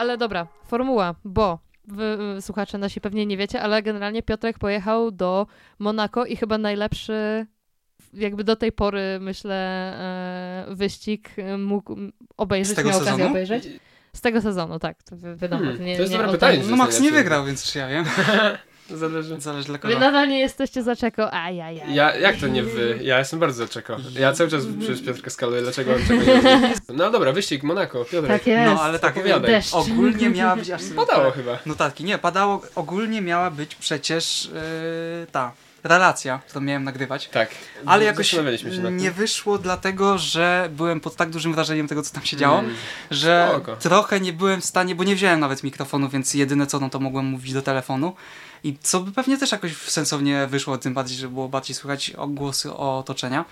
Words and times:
ale 0.00 0.18
dobra, 0.18 0.46
formuła, 0.66 1.14
bo 1.24 1.58
wy, 1.84 2.18
słuchacze 2.40 2.78
nasi 2.78 3.00
pewnie 3.00 3.26
nie 3.26 3.36
wiecie, 3.36 3.62
ale 3.62 3.82
generalnie 3.82 4.22
Piotrek 4.22 4.58
pojechał 4.58 5.10
do 5.10 5.46
Monako 5.78 6.26
i 6.26 6.36
chyba 6.36 6.58
najlepszy 6.58 7.46
jakby 8.14 8.44
do 8.44 8.56
tej 8.56 8.72
pory, 8.72 9.18
myślę, 9.20 9.54
e, 10.70 10.74
wyścig 10.74 11.30
mógł 11.58 11.96
obejrzeć, 12.36 12.78
miał 12.78 12.86
okazję 12.88 13.04
sezonu? 13.04 13.30
obejrzeć. 13.30 13.68
Z 14.12 14.20
tego 14.20 14.40
sezonu, 14.40 14.78
tak, 14.78 15.02
to 15.02 15.16
wi- 15.16 15.36
wiadomo. 15.36 15.64
Hmm, 15.64 15.84
nie, 15.84 15.94
to 15.96 16.00
jest 16.02 16.12
nie 16.12 16.18
dobre 16.18 16.32
pytanie, 16.32 16.62
No 16.70 16.76
Max 16.76 17.00
nie 17.00 17.12
wygrał, 17.12 17.44
więc 17.44 17.64
czy 17.72 17.78
ja 17.78 17.88
wiem. 17.88 18.04
Zależy. 18.94 19.40
Zależy 19.40 19.66
dla 19.66 19.72
Wy 19.74 19.78
kogo. 19.78 19.98
nadal 19.98 20.28
nie 20.28 20.40
jesteście 20.40 20.82
za 20.82 20.96
czeko, 20.96 21.32
ajajaj. 21.32 21.94
Ja, 21.94 22.16
jak 22.16 22.36
to 22.36 22.48
nie 22.48 22.62
wy? 22.62 22.98
Ja 23.02 23.18
jestem 23.18 23.38
bardzo 23.40 23.68
czeko. 23.68 23.96
Ja 24.18 24.32
cały 24.32 24.50
czas 24.50 24.62
przez 24.80 25.02
Piotrka 25.02 25.30
skaluję, 25.30 25.62
dlaczego 25.62 25.94
on 25.94 26.00
czego 26.08 26.22
nie 26.24 26.34
robi. 26.42 26.74
No 26.94 27.10
dobra, 27.10 27.32
wyścig 27.32 27.62
Monako, 27.62 28.04
Piotrek. 28.04 28.38
Tak 28.40 28.46
jest. 28.46 28.72
No 28.74 28.82
ale 28.82 28.98
tak, 28.98 29.16
Opowiadaj. 29.16 29.50
Deszcz. 29.50 29.74
ogólnie 29.74 30.30
miała 30.30 30.56
być... 30.56 30.70
Aż 30.70 30.82
sobie 30.82 30.94
Padało 30.96 31.30
chyba. 31.30 31.58
Notatki. 31.66 32.04
Nie, 32.04 32.18
padało, 32.18 32.62
ogólnie 32.74 33.20
miała 33.22 33.50
być 33.50 33.74
przecież 33.74 34.44
yy, 34.54 35.26
ta 35.32 35.52
relacja, 35.84 36.40
którą 36.48 36.60
miałem 36.64 36.84
nagrywać. 36.84 37.28
Tak. 37.28 37.50
Ale 37.86 38.04
jakoś 38.04 38.36
nie 38.90 39.10
wyszło 39.10 39.58
dlatego, 39.58 40.18
że 40.18 40.68
byłem 40.72 41.00
pod 41.00 41.16
tak 41.16 41.30
dużym 41.30 41.54
wrażeniem 41.54 41.88
tego, 41.88 42.02
co 42.02 42.14
tam 42.14 42.24
się 42.24 42.36
działo, 42.36 42.58
Mm. 42.58 42.74
że 43.10 43.48
Spoko. 43.50 43.76
trochę 43.76 44.20
nie 44.20 44.32
byłem 44.32 44.60
w 44.60 44.64
stanie, 44.64 44.94
bo 44.94 45.04
nie 45.04 45.14
wziąłem 45.14 45.40
nawet 45.40 45.62
mikrofonu, 45.64 46.08
więc 46.08 46.34
jedyne 46.34 46.66
co, 46.66 46.80
no 46.80 46.90
to 46.90 47.00
mogłem 47.00 47.24
mówić 47.24 47.52
do 47.52 47.62
telefonu. 47.62 48.14
I 48.64 48.76
co 48.80 49.00
by 49.00 49.12
pewnie 49.12 49.38
też 49.38 49.52
jakoś 49.52 49.76
sensownie 49.76 50.46
wyszło, 50.46 50.78
tym 50.78 50.94
bardziej, 50.94 51.16
że 51.18 51.28
było 51.28 51.48
bardziej 51.48 51.76
słychać 51.76 52.10
odgłosy 52.10 52.72
otoczenia. 52.72 53.44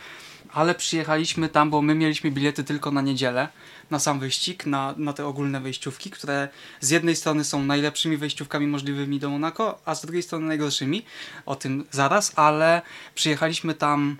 Ale 0.53 0.75
przyjechaliśmy 0.75 1.49
tam, 1.49 1.71
bo 1.71 1.83
my 1.83 1.95
mieliśmy 1.95 2.31
bilety 2.31 2.65
tylko 2.65 2.91
na 2.91 3.03
niedzielę, 3.03 3.49
na 3.91 3.99
sam 3.99 4.21
wyścig, 4.21 4.67
na, 4.67 4.95
na 4.97 5.13
te 5.13 5.27
ogólne 5.27 5.61
wejściówki, 5.61 6.11
które 6.11 6.49
z 6.81 6.91
jednej 6.91 7.17
strony 7.17 7.45
są 7.45 7.63
najlepszymi 7.63 8.17
wejściówkami 8.17 8.67
możliwymi 8.67 9.21
do 9.21 9.31
Monako, 9.31 9.81
a 9.85 9.95
z 9.95 10.03
drugiej 10.03 10.23
strony 10.23 10.47
najgorszymi. 10.47 11.05
O 11.47 11.57
tym 11.57 11.85
zaraz, 11.91 12.33
ale 12.37 12.83
przyjechaliśmy 13.15 13.75
tam, 13.75 14.17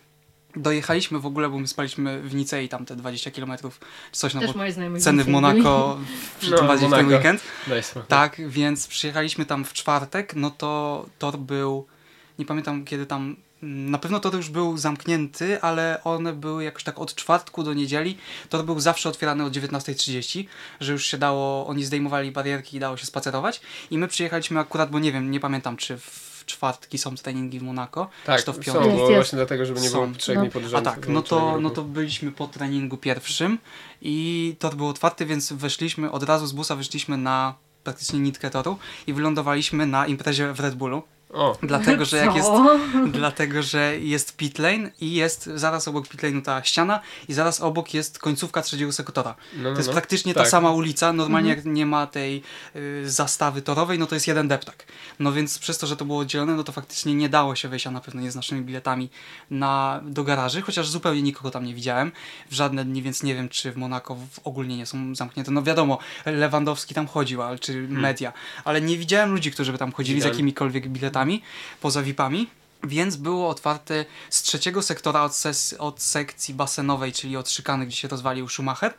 dojechaliśmy 0.63 1.19
w 1.19 1.27
ogóle, 1.27 1.49
bo 1.49 1.59
my 1.59 1.69
spaliśmy 1.69 2.23
w 2.23 2.35
Nicei 2.35 2.69
tam 2.69 2.87
te 2.87 2.97
20 2.97 3.31
km, 3.31 3.53
czy 4.13 4.19
coś, 4.21 4.35
no 4.35 4.41
moi 4.57 4.73
znajomi 4.73 5.01
ceny 5.01 5.25
w. 5.25 5.29
Monako, 5.29 5.99
przy 6.41 6.51
No, 6.51 6.57
tym 6.59 6.67
bardziej 6.67 6.89
w 6.89 6.93
ten 6.93 7.09
weekend. 7.09 7.41
Tak, 8.09 8.49
więc 8.49 8.87
przyjechaliśmy 8.87 9.45
tam 9.45 9.65
w 9.65 9.73
czwartek, 9.73 10.37
no 10.37 10.51
to 10.51 11.07
tor 11.19 11.39
był, 11.39 11.87
nie 12.39 12.45
pamiętam 12.45 12.85
kiedy 12.85 13.07
tam, 13.07 13.37
mm, 13.63 13.91
na 13.91 13.99
pewno 13.99 14.21
tor 14.21 14.35
już 14.35 14.51
był 14.51 14.79
zamknięty, 14.79 15.63
ale 15.63 16.01
one 16.05 16.33
były 16.33 16.65
jakoś 16.65 16.85
tak 16.85 16.99
od 16.99 17.15
czwartku 17.15 17.63
do 17.63 17.75
niedzieli, 17.75 18.19
tor 18.49 18.65
był 18.65 18.81
zawsze 18.81 19.09
otwierany 19.09 19.45
o 19.45 19.49
19.30, 19.51 20.45
że 20.81 20.93
już 20.93 21.07
się 21.07 21.19
dało, 21.19 21.67
oni 21.67 21.85
zdejmowali 21.85 22.33
barierki 22.33 22.77
i 22.77 22.81
dało 22.81 22.97
się 22.97 23.07
spacerować. 23.07 23.61
I 23.91 23.99
my 23.99 24.09
przyjechaliśmy 24.09 24.61
akurat, 24.61 24.91
bo 24.91 24.99
nie 24.99 25.13
wiem, 25.13 25.31
nie 25.31 25.41
pamiętam 25.41 25.77
czy 25.77 25.99
w 25.99 26.28
czwartki 26.49 26.99
są 26.99 27.17
treningi 27.17 27.59
w 27.59 27.63
Monako, 27.63 28.11
Tak, 28.27 28.39
czy 28.41 28.47
to 28.47 28.53
w 28.53 28.59
piątek. 28.61 28.93
Jest. 28.99 29.13
właśnie 29.15 29.37
dlatego, 29.37 29.67
żeby 29.67 29.81
nie 29.81 29.91
było 29.91 30.07
Są. 30.07 30.15
trzech 30.15 30.35
No. 30.37 30.43
dni 30.43 30.51
pod 30.51 30.65
A 30.65 30.69
rząd. 30.69 30.85
tak, 30.85 31.09
no 31.09 31.23
to, 31.23 31.61
no 31.61 31.71
to 31.71 31.83
byliśmy 31.83 32.33
po 32.33 32.47
treningu 32.47 32.97
pierwszym 32.97 33.59
i 34.03 34.57
tor 34.59 34.75
był 34.77 34.89
otwarty, 34.89 35.27
więc 35.27 35.53
weszliśmy, 35.53 36.11
od 36.11 36.23
razu 36.23 36.47
z 36.47 36.53
busa 36.53 36.77
wyszliśmy 36.77 37.17
na 37.17 37.55
praktycznie 37.85 38.19
nitkę 38.21 38.51
toru 38.51 38.79
i 39.07 39.13
wylądowaliśmy 39.13 39.87
na 39.87 40.07
imprezie 40.07 40.53
w 40.53 40.61
Red 40.61 40.75
Bullu. 40.75 41.03
O, 41.33 41.57
Dlatego, 41.63 42.05
że 42.05 42.17
jak 42.17 42.31
Co? 42.31 42.37
jest, 42.37 42.51
dlatego, 43.13 43.63
że 43.63 43.99
jest 43.99 44.37
pit 44.37 44.59
lane 44.59 44.91
i 45.01 45.13
jest 45.13 45.47
zaraz 45.55 45.89
obok 45.89 46.09
pit 46.09 46.21
lane'u 46.23 46.43
ta 46.43 46.65
ściana 46.65 47.01
i 47.29 47.35
zaraz 47.35 47.61
obok 47.61 47.95
jest 47.95 48.19
końcówka 48.19 48.63
trzeciego 48.63 48.93
sektora. 48.93 49.35
no, 49.57 49.63
no, 49.63 49.71
To 49.73 49.77
jest 49.77 49.89
no. 49.89 49.93
praktycznie 49.93 50.35
Tak. 50.35 50.45
ta 50.45 50.51
sama 50.51 50.71
ulica. 50.71 51.13
Normalnie 51.13 51.51
Mhm. 51.51 51.67
jak 51.69 51.77
nie 51.77 51.87
ma 51.87 52.07
tej 52.07 52.43
y, 52.77 53.11
zastawy 53.11 53.63
torowej, 53.63 53.99
no 53.99 54.07
to 54.07 54.15
jest 54.15 54.27
jeden 54.29 54.49
deptak. 54.49 54.85
No 55.19 55.33
więc 55.33 55.59
przez 55.59 55.79
to, 55.79 55.87
że 55.87 55.97
to 55.97 56.05
było 56.05 56.19
oddzielone, 56.19 56.55
no 56.55 56.65
to 56.65 56.73
faktycznie 56.73 57.15
nie 57.15 57.29
dało 57.29 57.55
się 57.55 57.69
wejść, 57.69 57.87
a 57.87 57.91
na 57.91 58.01
pewno 58.01 58.21
nie 58.21 58.31
z 58.31 58.37
naszymi 58.37 58.61
biletami 58.61 59.11
na, 59.51 60.01
do 60.05 60.25
garaży, 60.25 60.63
chociaż 60.63 60.89
zupełnie 60.89 61.23
nikogo 61.23 61.51
tam 61.51 61.65
nie 61.65 61.75
widziałem 61.75 62.13
w 62.51 62.55
żadne 62.55 62.85
dni, 62.85 63.03
więc 63.03 63.23
nie 63.23 63.35
wiem, 63.35 63.49
czy 63.49 63.73
w 63.73 63.77
Monako 63.77 64.15
w, 64.15 64.41
ogólnie 64.45 64.77
nie 64.77 64.87
są 64.87 65.15
zamknięte. 65.15 65.51
No 65.53 65.63
wiadomo, 65.63 65.99
Lewandowski 66.27 66.95
tam 66.95 67.07
chodził, 67.07 67.43
ale, 67.43 67.59
czy 67.59 67.89
media, 67.89 68.33
ale 68.65 68.81
nie 68.81 68.99
widziałem 68.99 69.33
ludzi, 69.33 69.51
którzy 69.51 69.73
by 69.73 69.79
tam 69.79 69.93
chodzili 69.93 70.15
Widziałem. 70.15 70.35
z 70.35 70.37
jakimikolwiek 70.37 70.89
biletami, 70.89 71.18
poza 71.81 72.03
VIP-ami. 72.03 72.51
Więc 72.85 73.17
było 73.17 73.49
otwarte 73.49 74.05
z 74.31 74.43
trzeciego 74.43 74.83
sektora 74.83 75.23
od, 75.23 75.33
ses- 75.33 75.77
od 75.79 76.03
sekcji 76.03 76.55
basenowej, 76.55 77.13
czyli 77.13 77.37
od 77.37 77.51
szykany, 77.51 77.87
gdzie 77.87 77.97
się 77.97 78.09
rozwalił 78.09 78.49
Schumacher, 78.49 78.95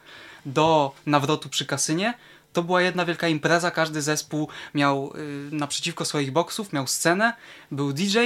do 0.45 0.95
nawrotu 1.05 1.49
przy 1.49 1.65
kasynie. 1.65 2.13
To 2.53 2.63
była 2.63 2.81
jedna 2.81 3.05
wielka 3.05 3.27
impreza, 3.27 3.71
każdy 3.71 4.01
zespół 4.01 4.47
miał 4.73 5.13
y, 5.15 5.49
naprzeciwko 5.51 6.05
swoich 6.05 6.31
boksów, 6.31 6.73
miał 6.73 6.87
scenę, 6.87 7.33
był 7.71 7.93
DJ, 7.93 8.17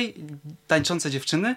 tańczące 0.67 1.11
dziewczyny 1.11 1.55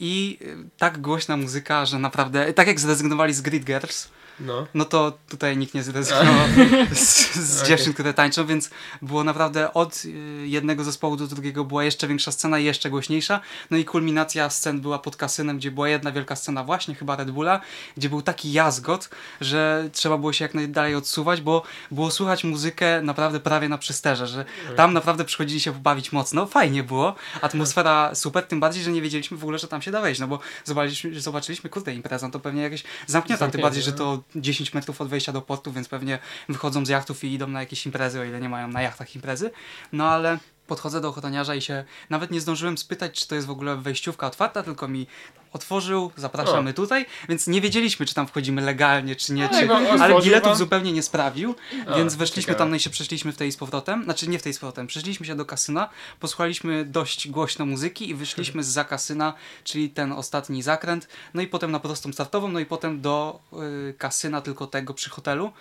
i 0.00 0.38
y, 0.42 0.56
tak 0.78 1.00
głośna 1.00 1.36
muzyka, 1.36 1.86
że 1.86 1.98
naprawdę, 1.98 2.52
tak 2.52 2.66
jak 2.66 2.80
zrezygnowali 2.80 3.34
z 3.34 3.40
Grid 3.40 3.64
Girls, 3.64 4.08
No. 4.40 4.66
no 4.74 4.84
to 4.84 5.18
tutaj 5.28 5.56
nikt 5.56 5.74
nie 5.74 5.82
zrezygnował 5.82 6.48
z, 6.94 7.34
z 7.34 7.56
Okej. 7.58 7.68
dziewczyn, 7.68 7.92
które 7.94 8.14
tańczą, 8.14 8.46
więc 8.46 8.70
było 9.02 9.24
naprawdę 9.24 9.74
od 9.74 10.04
y, 10.04 10.08
jednego 10.46 10.84
zespołu 10.84 11.16
do 11.16 11.26
drugiego 11.26 11.64
była 11.64 11.84
jeszcze 11.84 12.08
większa 12.08 12.32
scena 12.32 12.58
i 12.58 12.64
jeszcze 12.64 12.90
głośniejsza. 12.90 13.40
No 13.70 13.76
i 13.76 13.84
kulminacja 13.84 14.50
scen 14.50 14.80
była 14.80 14.98
pod 14.98 15.16
kasynem, 15.16 15.58
gdzie 15.58 15.70
była 15.70 15.88
jedna 15.88 16.12
wielka 16.12 16.36
scena 16.36 16.64
właśnie, 16.64 16.94
chyba 16.94 17.16
Red 17.16 17.30
Bulla, 17.30 17.60
gdzie 17.96 18.08
był 18.08 18.22
taki 18.22 18.52
jazgot, 18.52 19.10
że 19.40 19.88
trzeba 19.92 20.18
było 20.18 20.32
się 20.32 20.44
jak 20.44 20.54
najdalej 20.54 20.94
odsuwać, 20.94 21.40
bo 21.40 21.62
było 21.90 22.10
słychać 22.10 22.44
muzykę 22.44 23.02
naprawdę 23.02 23.40
prawie 23.40 23.68
na 23.68 23.78
przysterze, 23.78 24.26
że 24.26 24.44
tam 24.76 24.92
naprawdę 24.92 25.24
przychodzili 25.24 25.60
się 25.60 25.72
pobawić 25.72 26.12
mocno. 26.12 26.46
Fajnie 26.46 26.82
było, 26.82 27.14
atmosfera 27.40 28.14
super, 28.14 28.44
tym 28.44 28.60
bardziej, 28.60 28.82
że 28.82 28.90
nie 28.90 29.02
wiedzieliśmy 29.02 29.36
w 29.36 29.42
ogóle, 29.42 29.58
że 29.58 29.68
tam 29.68 29.82
się 29.82 29.90
da 29.90 30.00
wejść, 30.00 30.20
no 30.20 30.28
bo 30.28 30.38
zobaczyliśmy, 30.64 31.20
zobaczyliśmy 31.20 31.70
kurde, 31.70 31.94
impreza 31.94 32.30
to 32.30 32.40
pewnie 32.40 32.62
jakieś 32.62 32.84
zamknięta, 33.06 33.48
tym 33.48 33.60
bardziej, 33.60 33.82
że 33.82 33.92
to 33.92 34.23
10 34.36 34.74
metrów 34.74 35.00
od 35.00 35.08
wejścia 35.08 35.32
do 35.32 35.42
portu, 35.42 35.72
więc 35.72 35.88
pewnie 35.88 36.18
wychodzą 36.48 36.86
z 36.86 36.88
jachtów 36.88 37.24
i 37.24 37.32
idą 37.32 37.46
na 37.46 37.60
jakieś 37.60 37.86
imprezy, 37.86 38.20
o 38.20 38.24
ile 38.24 38.40
nie 38.40 38.48
mają 38.48 38.68
na 38.68 38.82
jachtach 38.82 39.14
imprezy. 39.14 39.50
No 39.92 40.08
ale 40.08 40.38
podchodzę 40.66 41.00
do 41.00 41.08
ochroniarza 41.08 41.54
i 41.54 41.62
się 41.62 41.84
nawet 42.10 42.30
nie 42.30 42.40
zdążyłem 42.40 42.78
spytać, 42.78 43.20
czy 43.20 43.28
to 43.28 43.34
jest 43.34 43.46
w 43.46 43.50
ogóle 43.50 43.76
wejściówka 43.76 44.26
otwarta, 44.26 44.62
tylko 44.62 44.88
mi 44.88 45.06
otworzył, 45.52 46.10
zapraszamy 46.16 46.74
tutaj, 46.74 47.06
więc 47.28 47.46
nie 47.46 47.60
wiedzieliśmy, 47.60 48.06
czy 48.06 48.14
tam 48.14 48.26
wchodzimy 48.26 48.62
legalnie, 48.62 49.16
czy 49.16 49.32
nie, 49.32 49.42
No, 49.42 49.60
czy, 49.60 50.02
ale 50.02 50.22
biletów 50.22 50.48
wam? 50.48 50.56
zupełnie 50.58 50.92
nie 50.92 51.02
sprawdził, 51.02 51.54
A, 51.86 51.96
więc 51.96 52.14
weszliśmy 52.14 52.42
ciekawe. 52.42 52.58
tam, 52.58 52.70
no 52.70 52.76
i 52.76 52.80
się 52.80 52.90
przeszliśmy 52.90 53.32
w 53.32 53.36
tej 53.36 53.52
z 53.52 53.56
powrotem, 53.56 54.04
znaczy 54.04 54.28
nie 54.28 54.38
w 54.38 54.42
tej 54.42 54.54
z 54.54 54.58
powrotem, 54.58 54.86
przeszliśmy 54.86 55.26
się 55.26 55.34
do 55.34 55.44
kasyna, 55.44 55.88
posłuchaliśmy 56.20 56.84
dość 56.84 57.28
głośno 57.28 57.66
muzyki 57.66 58.10
i 58.10 58.14
wyszliśmy 58.14 58.64
z 58.64 58.88
kasyna, 58.88 59.34
czyli 59.64 59.90
ten 59.90 60.12
ostatni 60.12 60.62
zakręt, 60.62 61.08
no 61.34 61.42
i 61.42 61.46
potem 61.46 61.70
na 61.70 61.80
prostą 61.80 62.12
startową, 62.12 62.48
no 62.48 62.60
i 62.60 62.66
potem 62.66 63.00
do 63.00 63.40
y, 63.88 63.94
kasyna 63.98 64.40
tylko 64.40 64.66
tego 64.66 64.94
przy 64.94 65.10
hotelu, 65.10 65.52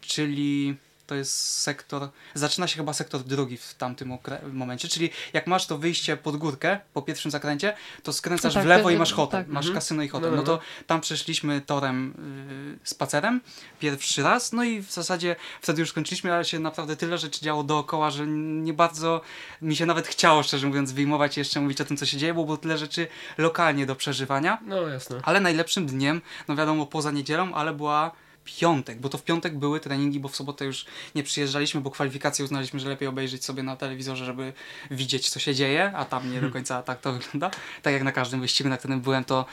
czyli 0.00 0.76
to 1.06 1.14
jest 1.14 1.58
sektor, 1.62 2.08
zaczyna 2.34 2.66
się 2.66 2.76
chyba 2.76 2.92
sektor 2.92 3.22
drugi 3.22 3.56
w 3.56 3.74
tamtym 3.74 4.08
okre- 4.08 4.52
momencie, 4.52 4.88
czyli 4.88 5.10
jak 5.32 5.46
masz 5.46 5.66
to 5.66 5.78
wyjście 5.78 6.16
pod 6.16 6.36
górkę 6.36 6.78
po 6.94 7.02
pierwszym 7.02 7.30
zakręcie, 7.30 7.76
to 8.02 8.12
skręcasz 8.12 8.54
No 8.54 8.60
tak, 8.60 8.64
w 8.64 8.68
lewo 8.68 8.90
i 8.90 8.96
masz 8.96 9.12
hotel, 9.12 9.40
tak. 9.40 9.48
masz 9.48 9.64
Mhm. 9.66 9.74
kasyno 9.74 10.02
i 10.02 10.08
hotel, 10.08 10.30
No, 10.30 10.36
no, 10.36 10.42
no, 10.42 10.46
to 10.46 10.60
tam 10.86 11.00
przeszliśmy 11.00 11.60
torem 11.60 12.14
y, 12.84 12.88
spacerem 12.88 13.40
pierwszy 13.80 14.22
raz, 14.22 14.52
no 14.52 14.64
i 14.64 14.82
w 14.82 14.92
zasadzie 14.92 15.36
wtedy 15.62 15.80
już 15.80 15.90
skończyliśmy, 15.90 16.32
ale 16.34 16.44
się 16.44 16.58
naprawdę 16.58 16.96
tyle 16.96 17.18
rzeczy 17.18 17.40
działo 17.40 17.62
dookoła, 17.62 18.10
że 18.10 18.26
nie 18.26 18.72
bardzo 18.72 19.20
mi 19.62 19.76
się 19.76 19.86
nawet 19.86 20.06
chciało, 20.08 20.42
szczerze 20.42 20.66
mówiąc, 20.66 20.92
wyjmować 20.92 21.36
i 21.36 21.40
jeszcze 21.40 21.60
mówić 21.60 21.80
o 21.80 21.84
tym, 21.84 21.96
co 21.96 22.06
się 22.06 22.16
dzieje, 22.16 22.34
bo 22.34 22.44
było 22.44 22.56
tyle 22.56 22.78
rzeczy 22.78 23.06
lokalnie 23.38 23.86
do 23.86 23.96
przeżywania. 23.96 24.58
No 24.66 24.88
jasne. 24.88 25.20
Ale 25.22 25.40
najlepszym 25.40 25.86
dniem, 25.86 26.20
no 26.48 26.56
wiadomo, 26.56 26.86
poza 26.86 27.10
niedzielą, 27.10 27.54
ale 27.54 27.72
była 27.72 28.10
piątek, 28.44 29.00
bo 29.00 29.08
to 29.08 29.18
w 29.18 29.22
piątek 29.22 29.58
były 29.58 29.80
treningi, 29.80 30.20
bo 30.20 30.28
w 30.28 30.36
sobotę 30.36 30.64
już 30.64 30.86
nie 31.14 31.22
przyjeżdżaliśmy, 31.22 31.80
bo 31.80 31.90
kwalifikacje 31.90 32.44
uznaliśmy, 32.44 32.80
że 32.80 32.88
lepiej 32.88 33.08
obejrzeć 33.08 33.44
sobie 33.44 33.62
na 33.62 33.76
telewizorze, 33.76 34.24
żeby 34.24 34.52
widzieć, 34.90 35.30
co 35.30 35.40
się 35.40 35.54
dzieje, 35.54 35.92
a 35.96 36.04
tam 36.04 36.32
nie 36.32 36.40
do 36.40 36.50
końca 36.50 36.82
tak 36.82 37.00
to 37.00 37.12
wygląda. 37.12 37.50
Tak 37.82 37.92
jak 37.92 38.02
na 38.02 38.12
każdym 38.12 38.40
wyścigu, 38.40 38.68
na 38.68 38.76
którym 38.76 39.00
byłem, 39.00 39.24
to 39.24 39.46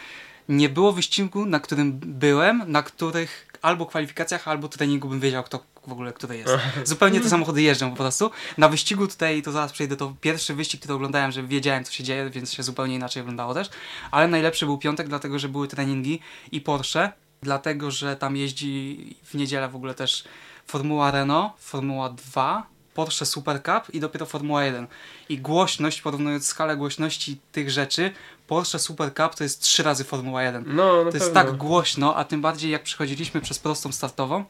nie 0.49 0.69
było 0.69 0.91
wyścigu, 0.91 1.45
na 1.45 1.59
którym 1.59 1.99
byłem, 1.99 2.63
na 2.67 2.83
których 2.83 3.47
albo 3.61 3.85
kwalifikacjach, 3.85 4.47
albo 4.47 4.67
treningu 4.67 5.09
bym 5.09 5.19
wiedział, 5.19 5.43
kto 5.43 5.63
w 5.87 5.91
ogóle 5.91 6.13
który 6.13 6.37
jest. 6.37 6.53
Zupełnie 6.83 7.19
te 7.19 7.29
samochody 7.29 7.61
jeżdżą 7.61 7.89
po 7.89 7.95
prostu. 7.95 8.31
Na 8.57 8.69
wyścigu 8.69 9.07
tutaj, 9.07 9.41
to 9.41 9.51
zaraz 9.51 9.71
przejdę, 9.71 9.97
to 9.97 10.15
pierwszy 10.21 10.53
wyścig, 10.53 10.79
który 10.79 10.93
oglądałem, 10.93 11.31
że 11.31 11.43
wiedziałem, 11.43 11.83
co 11.83 11.91
się 11.91 12.03
dzieje, 12.03 12.29
więc 12.29 12.53
się 12.53 12.63
zupełnie 12.63 12.95
inaczej 12.95 13.21
oglądało 13.21 13.53
też. 13.53 13.69
Ale 14.11 14.27
najlepszy 14.27 14.65
był 14.65 14.77
piątek, 14.77 15.07
dlatego, 15.07 15.39
że 15.39 15.49
były 15.49 15.67
treningi 15.67 16.19
i 16.51 16.61
Porsche, 16.61 17.11
dlatego, 17.41 17.91
że 17.91 18.15
tam 18.15 18.35
jeździ 18.37 18.97
w 19.23 19.33
niedzielę 19.33 19.69
w 19.69 19.75
ogóle 19.75 19.93
też 19.93 20.23
Formuła 20.67 21.11
Renault, 21.11 21.53
Formuła 21.57 22.09
2, 22.09 22.67
Porsche 22.93 23.25
Super 23.25 23.63
Cup 23.63 23.93
i 23.95 23.99
dopiero 23.99 24.25
Formuła 24.25 24.63
1. 24.63 24.87
I 25.29 25.39
głośność, 25.39 26.01
porównując 26.01 26.45
skalę 26.47 26.77
głośności 26.77 27.39
tych 27.51 27.69
rzeczy, 27.69 28.11
Porsche 28.47 28.79
Super 28.79 29.13
Cup 29.13 29.35
to 29.35 29.43
jest 29.43 29.61
trzy 29.61 29.83
razy 29.83 30.03
Formuła 30.03 30.43
1. 30.43 30.63
No, 30.67 30.91
To 31.03 31.17
jest 31.17 31.33
pewno. 31.33 31.33
tak 31.33 31.57
głośno, 31.57 32.15
a 32.15 32.23
tym 32.23 32.41
bardziej 32.41 32.71
jak 32.71 32.83
przechodziliśmy 32.83 33.41
przez 33.41 33.59
prostą 33.59 33.91
startową, 33.91 34.45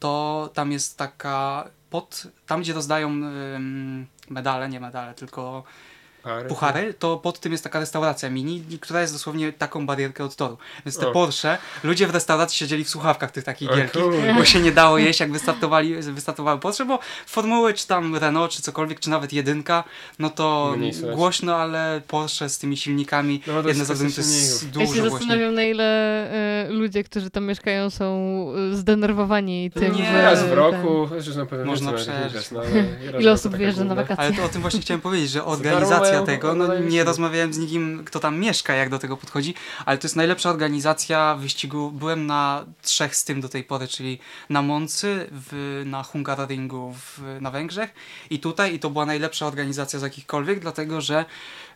to 0.00 0.50
tam 0.54 0.72
jest 0.72 0.98
taka 0.98 1.68
pod, 1.90 2.22
tam 2.46 2.60
gdzie 2.60 2.72
rozdają 2.72 3.08
ym, 3.10 4.06
medale, 4.30 4.68
nie 4.68 4.80
medale, 4.80 5.14
tylko 5.14 5.64
Pary. 6.26 6.48
puchary, 6.48 6.94
to 6.94 7.16
pod 7.16 7.40
tym 7.40 7.52
jest 7.52 7.64
taka 7.64 7.80
restauracja 7.80 8.30
mini, 8.30 8.64
która 8.80 9.00
jest 9.00 9.12
dosłownie 9.12 9.52
taką 9.52 9.86
barierkę 9.86 10.24
od 10.24 10.36
toru. 10.36 10.58
Więc 10.86 10.98
te 10.98 11.08
O. 11.08 11.12
Porsche, 11.12 11.58
ludzie 11.84 12.06
w 12.06 12.10
restauracji 12.10 12.58
siedzieli 12.58 12.84
w 12.84 12.88
słuchawkach 12.88 13.30
tych 13.30 13.44
takich 13.44 13.70
O 13.70 13.76
wielkich, 13.76 14.02
kurde. 14.02 14.34
bo 14.34 14.44
się 14.44 14.60
nie 14.60 14.72
dało 14.72 14.98
jeść, 14.98 15.20
jak 15.20 15.32
wystartowali, 15.32 15.94
wystartowały 16.02 16.60
Porsche, 16.60 16.84
bo 16.84 16.98
formuły, 17.26 17.74
czy 17.74 17.86
tam 17.86 18.16
Renault, 18.16 18.52
czy 18.52 18.62
cokolwiek, 18.62 19.00
czy 19.00 19.10
nawet 19.10 19.32
jedynka, 19.32 19.84
no 20.18 20.30
to 20.30 20.74
głośno, 21.14 21.56
ale 21.56 22.00
Porsche 22.08 22.48
z 22.48 22.58
tymi 22.58 22.76
silnikami, 22.76 23.40
No, 23.46 23.62
to 23.62 23.68
jedne 23.68 23.84
jest 23.84 23.94
z 23.94 23.98
to 24.14 24.20
jest 24.20 24.60
silników. 24.60 24.80
Ja 24.80 24.86
się 24.86 25.02
dużo 25.02 25.10
zastanawiam, 25.10 25.54
na 25.54 25.62
ile 25.62 26.66
y, 26.66 26.72
ludzie, 26.72 27.04
którzy 27.04 27.30
tam 27.30 27.44
mieszkają, 27.44 27.90
są 27.90 28.06
y, 28.72 28.76
zdenerwowani 28.76 29.70
tym, 29.70 29.94
Nie. 29.96 30.04
że... 30.04 30.22
Raz 30.22 30.38
w 30.42 30.42
ten- 30.42 30.52
roku, 30.52 31.08
pewno 31.46 31.64
Można 31.66 31.92
przeżyć. 31.92 32.50
no, 32.50 32.60
Ile 33.20 33.32
osób 33.32 33.52
taka 33.52 33.58
wyjeżdża 33.58 33.84
na 33.84 33.94
wakacje? 33.94 34.24
Ale 34.24 34.32
to 34.32 34.44
o 34.44 34.48
tym 34.48 34.60
właśnie 34.62 34.80
chciałem 34.80 35.00
powiedzieć, 35.00 35.30
że 35.30 35.44
darmo 35.60 35.86
organizacja 36.20 36.52
mają- 36.54 36.68
tego, 36.68 36.82
no 36.84 36.90
nie 36.90 37.04
rozmawiałem 37.04 37.52
z 37.54 37.58
nikim, 37.58 38.02
kto 38.04 38.20
tam 38.20 38.38
mieszka, 38.38 38.74
jak 38.74 38.90
do 38.90 38.98
tego 38.98 39.16
podchodzi, 39.16 39.54
ale 39.86 39.98
to 39.98 40.06
jest 40.06 40.16
najlepsza 40.16 40.50
organizacja 40.50 41.34
wyścigu. 41.34 41.90
Byłem 41.90 42.26
na 42.26 42.64
trzech 42.82 43.16
z 43.16 43.24
tym 43.24 43.40
do 43.40 43.48
tej 43.48 43.64
pory, 43.64 43.88
czyli 43.88 44.18
na 44.50 44.62
Moncy, 44.62 45.26
w, 45.32 45.82
na 45.86 46.02
Hungaroringu 46.02 46.94
w, 46.98 47.20
na 47.40 47.50
Węgrzech 47.50 47.94
i 48.30 48.38
tutaj 48.38 48.74
i 48.74 48.78
to 48.78 48.90
była 48.90 49.06
najlepsza 49.06 49.46
organizacja 49.46 49.98
z 49.98 50.02
jakichkolwiek, 50.02 50.60
dlatego 50.60 51.00
że 51.00 51.24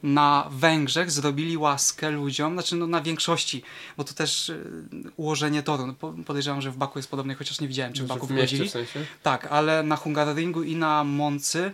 na 0.02 0.46
Węgrzech 0.50 1.10
zrobili 1.10 1.56
łaskę 1.56 2.10
ludziom, 2.10 2.52
znaczy 2.52 2.76
no 2.76 2.86
na 2.86 3.00
większości, 3.00 3.62
bo 3.96 4.04
to 4.04 4.14
też 4.14 4.48
y, 4.48 4.64
ułożenie 5.16 5.62
toru. 5.62 5.86
No, 5.86 5.94
po- 5.94 6.14
podejrzewam, 6.26 6.60
że 6.62 6.70
w 6.70 6.76
Baku 6.76 6.98
jest 6.98 7.10
podobnie, 7.10 7.34
chociaż 7.34 7.60
nie 7.60 7.68
widziałem, 7.68 7.92
czy 7.92 8.02
w 8.02 8.06
Znaczy 8.06 8.20
Baku 8.20 8.26
w 8.26 8.30
mieście 8.36 8.64
w 8.64 8.70
sensie? 8.70 9.04
Tak, 9.22 9.46
ale 9.50 9.82
na 9.82 9.96
Hungaroringu 9.96 10.62
i 10.62 10.76
na 10.76 11.04
Moncy, 11.04 11.72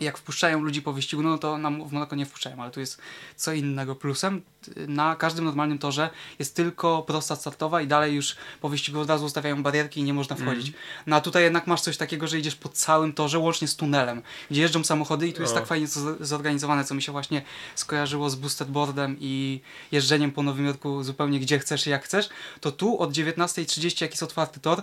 jak 0.00 0.18
wpuszczają 0.18 0.60
ludzi 0.60 0.82
po 0.82 0.92
wyścigu, 0.92 1.22
no 1.22 1.38
to 1.38 1.58
na, 1.58 1.70
w 1.70 1.92
Monako 1.92 2.16
nie 2.16 2.26
wpuszczają, 2.26 2.62
ale 2.62 2.70
tu 2.70 2.80
jest 2.80 3.00
co 3.36 3.52
innego 3.52 3.94
plusem. 3.94 4.42
Na 4.88 5.16
każdym 5.16 5.44
normalnym 5.44 5.78
torze 5.78 6.10
jest 6.38 6.56
tylko 6.56 7.02
prosta 7.02 7.36
startowa 7.36 7.82
i 7.82 7.86
dalej 7.86 8.14
już 8.14 8.36
po 8.60 8.68
wyścigu 8.68 9.00
od 9.00 9.08
razu 9.08 9.24
ustawiają 9.24 9.62
barierki 9.62 10.00
i 10.00 10.02
nie 10.02 10.14
można 10.14 10.36
wchodzić. 10.36 10.72
No 11.06 11.16
a 11.16 11.20
tutaj 11.20 11.42
jednak 11.42 11.66
masz 11.66 11.80
coś 11.80 11.96
takiego, 11.96 12.26
że 12.26 12.38
idziesz 12.38 12.56
po 12.56 12.68
całym 12.68 13.12
torze, 13.12 13.38
łącznie 13.38 13.68
z 13.68 13.76
tunelem, 13.76 14.22
gdzie 14.50 14.60
jeżdżą 14.60 14.84
samochody 14.84 15.28
i 15.28 15.32
tu 15.32 15.42
jest 15.42 15.54
O. 15.54 15.56
tak 15.56 15.66
fajnie 15.66 15.86
zorganizowane, 16.20 16.84
co 16.84 16.94
mi 16.94 17.02
się 17.02 17.12
właśnie 17.12 17.42
skojarzyło 17.74 18.30
z 18.30 18.36
boosted-boardem 18.36 19.16
i 19.20 19.60
jeżdżeniem 19.92 20.32
po 20.32 20.42
Nowym 20.42 20.66
Jorku 20.66 21.02
zupełnie 21.02 21.40
gdzie 21.40 21.58
chcesz 21.58 21.86
i 21.86 21.90
jak 21.90 22.04
chcesz, 22.04 22.28
to 22.60 22.72
tu 22.72 22.98
od 22.98 23.12
19.30 23.12 24.02
jak 24.02 24.10
jest 24.10 24.22
otwarty 24.22 24.60
tor, 24.60 24.82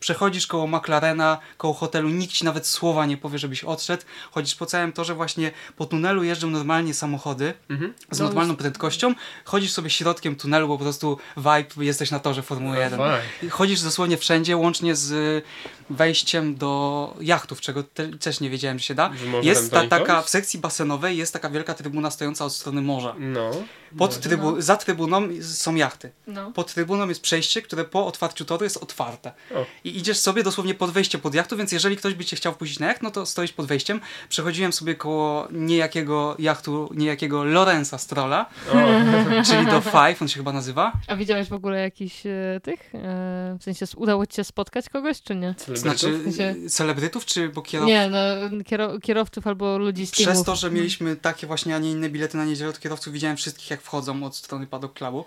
przechodzisz 0.00 0.46
koło 0.46 0.66
McLarena, 0.66 1.38
koło 1.56 1.74
hotelu, 1.74 2.08
nikt 2.08 2.32
ci 2.34 2.44
nawet 2.44 2.66
słowa 2.66 3.06
nie 3.06 3.16
powie, 3.16 3.38
żebyś 3.38 3.64
odszedł. 3.64 4.02
Chodzisz 4.30 4.54
po 4.54 4.66
całym 4.66 4.92
torze, 4.92 5.14
właśnie 5.14 5.50
po 5.76 5.86
tunelu 5.86 6.24
jeżdżą 6.24 6.50
normalnie 6.50 6.94
samochody 6.94 7.54
Mhm. 7.70 7.94
z 8.10 8.18
No 8.18 8.24
normalną 8.24 8.56
prędkością. 8.56 9.14
Chodzisz 9.44 9.72
sobie 9.72 9.90
środkiem 9.90 10.36
tunelu, 10.36 10.68
bo 10.68 10.78
po 10.78 10.84
prostu 10.84 11.18
vibe, 11.36 11.84
jesteś 11.84 12.10
na 12.10 12.18
torze 12.20 12.42
Formuły 12.42 12.76
1. 12.78 12.98
Fajnie. 12.98 13.22
I 13.42 13.48
Chodzisz 13.50 13.80
dosłownie 13.82 14.16
wszędzie, 14.16 14.56
łącznie 14.56 14.96
z 14.96 15.44
wejściem 15.90 16.54
do 16.54 17.14
jachtów, 17.20 17.60
czego 17.60 17.82
te, 17.82 18.08
też 18.08 18.40
nie 18.40 18.50
wiedziałem, 18.50 18.78
że 18.78 18.84
się 18.84 18.94
da. 18.94 19.10
Że 19.14 19.26
Jest 19.42 19.70
ta, 19.72 19.86
taka, 19.86 20.22
w 20.22 20.28
sekcji 20.28 20.60
basenowej 20.60 21.16
jest 21.16 21.32
taka 21.32 21.50
wielka 21.50 21.74
trybuna 21.74 22.10
stojąca 22.10 22.44
od 22.44 22.52
strony 22.52 22.82
morza. 22.82 23.14
No. 23.18 23.50
Pod 23.98 24.20
trybu, 24.20 24.60
za 24.60 24.76
trybuną 24.76 25.22
są 25.42 25.74
jachty. 25.74 26.10
No. 26.26 26.52
Pod 26.52 26.74
trybuną 26.74 27.08
jest 27.08 27.22
przejście, 27.22 27.62
które 27.62 27.84
po 27.84 28.06
otwarciu 28.06 28.44
toru 28.44 28.64
jest 28.64 28.76
otwarte. 28.76 29.32
O. 29.54 29.66
I 29.84 29.98
idziesz 29.98 30.18
sobie 30.18 30.42
dosłownie 30.42 30.74
pod 30.74 30.90
wejście 30.90 31.18
pod 31.18 31.34
jachtu, 31.34 31.56
więc 31.56 31.72
jeżeli 31.72 31.96
ktoś 31.96 32.14
by 32.14 32.24
cię 32.24 32.36
chciał 32.36 32.52
wpuścić 32.52 32.78
na 32.78 32.86
jacht, 32.86 33.02
no 33.02 33.10
to 33.10 33.26
stoisz 33.26 33.52
pod 33.52 33.66
wejściem. 33.66 34.00
Przechodziłem 34.28 34.72
sobie 34.72 34.94
koło 34.94 35.48
niejakiego 35.50 36.36
jachtu, 36.38 36.90
niejakiego 36.94 37.44
Lorenza 37.44 37.98
Strolla, 37.98 38.46
O. 38.72 38.74
czyli 39.50 39.66
do 39.66 39.80
Five, 39.80 40.22
on 40.22 40.28
się 40.28 40.36
chyba 40.36 40.52
nazywa. 40.52 40.92
A 41.06 41.16
widziałeś 41.16 41.48
w 41.48 41.52
ogóle 41.52 41.80
jakiś 41.80 42.26
e, 42.26 42.60
tych? 42.62 42.94
E, 42.94 43.56
w 43.60 43.64
sensie 43.64 43.86
udało 43.96 44.26
ci 44.26 44.36
się 44.36 44.44
spotkać 44.44 44.88
kogoś, 44.88 45.22
czy 45.22 45.34
nie? 45.36 45.54
Znaczy 45.80 46.20
sensie- 46.24 46.70
celebrytów, 46.70 47.24
czy 47.24 47.48
bo 47.48 47.62
kierowców? 47.62 47.88
Nie, 47.94 48.08
no 48.10 48.18
kiero- 48.64 49.00
kierowców 49.00 49.46
albo 49.46 49.78
ludzi 49.78 50.06
z 50.06 50.10
Przez 50.10 50.42
to, 50.44 50.56
że 50.56 50.70
mieliśmy 50.70 51.16
takie 51.16 51.46
właśnie, 51.46 51.76
a 51.76 51.78
nie 51.78 51.90
inne 51.90 52.08
bilety 52.10 52.36
na 52.36 52.44
niedzielę, 52.44 52.72
to 52.72 52.80
kierowców 52.80 53.12
widziałem 53.12 53.36
wszystkich, 53.36 53.70
jak 53.70 53.82
wchodzą 53.82 54.24
od 54.24 54.36
strony 54.36 54.66
Paddock 54.66 54.94
Clubu, 54.94 55.24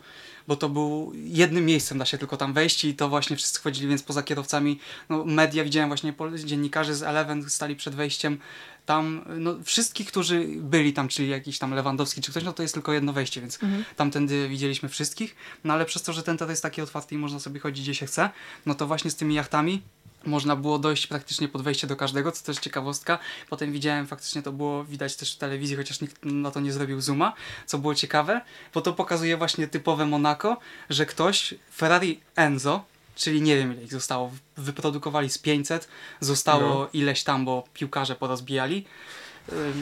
bo 0.48 0.56
to 0.56 0.70
był 0.70 1.12
jednym 1.16 1.66
miejscem, 1.66 1.98
da 1.98 2.06
się 2.06 2.18
tylko 2.18 2.38
tam 2.38 2.54
wejść 2.54 2.86
i 2.86 2.96
to 2.96 3.10
właśnie 3.10 3.36
wszyscy 3.36 3.60
wchodzili, 3.60 3.88
więc 3.88 4.04
poza 4.04 4.24
kierowcami, 4.24 4.80
no 5.10 5.26
media 5.26 5.64
widziałem 5.64 5.90
właśnie, 5.90 6.14
dziennikarze 6.46 6.96
z 6.96 7.04
Eleven 7.04 7.50
stali 7.50 7.76
przed 7.76 7.96
wejściem, 7.96 8.38
tam, 8.86 9.26
no 9.38 9.56
wszystkich, 9.64 10.08
którzy 10.08 10.46
byli 10.58 10.94
tam, 10.94 11.08
czyli 11.08 11.30
jakiś 11.30 11.60
tam 11.60 11.74
Lewandowski 11.74 12.22
czy 12.22 12.32
ktoś, 12.32 12.44
no 12.44 12.54
to 12.54 12.62
jest 12.62 12.74
tylko 12.74 12.94
jedno 12.94 13.14
wejście, 13.14 13.42
więc 13.42 13.64
Mhm. 13.64 13.86
tamtędy 13.96 14.50
widzieliśmy 14.50 14.90
wszystkich, 14.90 15.36
no 15.64 15.74
ale 15.74 15.86
przez 15.86 16.02
to, 16.02 16.14
że 16.14 16.24
ten 16.24 16.38
tor 16.38 16.50
jest 16.50 16.64
taki 16.64 16.82
otwarty 16.82 17.16
i 17.16 17.18
można 17.18 17.40
sobie 17.40 17.60
chodzić 17.60 17.84
gdzie 17.84 17.96
się 17.96 18.06
chce, 18.06 18.30
no 18.66 18.76
to 18.76 18.88
właśnie 18.88 19.12
z 19.12 19.16
tymi 19.16 19.36
jachtami 19.36 19.82
można 20.26 20.56
było 20.56 20.80
dojść 20.80 21.08
praktycznie 21.08 21.48
pod 21.48 21.62
wejście 21.62 21.88
do 21.88 21.96
każdego, 21.96 22.32
co 22.32 22.46
też 22.46 22.58
ciekawostka. 22.58 23.20
Potem 23.50 23.72
widziałem, 23.72 24.08
faktycznie 24.08 24.42
to 24.42 24.52
było 24.52 24.86
widać 24.86 25.16
też 25.16 25.36
w 25.36 25.38
telewizji, 25.38 25.76
chociaż 25.76 26.02
nikt 26.02 26.26
na 26.26 26.52
to 26.52 26.60
nie 26.60 26.74
zrobił 26.74 27.02
zooma, 27.02 27.34
co 27.66 27.78
było 27.78 27.96
ciekawe, 27.96 28.42
bo 28.74 28.82
to 28.82 28.94
pokazuje 28.94 29.38
właśnie 29.38 29.68
typowe 29.68 30.06
Monaco, 30.34 30.58
że 30.90 31.06
ktoś, 31.06 31.54
Ferrari 31.76 32.20
Enzo, 32.36 32.86
czyli 33.16 33.42
nie 33.42 33.58
wiem 33.58 33.74
ile 33.74 33.84
ich 33.84 33.92
zostało, 33.92 34.32
wyprodukowali 34.58 35.30
z 35.30 35.38
500, 35.38 35.88
zostało 36.20 36.70
No. 36.80 36.90
ileś 36.94 37.24
tam, 37.24 37.46
bo 37.46 37.64
piłkarze 37.74 38.16
porozbijali. 38.16 38.86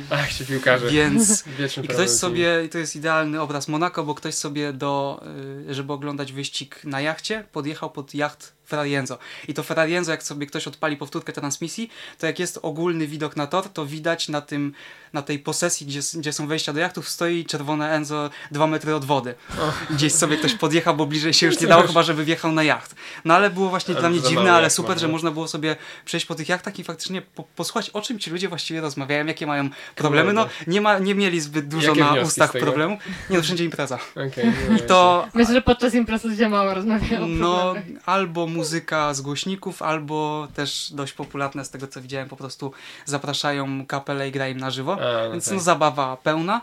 Ach, 0.09 0.33
ci 0.33 0.45
piłkarze. 0.45 0.89
Więc 0.89 1.43
Wieczny 1.59 1.83
i 1.83 1.87
ktoś 1.87 2.09
sobie, 2.09 2.63
i 2.65 2.69
to 2.69 2.77
jest 2.77 2.95
idealny 2.95 3.41
obraz 3.41 3.67
Monako, 3.67 4.03
bo 4.03 4.15
ktoś 4.15 4.35
sobie 4.35 4.73
do, 4.73 5.23
y, 5.69 5.73
żeby 5.73 5.93
oglądać 5.93 6.33
wyścig 6.33 6.83
na 6.83 7.01
jachcie, 7.01 7.43
podjechał 7.51 7.91
pod 7.91 8.13
jacht 8.15 8.53
Ferrari 8.71 8.95
Enzo. 8.95 9.17
I 9.47 9.53
to 9.53 9.63
Ferrari 9.63 9.95
Enzo, 9.95 10.11
jak 10.11 10.23
sobie 10.23 10.45
ktoś 10.45 10.67
odpali 10.67 10.97
powtórkę 10.97 11.33
transmisji, 11.33 11.91
to 12.19 12.25
jak 12.27 12.39
jest 12.39 12.59
ogólny 12.61 13.07
widok 13.07 13.35
na 13.35 13.47
tor, 13.47 13.69
to 13.69 13.85
widać 13.85 14.29
na 14.29 14.41
tym, 14.41 14.73
na 15.13 15.21
tej 15.21 15.39
posesji, 15.39 15.87
gdzie, 15.87 15.99
gdzie 16.15 16.33
są 16.33 16.47
wejścia 16.47 16.73
do 16.73 16.79
jachtów, 16.79 17.09
stoi 17.09 17.45
czerwone 17.45 17.91
Enzo 17.91 18.29
dwa 18.51 18.67
metry 18.67 18.95
od 18.95 19.05
wody. 19.05 19.35
Gdzieś 19.89 20.13
sobie 20.13 20.37
ktoś 20.37 20.53
podjechał, 20.53 20.95
bo 20.95 21.05
bliżej 21.05 21.33
się 21.33 21.45
już 21.45 21.59
nie 21.59 21.67
dało, 21.67 21.83
chyba 21.83 22.03
żeby 22.03 22.25
wjechał 22.25 22.51
na 22.51 22.63
jacht. 22.63 22.95
No 23.25 23.33
ale 23.33 23.49
było 23.49 23.69
właśnie 23.69 23.93
Ale 23.93 24.01
dla 24.01 24.09
mnie 24.09 24.21
dziwne, 24.21 24.53
ale 24.53 24.69
super, 24.69 24.99
że 24.99 25.07
można 25.07 25.31
było 25.31 25.47
sobie 25.47 25.75
przejść 26.05 26.25
po 26.25 26.35
tych 26.35 26.49
jachtach 26.49 26.79
i 26.79 26.83
faktycznie 26.83 27.21
po, 27.21 27.43
posłuchać, 27.43 27.89
o 27.89 28.01
czym 28.01 28.19
ci 28.19 28.31
ludzie 28.31 28.49
właściwie 28.49 28.81
rozmawiają, 28.81 29.25
jakie 29.25 29.47
mają 29.47 29.69
problemy. 29.95 30.33
No 30.33 30.47
nie, 30.67 30.81
ma, 30.81 30.99
nie 30.99 31.15
mieli 31.15 31.41
zbyt 31.41 31.67
dużo 31.67 31.87
Jakie 31.87 32.01
na 32.01 32.21
ustach 32.21 32.51
problemu. 32.51 32.97
Nie, 33.29 33.37
no 33.37 33.43
wszędzie 33.43 33.65
impreza. 33.65 33.99
No 34.15 34.77
I 34.77 34.79
to 34.79 35.27
Myślę, 35.33 35.53
że 35.53 35.61
podczas 35.61 35.93
imprezy 35.93 36.27
ludzie 36.27 36.49
mało 36.49 36.73
rozmawiają 36.73 37.23
o 37.23 37.27
no, 37.27 37.73
albo 38.05 38.47
muzyka 38.61 39.13
z 39.13 39.21
głośników, 39.21 39.81
albo 39.81 40.47
też 40.55 40.91
dość 40.93 41.13
popularne 41.13 41.65
z 41.65 41.69
tego 41.69 41.87
co 41.87 42.01
widziałem, 42.01 42.29
po 42.29 42.35
prostu 42.35 42.71
zapraszają 43.05 43.85
kapelę 43.85 44.29
i 44.29 44.31
gra 44.31 44.47
im 44.47 44.57
na 44.57 44.71
żywo. 44.71 44.93
A, 44.93 45.25
no 45.25 45.31
Więc 45.31 45.45
tak. 45.45 45.53
no 45.53 45.59
zabawa 45.59 46.17
pełna. 46.17 46.61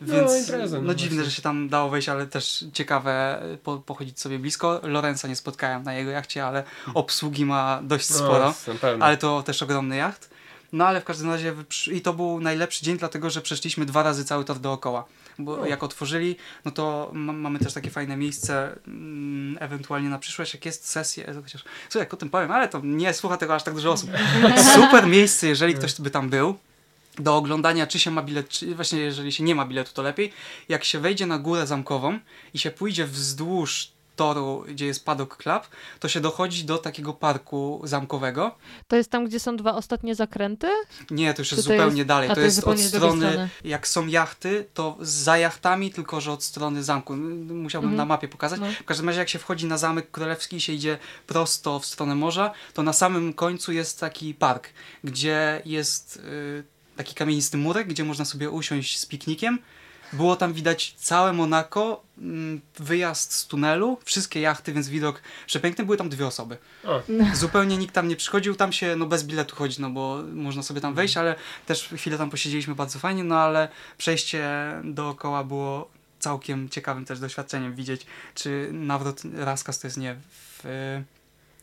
No, 0.00 0.14
Więc 0.14 0.38
impreza, 0.38 0.76
no 0.76 0.82
no 0.82 0.94
dziwne, 0.94 1.24
że 1.24 1.30
się 1.30 1.42
tam 1.42 1.68
dało 1.68 1.90
wejść, 1.90 2.08
ale 2.08 2.26
też 2.26 2.64
ciekawe 2.72 3.42
y, 3.54 3.56
po, 3.56 3.78
pochodzić 3.78 4.20
sobie 4.20 4.38
blisko. 4.38 4.80
Lorenza 4.82 5.28
nie 5.28 5.36
spotkałem 5.36 5.82
na 5.82 5.94
jego 5.94 6.10
jachcie, 6.10 6.46
ale 6.46 6.64
obsługi 6.94 7.44
ma 7.44 7.80
dość 7.82 8.10
No, 8.10 8.16
sporo. 8.16 8.54
Ale 9.00 9.16
to 9.16 9.42
też 9.42 9.62
ogromny 9.62 9.96
jacht. 9.96 10.30
No 10.72 10.86
ale 10.86 11.00
w 11.00 11.04
każdym 11.04 11.30
razie 11.30 11.54
i 11.92 12.00
to 12.00 12.12
był 12.12 12.40
najlepszy 12.40 12.84
dzień, 12.84 12.98
dlatego 12.98 13.30
że 13.30 13.40
przeszliśmy 13.40 13.86
dwa 13.86 14.02
razy 14.02 14.24
cały 14.24 14.44
tor 14.44 14.58
dookoła. 14.58 15.04
Bo 15.44 15.60
O. 15.60 15.66
jak 15.66 15.82
otworzyli, 15.82 16.36
no 16.64 16.70
to 16.70 17.10
ma- 17.14 17.32
mamy 17.32 17.58
też 17.58 17.72
takie 17.72 17.90
fajne 17.90 18.16
miejsce, 18.16 18.78
mm, 18.86 19.56
ewentualnie 19.60 20.08
na 20.08 20.18
przyszłość, 20.18 20.54
jak 20.54 20.64
jest 20.66 20.88
sesja, 20.88 21.26
e, 21.26 21.34
chociaż 21.42 21.64
co 21.88 21.98
jak 21.98 22.14
o 22.14 22.16
tym 22.16 22.30
powiem, 22.30 22.50
ale 22.50 22.68
to 22.68 22.80
nie 22.84 23.14
słucha 23.14 23.36
tego 23.36 23.54
aż 23.54 23.62
tak 23.62 23.74
dużo 23.74 23.92
osób. 23.92 24.10
Super 24.74 25.06
miejsce, 25.06 25.46
jeżeli 25.48 25.74
ktoś 25.74 26.00
by 26.00 26.10
tam 26.10 26.30
był. 26.30 26.58
Do 27.18 27.36
oglądania, 27.36 27.86
czy 27.86 27.98
się 27.98 28.10
ma 28.10 28.22
bilet, 28.22 28.48
czy 28.48 28.74
właśnie 28.74 28.98
jeżeli 28.98 29.32
się 29.32 29.44
nie 29.44 29.54
ma 29.54 29.64
biletu, 29.66 29.92
to 29.94 30.02
lepiej. 30.02 30.32
Jak 30.68 30.84
się 30.84 30.98
wejdzie 30.98 31.26
na 31.26 31.38
górę 31.38 31.66
zamkową 31.66 32.18
i 32.54 32.58
się 32.58 32.70
pójdzie 32.70 33.06
wzdłuż 33.06 33.90
toru, 34.24 34.64
gdzie 34.68 34.86
jest 34.86 35.04
Paddock 35.04 35.36
Club, 35.42 35.62
to 36.00 36.08
się 36.08 36.20
dochodzi 36.20 36.64
do 36.64 36.78
takiego 36.78 37.12
parku 37.12 37.80
zamkowego. 37.84 38.54
To 38.88 38.96
jest 38.96 39.10
tam, 39.10 39.24
gdzie 39.24 39.40
są 39.40 39.56
dwa 39.56 39.74
ostatnie 39.74 40.14
zakręty? 40.14 40.66
Nie, 41.10 41.34
to 41.34 41.42
już 41.42 41.52
jest 41.52 41.64
to 41.64 41.70
zupełnie 41.72 41.96
jest- 41.98 42.08
dalej. 42.08 42.28
To, 42.28 42.34
to 42.34 42.40
jest 42.40 42.56
jest 42.56 42.68
od 42.68 42.80
strony, 42.80 43.28
strony. 43.30 43.48
jak 43.64 43.88
są 43.88 44.06
jachty, 44.06 44.64
to 44.74 44.96
za 45.00 45.38
jachtami, 45.38 45.90
tylko 45.92 46.20
że 46.20 46.32
od 46.32 46.44
strony 46.44 46.82
zamku. 46.84 47.16
Musiałbym 47.16 47.90
Mhm. 47.90 47.96
na 47.96 48.04
mapie 48.14 48.28
pokazać. 48.28 48.60
No. 48.60 48.66
W 48.80 48.84
każdym 48.84 49.06
razie, 49.08 49.18
jak 49.18 49.28
się 49.28 49.38
wchodzi 49.38 49.66
na 49.66 49.78
Zamek 49.78 50.10
Królewski 50.10 50.56
i 50.56 50.60
się 50.60 50.72
idzie 50.72 50.98
prosto 51.26 51.78
w 51.78 51.86
stronę 51.86 52.14
morza, 52.14 52.52
to 52.74 52.82
na 52.82 52.92
samym 52.92 53.32
końcu 53.32 53.72
jest 53.72 54.00
taki 54.00 54.34
park, 54.34 54.68
gdzie 55.04 55.62
jest 55.64 56.16
y, 56.16 56.64
taki 56.96 57.14
kamienisty 57.14 57.56
murek, 57.56 57.88
gdzie 57.88 58.04
można 58.04 58.24
sobie 58.24 58.50
usiąść 58.50 58.98
z 58.98 59.06
piknikiem. 59.06 59.58
Było 60.12 60.36
tam 60.36 60.52
widać 60.52 60.94
całe 60.96 61.32
Monako, 61.32 62.02
mm, 62.18 62.60
wyjazd 62.78 63.32
z 63.32 63.46
tunelu, 63.46 63.98
wszystkie 64.04 64.40
jachty, 64.40 64.72
więc 64.72 64.88
widok 64.88 65.22
przepiękny. 65.46 65.84
Były 65.84 65.96
tam 65.96 66.08
dwie 66.08 66.26
osoby. 66.26 66.56
O. 66.84 67.02
Zupełnie 67.34 67.76
nikt 67.76 67.94
tam 67.94 68.08
nie 68.08 68.16
przychodził, 68.16 68.54
tam 68.54 68.72
się 68.72 68.96
no 68.96 69.06
bez 69.06 69.24
biletu 69.24 69.56
chodzi, 69.56 69.80
no 69.80 69.90
bo 69.90 70.22
można 70.34 70.62
sobie 70.62 70.80
tam 70.80 70.94
wejść, 70.94 71.16
ale 71.16 71.34
też 71.66 71.88
chwilę 71.96 72.18
tam 72.18 72.30
posiedzieliśmy 72.30 72.74
bardzo 72.74 72.98
fajnie, 72.98 73.24
no 73.24 73.38
ale 73.38 73.68
przejście 73.98 74.50
dookoła 74.84 75.44
było 75.44 75.90
całkiem 76.18 76.68
ciekawym 76.68 77.04
też 77.04 77.20
doświadczeniem 77.20 77.74
widzieć, 77.74 78.06
czy 78.34 78.68
nawrot 78.72 79.22
Raskas 79.34 79.78
to 79.78 79.86
jest 79.86 79.96
nie 79.96 80.16
w... 80.32 80.64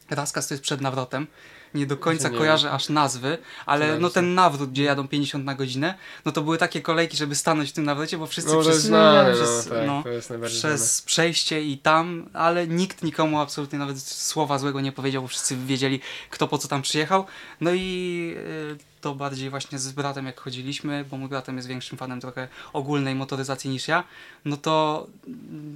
Raskas 0.10 0.48
to 0.48 0.54
jest 0.54 0.64
przed 0.64 0.82
nawrotem. 0.82 1.28
Nie 1.74 1.86
do 1.86 1.98
końca 1.98 2.30
Nie. 2.30 2.38
kojarzę 2.38 2.72
aż 2.72 2.90
nazwy, 2.90 3.38
ale 3.66 4.00
no 4.00 4.10
ten 4.10 4.36
nawrót, 4.36 4.72
gdzie 4.72 4.84
jadą 4.84 5.08
50 5.08 5.46
na 5.46 5.56
godzinę, 5.56 5.94
no 6.26 6.32
to 6.32 6.42
były 6.42 6.58
takie 6.58 6.82
kolejki, 6.82 7.18
żeby 7.18 7.36
stanąć 7.36 7.70
w 7.70 7.74
tym 7.74 7.86
nawrocie, 7.86 8.18
bo 8.18 8.28
wszyscy 8.28 8.50
No 8.52 8.56
to 8.56 8.70
jest 8.70 8.72
przez, 8.72 8.84
znane, 8.84 9.34
przez- 9.34 9.66
no, 9.70 9.76
tak, 9.76 9.88
no, 9.88 10.04
to 10.04 10.10
jest 10.10 10.30
najbardziej 10.30 10.60
przez 10.60 11.02
przejście 11.02 11.64
i 11.64 11.78
tam, 11.78 12.30
ale 12.34 12.68
nikt 12.68 13.04
nikomu 13.04 13.40
absolutnie 13.40 13.80
nawet 13.80 14.02
słowa 14.02 14.60
złego 14.60 14.82
nie 14.82 14.92
powiedział, 14.92 15.22
bo 15.22 15.28
wszyscy 15.28 15.58
wiedzieli, 15.58 16.00
kto 16.30 16.48
po 16.48 16.58
co 16.58 16.68
tam 16.68 16.82
przyjechał. 16.82 17.26
No 17.62 17.72
i 17.74 18.34
y, 18.74 18.78
to 19.02 19.16
bardziej 19.16 19.50
właśnie 19.50 19.80
z 19.80 19.92
bratem, 19.92 20.26
jak 20.26 20.40
chodziliśmy, 20.40 21.06
bo 21.12 21.18
mój 21.18 21.30
bratem 21.30 21.56
jest 21.56 21.68
większym 21.68 21.98
fanem 21.98 22.22
trochę 22.22 22.48
ogólnej 22.74 23.16
motoryzacji 23.16 23.70
niż 23.70 23.88
ja, 23.88 24.04
no 24.46 24.58
to 24.58 25.08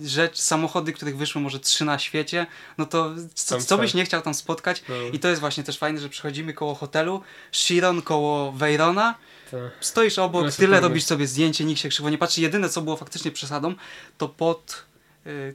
rzecz, 0.04 0.40
samochody, 0.40 0.94
których 0.94 1.18
wyszło 1.18 1.42
może 1.42 1.60
trzy 1.60 1.86
na 1.86 2.00
świecie, 2.00 2.48
no 2.78 2.86
to 2.86 3.12
co, 3.34 3.62
co 3.62 3.78
byś 3.78 3.92
tak. 3.92 3.98
nie 3.98 4.06
chciał 4.06 4.22
tam 4.22 4.34
spotkać. 4.34 4.84
No, 4.90 4.96
I 5.14 5.20
to 5.20 5.28
jest 5.28 5.42
właśnie 5.42 5.64
też 5.64 5.78
fajne, 5.78 6.00
że 6.00 6.10
przychodzimy 6.10 6.54
koło 6.54 6.76
hotelu, 6.76 7.22
Chiron 7.52 8.02
koło 8.02 8.52
Veyrona, 8.52 9.16
to, 9.52 9.58
Stoisz 9.80 10.20
obok, 10.20 10.46
No, 10.46 10.52
tyle 10.52 10.80
robisz 10.80 11.04
sobie 11.04 11.28
zdjęcie, 11.28 11.66
nikt 11.66 11.82
się 11.82 11.90
krzywo 11.90 12.10
nie 12.10 12.18
patrzy. 12.18 12.42
Jedyne, 12.42 12.70
co 12.70 12.82
było 12.82 12.98
faktycznie 12.98 13.32
przesadą, 13.32 13.76
to 14.18 14.30
pod 14.30 14.91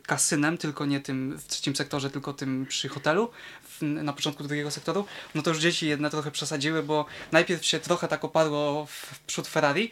kasynem, 0.07 0.59
tylko 0.59 0.87
nie 0.87 1.01
tym 1.01 1.39
w 1.39 1.47
trzecim 1.47 1.77
sektorze, 1.77 2.11
tylko 2.11 2.33
tym 2.33 2.67
przy 2.67 2.89
hotelu, 2.89 3.31
w, 3.63 3.83
na 3.83 4.13
początku 4.13 4.43
drugiego 4.45 4.71
sektoru, 4.71 5.05
no 5.35 5.43
to 5.43 5.51
już 5.51 5.59
dzieci 5.59 5.89
jedne 5.89 6.11
trochę 6.11 6.31
przesadziły, 6.31 6.83
bo 6.83 7.07
najpierw 7.33 7.65
się 7.65 7.81
trochę 7.81 8.09
tak 8.09 8.25
oparło 8.25 8.87
w, 8.87 8.91
w 8.91 9.21
przód 9.21 9.47
Ferrari, 9.49 9.91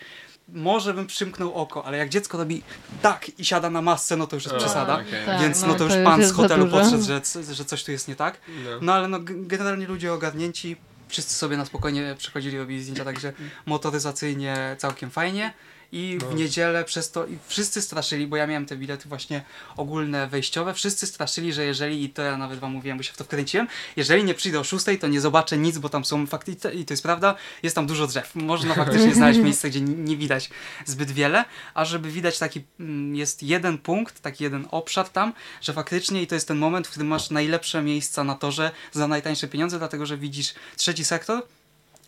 może 0.48 0.94
bym 0.94 1.06
przymknął 1.06 1.54
oko, 1.54 1.84
ale 1.84 1.98
jak 1.98 2.08
dziecko 2.08 2.38
robi 2.38 2.62
tak 3.02 3.38
i 3.38 3.44
siada 3.44 3.70
na 3.70 3.82
masce, 3.82 4.16
no 4.16 4.26
to 4.26 4.36
już 4.36 4.44
jest 4.44 4.56
przesada. 4.56 4.94
okej. 4.94 5.26
Tak, 5.26 5.40
Więc 5.40 5.62
no, 5.62 5.68
no, 5.68 5.74
to 5.74 5.84
już 5.84 5.94
pan 6.04 6.24
z 6.24 6.32
hotelu 6.32 6.68
podszedł, 6.68 7.04
że, 7.04 7.20
że 7.52 7.64
coś 7.64 7.84
tu 7.84 7.92
jest 7.92 8.08
nie 8.08 8.16
tak. 8.16 8.40
no. 8.64 8.70
No 8.80 8.92
ale 8.92 9.08
no, 9.08 9.18
generalnie 9.22 9.86
ludzie 9.86 10.12
ogarnięci, 10.12 10.76
wszyscy 11.08 11.34
sobie 11.34 11.56
na 11.56 11.64
spokojnie 11.64 12.14
przychodzili, 12.18 12.58
robili 12.58 12.82
zdjęcia, 12.82 13.04
także 13.04 13.32
motoryzacyjnie 13.66 14.76
całkiem 14.78 15.10
fajnie. 15.10 15.52
I 15.94 16.18
No. 16.20 16.26
w 16.30 16.34
niedzielę 16.34 16.84
przez 16.84 17.10
to 17.10 17.26
i 17.26 17.38
wszyscy 17.46 17.82
straszyli, 17.82 18.26
bo 18.26 18.36
ja 18.36 18.46
miałem 18.46 18.66
te 18.66 18.76
bilety 18.76 19.08
właśnie 19.08 19.44
ogólne, 19.76 20.26
wejściowe, 20.26 20.74
wszyscy 20.74 21.06
straszyli, 21.06 21.52
że 21.52 21.64
jeżeli, 21.64 22.04
i 22.04 22.10
to 22.10 22.22
ja 22.22 22.36
nawet 22.36 22.58
wam 22.58 22.72
mówiłem, 22.72 22.96
bo 22.98 23.02
się 23.04 23.12
w 23.12 23.16
to 23.16 23.24
wkręciłem, 23.24 23.68
jeżeli 23.96 24.24
nie 24.24 24.34
przyjdę 24.34 24.60
o 24.60 24.64
6, 24.64 24.84
to 25.00 25.08
nie 25.08 25.20
zobaczę 25.20 25.58
nic, 25.58 25.78
bo 25.78 25.88
tam 25.88 26.04
są 26.04 26.26
fakty, 26.26 26.52
i 26.52 26.56
to- 26.56 26.92
jest 26.92 27.02
prawda, 27.02 27.34
jest 27.62 27.76
tam 27.76 27.86
dużo 27.86 28.06
drzew. 28.06 28.34
Można 28.34 28.74
faktycznie 28.84 29.14
znaleźć 29.14 29.40
miejsce, 29.40 29.70
gdzie 29.70 29.80
nie 29.80 30.16
widać 30.16 30.50
zbyt 30.86 31.10
wiele, 31.10 31.44
a 31.74 31.84
żeby 31.84 32.10
widać 32.10 32.38
taki, 32.38 32.64
mm, 32.80 33.16
jest 33.16 33.42
jeden 33.42 33.78
punkt, 33.78 34.20
taki 34.20 34.44
jeden 34.44 34.66
obszar 34.70 35.08
tam, 35.08 35.32
że 35.60 35.72
faktycznie 35.72 36.22
i 36.22 36.26
to 36.26 36.34
jest 36.34 36.48
ten 36.48 36.58
moment, 36.58 36.86
w 36.86 36.90
którym 36.90 37.08
masz 37.08 37.30
najlepsze 37.30 37.82
miejsca 37.82 38.24
na 38.24 38.34
torze 38.34 38.70
za 38.92 39.08
najtańsze 39.08 39.48
pieniądze, 39.48 39.78
dlatego 39.78 40.06
że 40.06 40.18
widzisz 40.18 40.54
trzeci 40.76 41.04
sektor, 41.04 41.42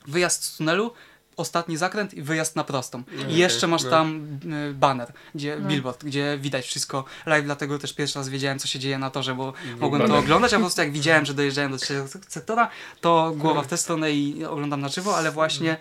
wyjazd 0.07 0.45
z 0.45 0.57
tunelu, 0.57 0.93
ostatni 1.37 1.77
zakręt 1.77 2.15
i 2.15 2.23
wyjazd 2.23 2.57
na 2.57 2.65
prostą. 2.65 3.03
I 3.29 3.37
jeszcze 3.37 3.67
masz 3.67 3.85
no. 3.85 3.91
tam 3.91 4.39
y, 4.71 4.75
banner, 4.75 5.13
gdzie, 5.35 5.57
No. 5.61 5.69
billboard, 5.69 6.05
gdzie 6.05 6.39
widać 6.41 6.67
wszystko 6.67 7.05
live, 7.27 7.45
dlatego 7.45 7.79
też 7.79 7.93
pierwszy 7.93 8.19
raz 8.19 8.29
wiedziałem, 8.29 8.59
co 8.59 8.69
się 8.69 8.79
dzieje 8.79 8.99
na 8.99 9.11
torze, 9.11 9.35
bo 9.35 9.53
mogłem 9.81 10.09
to 10.09 10.17
oglądać, 10.19 10.53
a 10.53 10.57
po 10.57 10.61
prostu 10.63 10.81
jak 10.81 10.93
widziałem, 10.93 11.27
że 11.27 11.35
dojeżdżają 11.35 11.71
do 11.71 11.77
trzeciego 11.79 12.05
sek- 12.05 12.27
sektora, 12.29 12.69
to 13.01 13.33
głowa 13.37 13.63
w 13.63 13.67
tę 13.67 13.77
stronę 13.77 14.13
i 14.13 14.45
oglądam 14.45 14.81
na 14.81 14.89
żywo, 14.89 15.17
ale 15.17 15.31
właśnie 15.31 15.77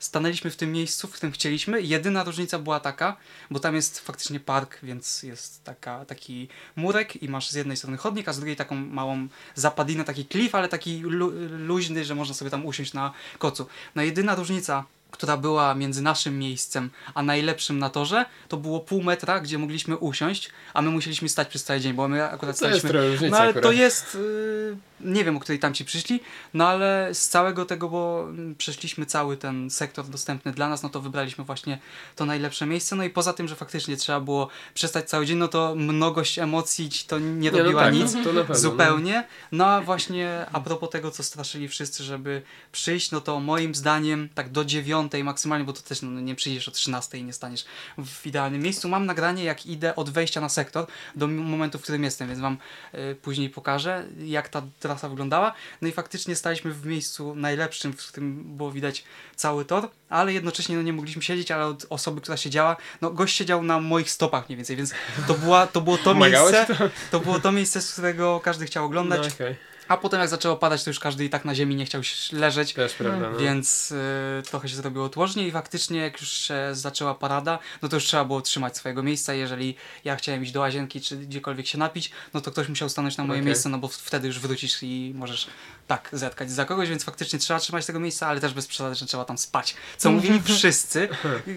stanęliśmy 0.00 0.50
w 0.50 0.56
tym 0.56 0.72
miejscu, 0.72 1.08
w 1.08 1.12
którym 1.12 1.32
chcieliśmy. 1.32 1.82
Jedyna 1.82 2.24
różnica 2.24 2.58
była 2.58 2.80
taka, 2.80 3.16
bo 3.50 3.60
tam 3.60 3.74
jest 3.74 4.00
faktycznie 4.00 4.40
park, 4.40 4.78
więc 4.82 5.22
jest 5.22 5.64
taka, 5.64 6.04
taki 6.04 6.48
murek 6.76 7.22
i 7.22 7.28
masz 7.28 7.50
z 7.50 7.54
jednej 7.54 7.76
strony 7.76 7.96
chodnik, 7.96 8.28
a 8.28 8.32
z 8.32 8.36
drugiej 8.36 8.56
taką 8.56 8.74
małą 8.74 9.28
zapadlinę, 9.54 10.04
taki 10.04 10.24
klif, 10.24 10.54
ale 10.54 10.68
taki 10.68 11.00
lu 11.00 11.32
luźny, 11.50 12.04
że 12.04 12.14
można 12.14 12.34
sobie 12.34 12.50
tam 12.50 12.66
usiąść 12.66 12.92
na 12.92 13.12
kocu. 13.38 13.66
No 13.94 14.02
jedyna 14.02 14.34
różnica 14.34 14.84
która 15.10 15.36
była 15.36 15.74
między 15.74 16.02
naszym 16.02 16.38
miejscem 16.38 16.90
a 17.14 17.22
najlepszym 17.22 17.78
na 17.78 17.90
torze, 17.90 18.24
to 18.48 18.56
było 18.56 18.80
pół 18.80 19.02
metra, 19.02 19.40
gdzie 19.40 19.58
mogliśmy 19.58 19.96
usiąść, 19.96 20.50
a 20.74 20.82
my 20.82 20.90
musieliśmy 20.90 21.28
stać 21.28 21.48
przez 21.48 21.64
cały 21.64 21.80
dzień, 21.80 21.92
bo 21.92 22.08
my 22.08 22.24
akurat 22.24 22.40
To 22.40 22.46
jest 22.46 22.58
staliśmy 22.58 22.90
trochę 22.90 23.08
różnica 23.08 23.30
no 23.30 23.38
ale 23.38 23.50
akurat. 23.50 23.62
to 23.62 23.72
jest, 23.72 24.14
y, 24.14 24.76
nie 25.04 25.24
wiem 25.24 25.36
o 25.36 25.40
której 25.40 25.58
tam 25.58 25.74
ci 25.74 25.84
przyszli, 25.84 26.20
no 26.54 26.68
ale 26.68 27.10
z 27.12 27.28
całego 27.28 27.64
tego, 27.64 27.88
bo 27.88 28.26
mm, 28.28 28.54
przeszliśmy 28.54 29.06
cały 29.06 29.36
ten 29.36 29.70
sektor 29.70 30.06
dostępny 30.06 30.52
dla 30.52 30.68
nas, 30.68 30.82
no 30.82 30.88
to 30.88 31.00
wybraliśmy 31.00 31.44
właśnie 31.44 31.78
to 32.16 32.26
najlepsze 32.26 32.66
miejsce, 32.66 32.96
no 32.96 33.04
i 33.04 33.10
poza 33.10 33.32
tym, 33.32 33.48
że 33.48 33.56
faktycznie 33.56 33.96
trzeba 33.96 34.20
było 34.20 34.48
przestać 34.74 35.08
cały 35.08 35.26
dzień, 35.26 35.38
no 35.38 35.48
to 35.48 35.74
mnogość 35.74 36.38
emocji 36.38 36.90
ci 36.90 37.06
to 37.06 37.18
nie 37.18 37.50
Nie, 37.50 37.58
no 37.58 37.64
robiła 37.64 37.82
tak, 37.82 37.94
nic. 37.94 38.12
To 38.12 38.32
na 38.32 38.40
pewno, 38.40 38.54
Zupełnie. 38.54 39.24
No 39.52 39.66
a 39.66 39.80
właśnie 39.80 40.46
a 40.52 40.60
propos 40.60 40.90
tego, 40.90 41.10
co 41.10 41.22
straszyli 41.22 41.68
wszyscy, 41.68 42.04
żeby 42.04 42.42
przyjść, 42.72 43.10
no 43.10 43.20
to 43.20 43.40
moim 43.40 43.74
zdaniem 43.74 44.28
tak 44.34 44.50
do 44.50 44.64
dziewiątej 44.64 45.24
maksymalnie, 45.24 45.64
bo 45.64 45.72
to 45.72 45.82
też 45.82 46.02
no, 46.02 46.20
nie 46.20 46.34
przyjdziesz 46.34 46.68
o 46.68 46.70
13 46.70 47.18
i 47.18 47.24
nie 47.24 47.32
staniesz 47.32 47.64
w 47.98 48.26
idealnym 48.26 48.62
miejscu. 48.62 48.88
Mam 48.88 49.06
nagranie, 49.06 49.44
jak 49.44 49.66
idę 49.66 49.96
od 49.96 50.10
wejścia 50.10 50.40
na 50.40 50.48
sektor 50.48 50.86
do 51.14 51.28
momentu, 51.28 51.78
w 51.78 51.82
którym 51.82 52.04
jestem, 52.04 52.28
więc 52.28 52.40
wam 52.40 52.58
y, 52.94 53.14
później 53.14 53.50
pokażę, 53.50 54.04
jak 54.24 54.48
ta 54.48 54.62
trasa 54.90 55.08
wyglądała. 55.08 55.52
No 55.82 55.88
i 55.88 55.92
faktycznie 55.92 56.36
staliśmy 56.36 56.72
w 56.72 56.86
miejscu 56.86 57.34
najlepszym, 57.34 57.92
w 57.92 58.06
którym 58.06 58.56
było 58.56 58.72
widać 58.72 59.04
cały 59.36 59.64
tor, 59.64 59.88
ale 60.08 60.32
jednocześnie 60.32 60.76
no, 60.76 60.82
nie 60.82 60.92
mogliśmy 60.92 61.22
siedzieć, 61.22 61.50
ale 61.50 61.66
od 61.66 61.86
osoby, 61.90 62.20
która 62.20 62.36
siedziała, 62.36 62.76
no 63.00 63.10
gość 63.10 63.36
siedział 63.36 63.62
na 63.62 63.80
moich 63.80 64.10
stopach 64.10 64.48
mniej 64.48 64.56
więcej, 64.56 64.76
więc 64.76 64.92
to, 65.26 65.34
była, 65.34 65.66
to 65.66 65.80
było 65.80 65.98
to 65.98 66.14
miejsce, 66.14 66.66
to? 66.66 66.90
to 67.10 67.20
było 67.20 67.40
to 67.40 67.52
miejsce, 67.52 67.82
z 67.82 67.92
którego 67.92 68.40
każdy 68.40 68.66
chciał 68.66 68.82
No, 68.82 68.86
oglądać, 68.86 69.34
okej. 69.34 69.69
A 69.90 69.96
potem 69.96 70.20
jak 70.20 70.28
zaczęło 70.28 70.56
padać, 70.56 70.84
to 70.84 70.90
już 70.90 71.00
każdy 71.00 71.24
i 71.24 71.30
tak 71.30 71.44
na 71.44 71.54
ziemi 71.54 71.76
nie 71.76 71.84
chciał 71.84 72.02
się 72.02 72.36
leżeć, 72.36 72.72
Też 72.74 72.94
prawda, 72.94 73.30
no. 73.30 73.38
więc 73.38 73.92
y, 73.92 74.42
trochę 74.50 74.68
się 74.68 74.76
zrobiło 74.76 75.08
tłożnie 75.08 75.48
i 75.48 75.50
faktycznie 75.50 76.00
jak 76.00 76.20
już 76.20 76.32
się 76.32 76.54
zaczęła 76.72 77.14
parada, 77.14 77.58
no 77.82 77.88
to 77.88 77.96
już 77.96 78.04
trzeba 78.04 78.24
było 78.24 78.40
trzymać 78.40 78.76
swojego 78.76 79.02
miejsca. 79.02 79.34
Jeżeli 79.34 79.76
ja 80.04 80.16
chciałem 80.16 80.42
iść 80.42 80.52
do 80.52 80.60
łazienki 80.60 81.00
czy 81.00 81.16
gdziekolwiek 81.16 81.66
się 81.66 81.78
napić, 81.78 82.10
no 82.34 82.40
to 82.40 82.50
ktoś 82.50 82.68
musiał 82.68 82.88
stanąć 82.88 83.16
na 83.16 83.24
moje 83.24 83.40
Okej. 83.40 83.46
miejsce, 83.46 83.68
no 83.68 83.78
bo 83.78 83.88
wtedy 83.88 84.26
już 84.26 84.38
wrócisz 84.38 84.82
i 84.82 85.12
możesz 85.16 85.46
tak 85.86 86.08
zetkać 86.12 86.50
za 86.50 86.64
kogoś, 86.64 86.88
więc 86.88 87.04
faktycznie 87.04 87.38
trzeba 87.38 87.60
trzymać 87.60 87.86
tego 87.86 88.00
miejsca, 88.00 88.26
ale 88.26 88.40
też 88.40 88.54
bez 88.54 88.66
przesady, 88.66 88.94
że 88.94 89.06
trzeba 89.06 89.24
tam 89.24 89.38
spać. 89.38 89.74
Co 89.98 90.10
mówili 90.20 90.42
wszyscy, 90.42 91.08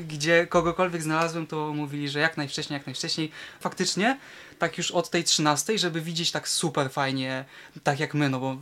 gdzie 0.07 0.47
kogokolwiek 0.47 1.03
znalazłem, 1.03 1.47
to 1.47 1.73
mówili, 1.73 2.09
że 2.09 2.19
jak 2.19 2.37
najwcześniej, 2.37 2.77
jak 2.77 2.85
najwcześniej. 2.85 3.31
Faktycznie, 3.59 4.17
tak 4.63 4.77
już 4.77 4.91
od 4.91 5.09
tej 5.09 5.23
13, 5.23 5.77
żeby 5.77 6.01
widzieć 6.01 6.31
tak 6.31 6.49
super 6.49 6.91
fajnie, 6.91 7.45
tak 7.83 7.99
jak 7.99 8.13
my, 8.13 8.29
no 8.29 8.39
bo 8.39 8.57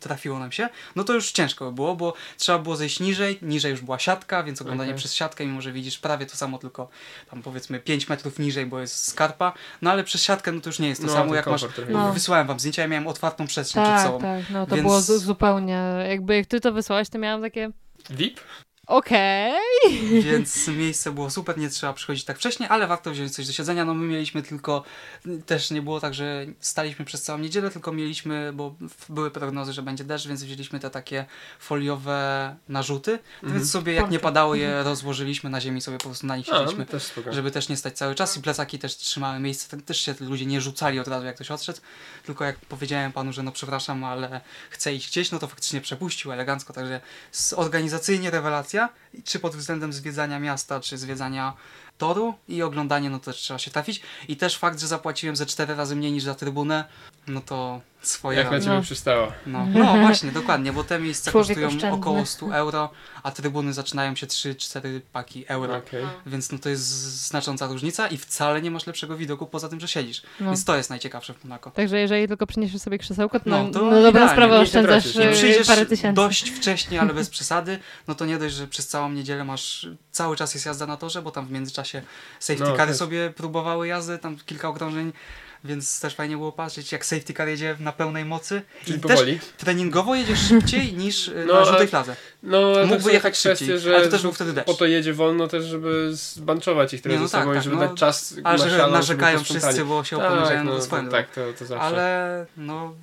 trafiło 0.00 0.38
nam 0.38 0.52
się, 0.52 0.68
no 0.96 1.04
to 1.04 1.12
już 1.14 1.32
ciężko 1.32 1.64
by 1.66 1.72
było, 1.72 1.96
bo 1.96 2.14
trzeba 2.36 2.58
było 2.58 2.76
zejść 2.76 3.00
niżej, 3.00 3.38
niżej 3.42 3.70
już 3.70 3.80
była 3.80 3.98
siatka, 3.98 4.42
więc 4.42 4.62
oglądanie 4.62 4.90
Okej. 4.90 4.98
przez 4.98 5.14
siatkę, 5.14 5.46
mimo 5.46 5.60
że 5.62 5.72
widzisz 5.72 5.98
prawie 5.98 6.26
to 6.26 6.36
samo, 6.36 6.58
tylko 6.58 6.88
tam 7.30 7.42
powiedzmy 7.42 7.80
5 7.80 8.08
metrów 8.08 8.38
niżej, 8.38 8.66
bo 8.66 8.80
jest 8.80 9.08
skarpa, 9.08 9.52
no 9.82 9.90
ale 9.90 10.04
przez 10.04 10.22
siatkę 10.22 10.52
no 10.52 10.60
to 10.60 10.68
już 10.68 10.78
nie 10.78 10.88
jest 10.88 11.00
to 11.00 11.06
No, 11.06 11.12
samo, 11.12 11.28
to 11.30 11.34
jak 11.36 11.46
masz, 11.46 11.64
No. 11.88 12.12
wysłałem 12.12 12.46
wam 12.46 12.60
zdjęcia, 12.60 12.82
ja 12.82 12.88
miałem 12.88 13.06
otwartą 13.06 13.46
przestrzeń 13.46 13.82
przed 13.82 13.94
Tak, 13.96 14.06
sobą. 14.06 14.20
tak, 14.20 14.50
no 14.50 14.66
to 14.66 14.74
Więc- 14.76 14.86
było 14.86 15.00
zu- 15.00 15.18
zupełnie, 15.18 15.82
jakby 16.08 16.36
jak 16.36 16.46
ty 16.46 16.60
to 16.60 16.72
wysłałeś, 16.72 17.08
to 17.08 17.18
miałam 17.18 17.42
takie, 17.42 17.70
VIP? 18.10 18.40
Okej, 18.88 19.52
Więc 20.22 20.68
miejsce 20.68 21.12
było 21.12 21.30
super, 21.30 21.58
nie 21.58 21.68
trzeba 21.70 21.92
przychodzić 21.92 22.24
tak 22.24 22.36
wcześnie, 22.36 22.68
ale 22.68 22.86
warto 22.86 23.10
wziąć 23.10 23.34
coś 23.34 23.46
do 23.46 23.52
siedzenia. 23.52 23.84
No 23.84 23.94
my 23.94 24.06
mieliśmy 24.06 24.42
tylko, 24.42 24.84
też 25.46 25.70
nie 25.70 25.82
było 25.82 26.00
tak, 26.00 26.14
że 26.14 26.46
staliśmy 26.60 27.04
przez 27.04 27.22
całą 27.22 27.38
niedzielę, 27.38 27.70
tylko 27.70 27.92
mieliśmy, 27.92 28.52
bo 28.54 28.74
były 29.08 29.30
prognozy, 29.30 29.72
że 29.72 29.82
będzie 29.82 30.04
deszcz, 30.04 30.26
więc 30.28 30.44
wzięliśmy 30.44 30.80
te 30.80 30.90
takie 30.90 31.24
foliowe 31.58 32.56
narzuty, 32.68 33.18
Mhm. 33.42 33.58
więc 33.58 33.70
sobie 33.72 33.92
jak 33.92 34.10
nie 34.10 34.18
padało 34.18 34.54
je 34.54 34.82
rozłożyliśmy 34.82 35.50
na 35.50 35.60
ziemi, 35.60 35.80
sobie 35.80 35.98
po 35.98 36.04
prostu 36.04 36.26
na 36.26 36.36
nich 36.36 36.46
A, 36.48 36.52
no, 36.52 36.58
siedzieliśmy. 36.58 36.86
też 36.86 37.02
spoko. 37.02 37.32
Żeby 37.32 37.50
też 37.50 37.68
nie 37.68 37.76
stać 37.76 37.96
cały 37.96 38.14
czas 38.14 38.36
i 38.36 38.42
plecaki 38.42 38.78
też 38.78 38.96
trzymały 38.96 39.40
miejsce, 39.40 39.76
Te- 39.76 39.82
też 39.82 40.00
się 40.00 40.14
ludzie 40.20 40.46
nie 40.46 40.60
rzucali 40.60 41.00
od 41.00 41.08
razu 41.08 41.26
jak 41.26 41.34
ktoś 41.34 41.50
odszedł, 41.50 41.78
tylko 42.26 42.44
jak 42.44 42.56
powiedziałem 42.58 43.12
panu, 43.12 43.32
że 43.32 43.42
no 43.42 43.52
przepraszam, 43.52 44.04
ale 44.04 44.40
chcę 44.70 44.94
iść 44.94 45.08
gdzieś, 45.10 45.30
no 45.30 45.38
to 45.38 45.46
faktycznie 45.46 45.80
przepuścił 45.80 46.32
elegancko, 46.32 46.72
także 46.72 47.00
organizacyjnie 47.56 48.30
rewelacja, 48.30 48.77
i 49.12 49.22
czy 49.22 49.38
pod 49.38 49.56
względem 49.56 49.92
zwiedzania 49.92 50.40
miasta, 50.40 50.80
czy 50.80 50.98
zwiedzania 50.98 51.52
toru 51.98 52.34
i 52.48 52.62
oglądanie, 52.62 53.10
no 53.10 53.18
to 53.18 53.24
też 53.24 53.36
trzeba 53.36 53.58
się 53.58 53.70
trafić. 53.70 54.00
I 54.28 54.36
też 54.36 54.56
fakt, 54.58 54.80
że 54.80 54.86
zapłaciłem 54.86 55.36
ze 55.36 55.46
cztery 55.46 55.74
razy 55.74 55.96
mniej 55.96 56.12
niż 56.12 56.22
za 56.24 56.34
trybunę, 56.34 56.84
no 57.26 57.40
to 57.40 57.80
swoje 58.02 58.38
Jak 58.38 58.46
na 58.46 58.52
rady. 58.52 58.64
ciebie 58.64 58.76
No. 58.76 58.82
przystało. 58.82 59.32
No, 59.46 59.66
no 59.66 59.92
właśnie, 60.06 60.32
dokładnie, 60.32 60.72
bo 60.72 60.84
te 60.84 60.98
miejsca 60.98 61.30
Człowiek 61.30 61.48
kosztują 61.48 61.68
oszczędny. 61.68 61.90
około 61.98 62.26
100 62.26 62.54
euro, 62.56 62.90
a 63.22 63.30
trybuny 63.30 63.72
zaczynają 63.72 64.16
się 64.16 64.26
3-4 64.26 65.00
paki 65.12 65.44
euro. 65.48 65.76
Okej. 65.76 66.04
Więc 66.26 66.52
no 66.52 66.58
to 66.58 66.68
jest 66.68 66.82
znacząca 67.28 67.66
różnica 67.66 68.06
i 68.08 68.16
wcale 68.18 68.62
nie 68.62 68.70
masz 68.70 68.86
lepszego 68.86 69.16
widoku 69.16 69.46
poza 69.46 69.68
tym, 69.68 69.80
że 69.80 69.88
siedzisz. 69.88 70.22
No. 70.40 70.46
Więc 70.46 70.64
to 70.64 70.76
jest 70.76 70.90
najciekawsze 70.90 71.34
w 71.34 71.44
Monako. 71.44 71.70
Także 71.70 71.98
jeżeli 72.00 72.28
tylko 72.28 72.46
przyniesiesz 72.46 72.80
sobie 72.82 72.98
krzesełko, 72.98 73.40
to, 73.40 73.50
No, 73.50 73.64
no, 73.64 73.70
to 73.70 73.82
no 73.82 73.90
dobra 73.90 74.08
idealnie, 74.10 74.32
sprawa 74.32 74.56
oszczędzasz 74.60 75.14
I 75.14 75.18
nie? 75.18 75.28
e, 75.30 75.32
przyjdziesz 75.32 75.66
parę 75.66 75.86
tysięcy. 75.86 76.14
dość 76.16 76.50
wcześnie, 76.50 77.00
ale 77.00 77.14
bez 77.14 77.30
przesady, 77.30 77.78
no 78.08 78.14
to 78.14 78.26
nie 78.26 78.38
dość, 78.38 78.54
że 78.54 78.66
przez 78.66 78.88
całą 78.88 79.10
niedzielę 79.12 79.44
masz, 79.44 79.86
cały 80.18 80.36
czas 80.36 80.54
jest 80.54 80.66
jazda 80.66 80.86
na 80.86 80.96
torze, 80.96 81.22
bo 81.22 81.30
tam 81.30 81.46
w 81.46 81.50
międzyczasie 81.50 82.02
safety 82.40 82.64
No, 82.70 82.76
cary 82.76 82.94
sobie 82.94 83.30
próbowały 83.36 83.86
jazdy, 83.86 84.18
tam 84.18 84.36
kilka 84.46 84.68
okrążeń, 84.68 85.12
więc 85.64 86.00
też 86.00 86.14
fajnie 86.14 86.36
było 86.36 86.52
patrzeć, 86.52 86.92
jak 86.92 87.06
safety 87.06 87.34
car 87.34 87.48
jedzie 87.48 87.76
na 87.80 87.92
pełnej 87.92 88.24
mocy. 88.24 88.62
Czyli 88.84 88.98
I 88.98 89.00
też 89.00 89.10
powoli. 89.10 89.40
treningowo 89.56 90.14
jedziesz 90.14 90.40
szybciej 90.48 90.92
niż 91.04 91.28
y, 91.28 91.44
No, 91.48 91.54
na 91.54 91.64
żółtej 91.64 91.88
fladze. 91.88 92.16
No, 92.42 92.72
Mógłby 92.86 93.04
tak 93.04 93.12
jechać 93.12 93.38
kwestie, 93.38 93.56
szybciej, 93.66 93.78
że 93.78 93.96
ale 93.96 94.04
to 94.04 94.10
też 94.10 94.22
był 94.22 94.32
wtedy 94.32 94.52
deszcz. 94.52 94.66
Po 94.66 94.74
to 94.74 94.86
jedzie 94.86 95.14
wolno 95.14 95.48
też, 95.48 95.64
żeby 95.64 96.10
zbanczować 96.12 96.94
ich 96.94 97.02
trochę 97.02 97.16
Nie, 97.16 97.22
no 97.22 97.28
ze 97.28 97.32
tak, 97.32 97.40
sobą 97.42 97.52
i 97.52 97.54
tak, 97.54 97.64
żeby 97.64 97.76
no, 97.76 97.88
dać 97.88 97.98
czas 97.98 98.34
Ale 98.44 98.58
na 98.58 98.64
że 98.64 98.76
szalon, 98.76 98.92
narzekają 98.92 99.44
wszyscy, 99.44 99.84
bo 99.84 100.04
się 100.04 100.16
Tak, 100.16 100.32
oponiżają 100.32 100.64
no, 100.64 100.74
no, 100.74 100.86
drogą. 100.86 101.08
tak, 101.08 101.30
to, 101.30 101.40
to 101.58 101.66
zawsze. 101.66 101.84
Ale 101.84 102.46
no, 102.56 102.94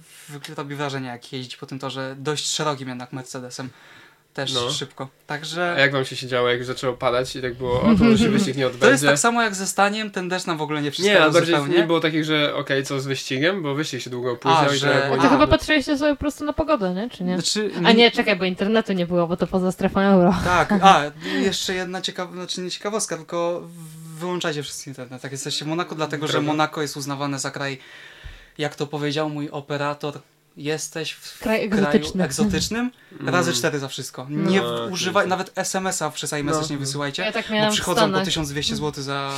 robi 0.58 0.76
wrażenie, 0.76 1.08
jak 1.08 1.34
jeździć 1.34 1.58
po 1.58 1.66
tym 1.66 1.80
torze 1.80 2.16
dość 2.20 2.48
szerokim 2.48 2.90
jednak 2.90 3.14
Mercedesem. 3.14 3.70
Też 4.36 4.54
No. 4.54 4.70
szybko. 4.72 5.04
A 5.04 5.28
Także 5.28 5.76
jak 5.80 5.92
wam 5.92 6.06
się 6.06 6.16
siedziało, 6.16 6.50
jak 6.50 6.58
już 6.58 6.68
zaczęło 6.68 6.94
padać 6.94 7.36
i 7.36 7.42
tak 7.42 7.54
było, 7.54 7.82
o, 7.82 7.96
to 7.96 8.18
się 8.18 8.30
wyścig 8.38 8.58
nie 8.58 8.66
odbędzie? 8.68 8.86
to 8.86 8.92
jest 8.92 9.06
tak 9.06 9.20
samo 9.20 9.42
jak 9.44 9.56
ze 9.56 9.68
staniem, 9.68 10.12
ten 10.12 10.30
deszcz 10.30 10.46
nam 10.46 10.58
w 10.58 10.62
ogóle 10.62 10.80
nie 10.82 10.86
Nie, 10.86 10.92
przeszkadzał 10.92 11.24
ale 11.24 11.32
bardziej 11.32 11.56
zupełnie. 11.56 11.78
nie 11.78 11.84
było 11.88 12.00
takich, 12.00 12.24
że 12.26 12.56
okej, 12.56 12.84
co 12.84 13.00
z 13.00 13.06
wyścigiem, 13.08 13.64
bo 13.64 13.76
wyścig 13.76 14.02
się 14.02 14.10
długo 14.10 14.32
opóźniał 14.32 14.74
i 14.74 14.78
że- 14.78 15.06
A 15.14 15.18
to 15.18 15.22
A, 15.24 15.30
chyba 15.30 15.48
patrzyliście 15.48 15.98
sobie 15.98 16.12
po 16.14 16.20
prostu 16.20 16.46
na 16.46 16.54
pogodę, 16.54 16.94
nie? 16.94 17.10
Czy 17.10 17.24
nie? 17.24 17.34
Znaczy, 17.34 17.72
A 17.86 17.92
nie, 17.92 18.12
czekaj, 18.12 18.36
bo 18.36 18.46
internetu 18.46 18.94
nie 18.94 19.06
było, 19.06 19.28
bo 19.28 19.38
to 19.38 19.48
poza 19.48 19.72
strefą 19.72 20.00
euro. 20.02 20.36
Tak, 20.46 20.72
a 20.82 21.02
jeszcze 21.40 21.74
jedna 21.74 22.02
ciekawa, 22.02 22.34
znaczy 22.34 22.62
nie 22.62 22.72
ciekawostka, 22.72 23.18
tylko 23.18 23.64
wyłączajcie 24.20 24.64
wszyscy 24.64 24.90
internet, 24.90 25.24
jak 25.24 25.32
jesteście 25.32 25.66
w 25.66 25.68
Monako, 25.68 25.96
dlatego 25.96 26.28
że 26.28 26.34
Prawda. 26.34 26.48
Monako 26.52 26.82
jest 26.82 26.98
uznawane 26.98 27.40
za 27.40 27.52
kraj, 27.52 27.78
jak 28.58 28.76
to 28.76 28.88
powiedział 28.88 29.30
mój 29.30 29.50
operator, 29.50 30.20
jesteś 30.58 31.12
w 31.12 31.40
Kraj 31.40 31.70
kraju 31.70 31.86
egzotyczny. 31.86 32.24
egzotycznym, 32.24 32.92
razy 33.26 33.54
cztery 33.54 33.80
za 33.80 33.88
wszystko. 33.88 34.28
Nie 34.30 34.62
No, 34.62 34.86
używaj, 34.92 35.28
nawet 35.28 35.52
SMS-a 35.56 36.10
przez 36.12 36.34
iMessage 36.34 36.66
No. 36.70 36.72
nie 36.72 36.78
wysyłajcie, 36.78 37.24
Ja 37.24 37.32
tak 37.32 37.46
bo 37.50 37.72
przychodzą 37.72 38.02
po 38.02 38.08
Stanach. 38.08 38.26
1200 38.26 38.76
zł 38.76 39.04
za, 39.04 39.32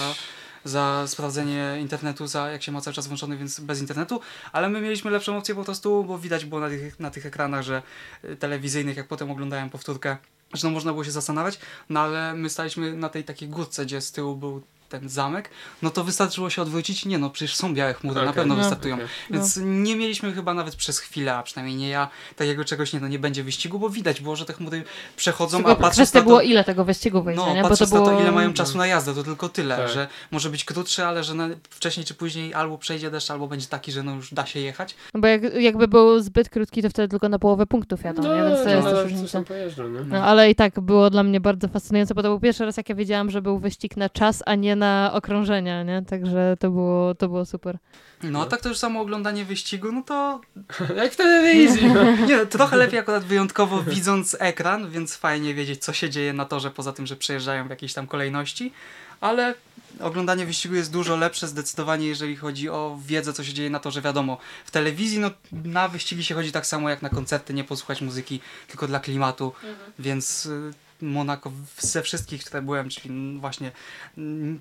za 0.65 1.03
sprawdzenie 1.07 1.77
internetu, 1.79 2.27
za 2.27 2.49
jak 2.51 2.63
się 2.63 2.71
ma 2.71 2.81
cały 2.81 2.93
czas 2.93 3.07
włączony, 3.07 3.37
więc 3.37 3.59
bez 3.59 3.79
internetu, 3.81 4.19
ale 4.51 4.69
my 4.69 4.81
mieliśmy 4.81 5.11
lepszą 5.11 5.37
opcję 5.37 5.55
po 5.55 5.63
prostu, 5.63 6.03
bo 6.03 6.17
widać 6.19 6.45
było 6.45 6.61
na 6.61 6.69
tych, 6.69 6.99
na 6.99 7.11
tych 7.11 7.25
ekranach, 7.25 7.63
że 7.63 7.81
y, 8.23 8.35
telewizyjnych, 8.35 8.97
jak 8.97 9.07
potem 9.07 9.31
oglądałem 9.31 9.69
powtórkę, 9.69 10.17
że 10.53 10.67
no 10.67 10.73
można 10.73 10.91
było 10.91 11.03
się 11.03 11.11
zastanawiać, 11.11 11.59
no 11.89 11.99
ale 11.99 12.33
my 12.33 12.49
staliśmy 12.49 12.93
na 12.97 13.09
tej 13.09 13.23
takiej 13.23 13.49
górce, 13.49 13.85
gdzie 13.85 14.01
z 14.01 14.11
tyłu 14.11 14.35
był 14.35 14.61
ten 14.89 15.09
zamek, 15.09 15.49
no 15.81 15.89
to 15.89 16.03
wystarczyło 16.03 16.49
się 16.49 16.61
odwrócić, 16.61 17.05
nie 17.05 17.17
no, 17.17 17.29
przecież 17.29 17.55
są 17.55 17.73
białe 17.73 17.93
chmury, 17.93 18.15
na 18.15 18.21
Okej. 18.21 18.33
pewno 18.35 18.55
No. 18.55 18.61
wystartują. 18.61 18.95
Okej. 18.95 19.07
Więc 19.29 19.59
nie 19.63 19.95
mieliśmy 19.95 20.33
chyba 20.33 20.53
nawet 20.53 20.75
przez 20.75 20.99
chwilę, 20.99 21.35
a 21.35 21.43
przynajmniej 21.43 21.77
nie 21.77 21.89
ja, 21.89 22.09
takiego 22.35 22.65
czegoś, 22.65 22.93
nie 22.93 22.99
no, 22.99 23.07
nie 23.07 23.19
będzie 23.19 23.43
wyścigu, 23.43 23.79
bo 23.79 23.89
widać 23.89 24.21
było, 24.21 24.35
że 24.35 24.45
te 24.45 24.53
chmury 24.53 24.83
przechodzą, 25.15 25.57
a 25.57 25.61
Tylko 25.61 25.75
patrząc 25.75 25.95
kwestia 25.95 26.19
na 26.19 26.23
to, 26.23 26.27
było 26.27 26.41
ile 26.41 26.63
tego 26.63 26.85
wyścigu 26.85 27.23
wyjdzie, 27.23 27.41
no, 27.41 27.53
nie? 27.53 27.61
Bo 27.61 27.63
to 27.63 27.69
patrząc 27.69 27.91
było... 27.91 28.05
na 28.05 28.11
to, 28.17 28.21
ile 28.21 28.31
mają 28.31 28.53
czasu 28.53 28.77
na 28.77 28.87
jazdę, 28.87 29.13
to 29.13 29.23
tylko 29.23 29.49
tyle, 29.49 29.77
Tak. 29.77 29.89
że 29.89 30.07
może 30.31 30.49
być 30.49 30.65
krótszy, 30.65 31.05
ale 31.05 31.23
że 31.23 31.33
na, 31.33 31.49
wcześniej 31.69 32.05
czy 32.05 32.13
później 32.13 32.53
albo 32.53 32.77
przejdzie 32.77 33.11
deszcz, 33.11 33.31
albo 33.31 33.47
będzie 33.47 33.67
taki, 33.67 33.91
że 33.91 34.03
no 34.03 34.15
już 34.15 34.33
da 34.33 34.45
się 34.45 34.59
jechać. 34.59 34.95
No 35.13 35.19
bo 35.19 35.27
jak, 35.27 35.41
jakby 35.59 35.87
był 35.87 36.19
zbyt 36.19 36.49
krótki, 36.49 36.81
to 36.81 36.89
wtedy 36.89 37.07
tylko 37.07 37.29
na 37.29 37.39
połowę 37.39 37.65
punktów 37.65 38.03
jadą, 38.03 38.23
No, 38.23 38.35
nie? 38.35 38.43
Więc 38.43 38.57
to 38.57 38.63
to 38.63 38.69
jest 38.69 38.83
nadal 38.85 39.03
różnica. 39.03 39.41
pojeżdżą, 39.41 39.89
nie? 39.89 39.99
No, 40.01 40.23
ale 40.23 40.49
i 40.49 40.55
tak 40.55 40.79
było 40.79 41.09
dla 41.09 41.23
mnie 41.23 41.39
bardzo 41.41 41.67
fascynujące, 41.67 42.15
bo 42.15 42.23
to 42.23 42.29
był 42.29 42.39
pierwszy 42.39 42.65
raz, 42.65 42.77
jak 42.77 42.89
ja 42.89 42.95
wiedziałam, 42.95 43.31
że 43.31 43.41
był 43.41 43.59
wyścig 43.59 43.97
na 43.97 44.09
czas, 44.09 44.43
a 44.45 44.55
nie 44.55 44.75
na 44.77 45.11
okrążenia, 45.13 45.83
nie? 45.83 46.03
Także 46.09 46.57
to 46.59 46.69
było, 46.69 47.15
to 47.15 47.27
było 47.27 47.45
super. 47.45 47.77
No 48.23 48.41
a 48.41 48.45
tak 48.45 48.61
to 48.61 48.69
już 48.69 48.77
samo 48.77 49.01
oglądanie 49.01 49.45
wyścigu, 49.45 49.91
no 49.91 50.01
to 50.01 50.41
Jak 51.01 51.13
w 51.13 51.15
telewizji! 51.15 51.87
no. 51.87 52.25
nie, 52.27 52.45
trochę 52.45 52.77
lepiej 52.77 52.99
akurat 52.99 53.23
wyjątkowo 53.23 53.83
widząc 53.83 54.37
ekran, 54.39 54.89
więc 54.89 55.15
fajnie 55.15 55.53
wiedzieć, 55.53 55.83
co 55.83 55.93
się 55.93 56.09
dzieje 56.09 56.33
na 56.33 56.45
torze, 56.45 56.71
poza 56.71 56.93
tym, 56.93 57.07
że 57.07 57.15
przejeżdżają 57.15 57.67
w 57.67 57.69
jakiejś 57.69 57.93
tam 57.93 58.07
kolejności, 58.07 58.73
ale 59.21 59.53
oglądanie 59.99 60.45
wyścigu 60.45 60.75
jest 60.75 60.91
dużo 60.91 61.15
lepsze 61.15 61.47
zdecydowanie, 61.47 62.07
jeżeli 62.07 62.35
chodzi 62.35 62.69
o 62.69 62.99
wiedzę, 63.05 63.33
co 63.33 63.43
się 63.43 63.53
dzieje 63.53 63.69
na 63.69 63.79
torze. 63.79 64.01
Wiadomo, 64.01 64.37
w 64.65 64.71
telewizji 64.71 65.19
no, 65.19 65.31
na 65.51 65.87
wyścigi 65.87 66.23
się 66.23 66.35
chodzi 66.35 66.51
tak 66.51 66.65
samo 66.65 66.89
jak 66.89 67.01
na 67.01 67.09
koncerty, 67.09 67.53
nie 67.53 67.63
posłuchać 67.63 68.01
muzyki, 68.01 68.39
tylko 68.67 68.87
dla 68.87 68.99
klimatu, 68.99 69.53
więc 69.99 70.45
y, 70.45 70.73
Monako 71.01 71.51
ze 71.79 72.01
wszystkich, 72.01 72.43
które 72.45 72.61
byłem, 72.61 72.89
czyli 72.89 73.37
właśnie 73.39 73.71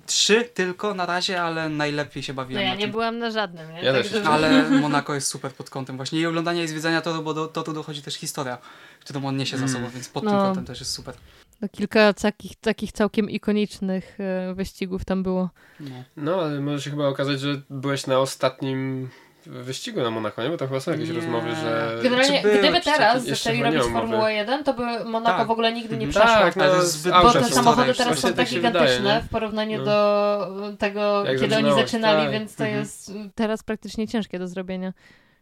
trzy 0.05 0.43
tylko 0.53 0.93
na 0.93 1.05
razie, 1.05 1.41
ale 1.41 1.69
najlepiej 1.69 2.23
się 2.23 2.33
No 2.33 2.37
bawiłem 2.37 2.63
ja 2.63 2.69
na 2.69 2.75
nie 2.75 2.81
tym. 2.81 2.91
byłam 2.91 3.17
na 3.19 3.31
żadnym, 3.31 3.73
nie? 3.73 3.81
Ja 3.83 3.93
też 3.93 4.03
Także- 4.09 4.21
nie. 4.21 4.29
Ale 4.29 4.69
Monako 4.81 5.13
jest 5.13 5.27
super 5.27 5.51
pod 5.51 5.69
kątem 5.69 5.95
właśnie 5.97 6.19
i 6.19 6.25
oglądania 6.25 6.63
i 6.63 6.67
zwiedzania 6.67 7.01
toru, 7.01 7.23
bo 7.23 7.33
do, 7.33 7.47
to 7.47 7.63
tu 7.63 7.73
dochodzi 7.73 8.01
też 8.01 8.15
historia, 8.15 8.57
którą 8.99 9.25
on 9.25 9.37
niesie 9.37 9.57
za 9.57 9.65
Mm. 9.65 9.75
sobą, 9.77 9.89
więc 9.89 10.09
pod 10.09 10.23
No. 10.23 10.31
tym 10.31 10.39
kątem 10.39 10.65
też 10.65 10.79
jest 10.79 10.91
super. 10.91 11.15
No, 11.61 11.69
kilka 11.69 12.13
takich, 12.13 12.55
takich 12.55 12.91
całkiem 12.91 13.29
ikonicznych 13.29 14.17
e, 14.19 14.53
wyścigów 14.53 15.05
tam 15.05 15.23
było. 15.23 15.49
No. 15.79 16.03
No, 16.17 16.41
ale 16.41 16.59
może 16.61 16.81
się 16.81 16.89
chyba 16.89 17.07
okazać, 17.07 17.39
że 17.39 17.61
byłeś 17.69 18.07
na 18.07 18.19
ostatnim 18.19 19.09
wyścigu 19.45 20.01
na 20.01 20.09
Monako, 20.11 20.43
nie? 20.43 20.49
Bo 20.49 20.57
tam 20.57 20.67
chyba 20.67 20.79
są 20.79 20.91
jakieś 20.91 21.09
Nie. 21.09 21.15
rozmowy, 21.15 21.55
że... 21.55 21.99
Generalnie, 22.03 22.41
były 22.41 22.57
gdyby 22.59 22.81
teraz 22.81 23.25
zaczęli 23.25 23.63
robić. 23.63 23.81
Formułę 23.83 24.33
1, 24.33 24.63
to 24.63 24.73
by 24.73 25.05
Monako 25.05 25.37
Tak. 25.37 25.47
w 25.47 25.51
ogóle 25.51 25.73
nigdy 25.73 25.97
nie 25.97 26.05
Mhm. 26.05 26.11
przeszło. 26.25 26.41
Tak, 26.41 26.55
no, 26.55 26.63
to 27.11 27.23
Bo 27.23 27.33
te 27.33 27.43
samochody 27.55 27.93
teraz 27.93 28.19
są 28.19 28.27
tak 28.27 28.37
tak 28.37 28.47
wydaje, 28.47 28.71
gigantyczne 28.71 29.21
w 29.21 29.29
porównaniu 29.29 29.77
No. 29.77 29.85
do 29.85 30.77
tego, 30.79 31.25
Jak 31.25 31.39
kiedy 31.39 31.57
oni 31.57 31.73
zaczynali, 31.73 32.21
tak. 32.23 32.31
więc 32.31 32.55
to 32.55 32.63
Mhm. 32.63 32.79
jest 32.81 33.11
teraz 33.35 33.63
praktycznie 33.63 34.07
ciężkie 34.07 34.39
do 34.39 34.47
zrobienia. 34.47 34.93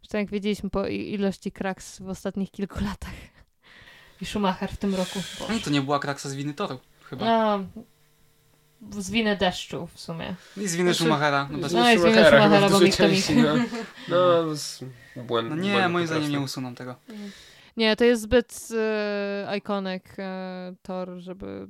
Zresztą 0.02 0.18
jak 0.18 0.30
wiedzieliśmy 0.30 0.70
po 0.70 0.88
ilości 0.88 1.52
kraks 1.52 2.00
w 2.00 2.10
ostatnich 2.10 2.52
kilku 2.52 2.76
latach. 2.80 3.14
I 4.22 4.26
Schumacher 4.26 4.70
w 4.72 4.78
tym 4.78 4.96
roku. 4.96 5.20
No, 5.40 5.46
to 5.64 5.70
nie 5.70 5.82
była 5.82 6.00
kraksa 6.00 6.30
z 6.30 6.36
winy 6.36 6.54
toru, 6.54 6.80
chyba. 7.10 7.26
No, 7.26 7.60
z 8.92 9.10
winy 9.12 9.38
deszczu 9.38 9.88
w 9.94 10.00
sumie. 10.00 10.36
I 10.58 10.68
z 10.68 10.76
winy 10.76 10.94
Znaczy- 10.94 11.04
Schumachera. 11.04 11.48
No, 11.52 11.58
bez... 11.58 11.74
No 11.74 11.92
i 11.92 12.00
z 12.00 12.04
winy 12.04 12.26
Schumachera 12.26 12.70
w 12.70 12.72
bo 12.72 12.80
mi 12.80 12.92
to 12.92 13.08
mi- 13.08 13.12
części, 13.12 13.36
No, 13.42 13.56
no 14.10 14.56
z 14.56 14.84
błęd, 15.16 15.50
no 15.50 15.56
nie, 15.56 15.72
błęd 15.72 15.94
moim 15.94 16.08
zdaniem 16.08 16.32
nie 16.32 16.40
usuną 16.40 16.76
tego. 16.76 16.96
Nie, 17.78 17.96
to 17.96 18.04
jest 18.06 18.22
zbyt 18.22 18.68
e, 18.78 19.58
iconic 19.58 20.04
e, 20.20 20.74
tor, 20.82 21.10
żeby 21.18 21.68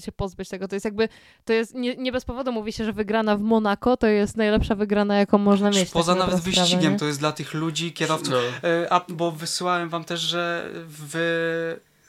się 0.00 0.12
pozbyć 0.12 0.48
tego. 0.48 0.68
To 0.68 0.76
jest 0.76 0.84
jakby, 0.84 1.08
to 1.44 1.52
jest, 1.52 1.74
nie, 1.74 1.96
nie 1.96 2.12
bez 2.12 2.24
powodu 2.24 2.52
mówi 2.52 2.72
się, 2.72 2.84
że 2.84 2.92
wygrana 2.92 3.36
w 3.36 3.40
Monako 3.40 3.96
to 3.96 4.06
jest 4.06 4.36
najlepsza 4.36 4.74
wygrana, 4.74 5.16
jaką 5.16 5.38
można 5.38 5.70
mieć. 5.70 5.90
Poza 5.90 6.12
tak 6.12 6.18
na 6.18 6.26
nawet 6.26 6.40
sprawę, 6.40 6.60
wyścigiem, 6.60 6.92
nie? 6.92 6.98
to 6.98 7.06
jest 7.06 7.18
dla 7.18 7.32
tych 7.32 7.54
ludzi, 7.54 7.92
kierowców. 7.92 8.34
No. 8.34 8.68
E, 8.68 8.92
A, 8.92 9.04
bo 9.08 9.32
wysyłałem 9.32 9.88
wam 9.88 10.04
też, 10.04 10.20
że 10.20 10.70
wy 10.86 11.20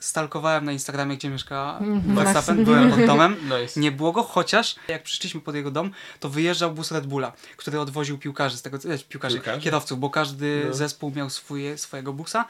stalkowałem 0.02 0.66
na 0.66 0.72
Instagramie, 0.72 1.18
gdzie 1.18 1.30
mieszka 1.30 1.78
Mhm. 1.82 2.16
Verstappen, 2.16 2.66
byłem 2.66 2.92
pod 2.92 3.06
domem. 3.06 3.36
Nice. 3.62 3.80
Nie 3.80 3.92
było 3.92 4.12
go, 4.12 4.24
chociaż 4.24 4.76
jak 4.88 5.04
przyszliśmy 5.04 5.42
pod 5.42 5.56
jego 5.56 5.72
dom, 5.72 5.92
to 6.20 6.30
wyjeżdżał 6.30 6.72
bus 6.72 6.92
Red 6.92 7.08
Bulla, 7.08 7.32
który 7.58 7.80
odwoził 7.80 8.18
piłkarzy 8.18 8.58
z 8.58 8.62
tego, 8.62 8.78
e, 8.78 8.98
piłkarzy, 9.10 9.36
Piłkarzy? 9.36 9.62
kierowców, 9.62 10.00
bo 10.00 10.10
każdy 10.10 10.64
No. 10.68 10.74
zespół 10.74 11.12
miał 11.16 11.30
swoje, 11.30 11.78
swojego 11.78 12.14
busa 12.14 12.46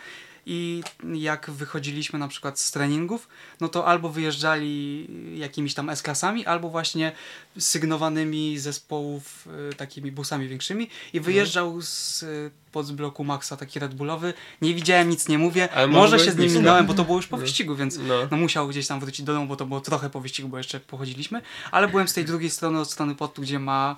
i 0.46 0.84
jak 1.14 1.50
wychodziliśmy 1.50 2.20
na 2.20 2.28
przykład 2.28 2.60
z 2.60 2.72
treningów, 2.72 3.28
no 3.62 3.68
to 3.70 3.88
albo 3.88 4.10
wyjeżdżali 4.10 5.08
jakimiś 5.40 5.74
tam 5.74 5.90
S-klasami, 5.90 6.46
albo 6.46 6.70
właśnie 6.70 7.12
sygnowanymi 7.60 8.60
zespołów 8.60 9.48
y, 9.72 9.76
takimi 9.76 10.12
busami 10.12 10.48
większymi 10.48 10.90
i 11.14 11.18
No. 11.18 11.24
wyjeżdżał 11.24 11.82
z 11.82 12.24
y, 12.24 12.52
pod 12.72 12.92
bloku 12.92 13.24
Maxa 13.24 13.58
taki 13.58 13.80
Red 13.80 13.94
Bullowy. 13.96 14.34
Nie 14.62 14.74
widziałem, 14.74 15.10
nic 15.10 15.28
nie 15.28 15.38
mówię. 15.38 15.72
Ale 15.74 15.88
Może 15.88 16.20
się 16.20 16.32
z 16.32 16.38
nim 16.38 16.54
minąłem, 16.54 16.86
bo 16.86 16.94
to 16.94 17.04
było 17.04 17.18
już 17.18 17.28
po 17.28 17.38
No. 17.38 17.42
wyścigu, 17.42 17.76
więc 17.76 17.98
No. 17.98 18.14
no 18.32 18.38
musiał 18.38 18.68
gdzieś 18.68 18.88
tam 18.88 19.00
wrócić 19.00 19.26
do 19.26 19.34
domu, 19.34 19.48
bo 19.48 19.56
to 19.56 19.66
było 19.66 19.82
trochę 19.82 20.10
po 20.10 20.22
wyścigu, 20.22 20.50
bo 20.50 20.58
jeszcze 20.58 20.80
pochodziliśmy, 20.80 21.42
ale 21.72 21.88
byłem 21.88 22.08
z 22.08 22.14
tej 22.14 22.26
drugiej 22.26 22.50
strony, 22.50 22.80
od 22.80 22.92
strony 22.92 23.16
portu, 23.16 23.42
gdzie 23.42 23.60
ma 23.60 23.96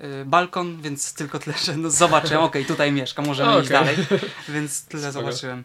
y, 0.00 0.24
balkon, 0.24 0.82
więc 0.82 1.14
tylko 1.14 1.38
tyle, 1.38 1.56
że 1.64 1.76
no 1.76 1.90
zobaczyłem, 1.90 2.42
okej, 2.44 2.64
tutaj 2.64 2.92
mieszka, 2.92 3.22
możemy 3.22 3.50
iść 3.62 3.70
Okej. 3.70 3.70
dalej, 3.70 3.96
więc 4.48 4.84
tyle 4.84 5.02
Spoko. 5.12 5.26
zobaczyłem. 5.26 5.64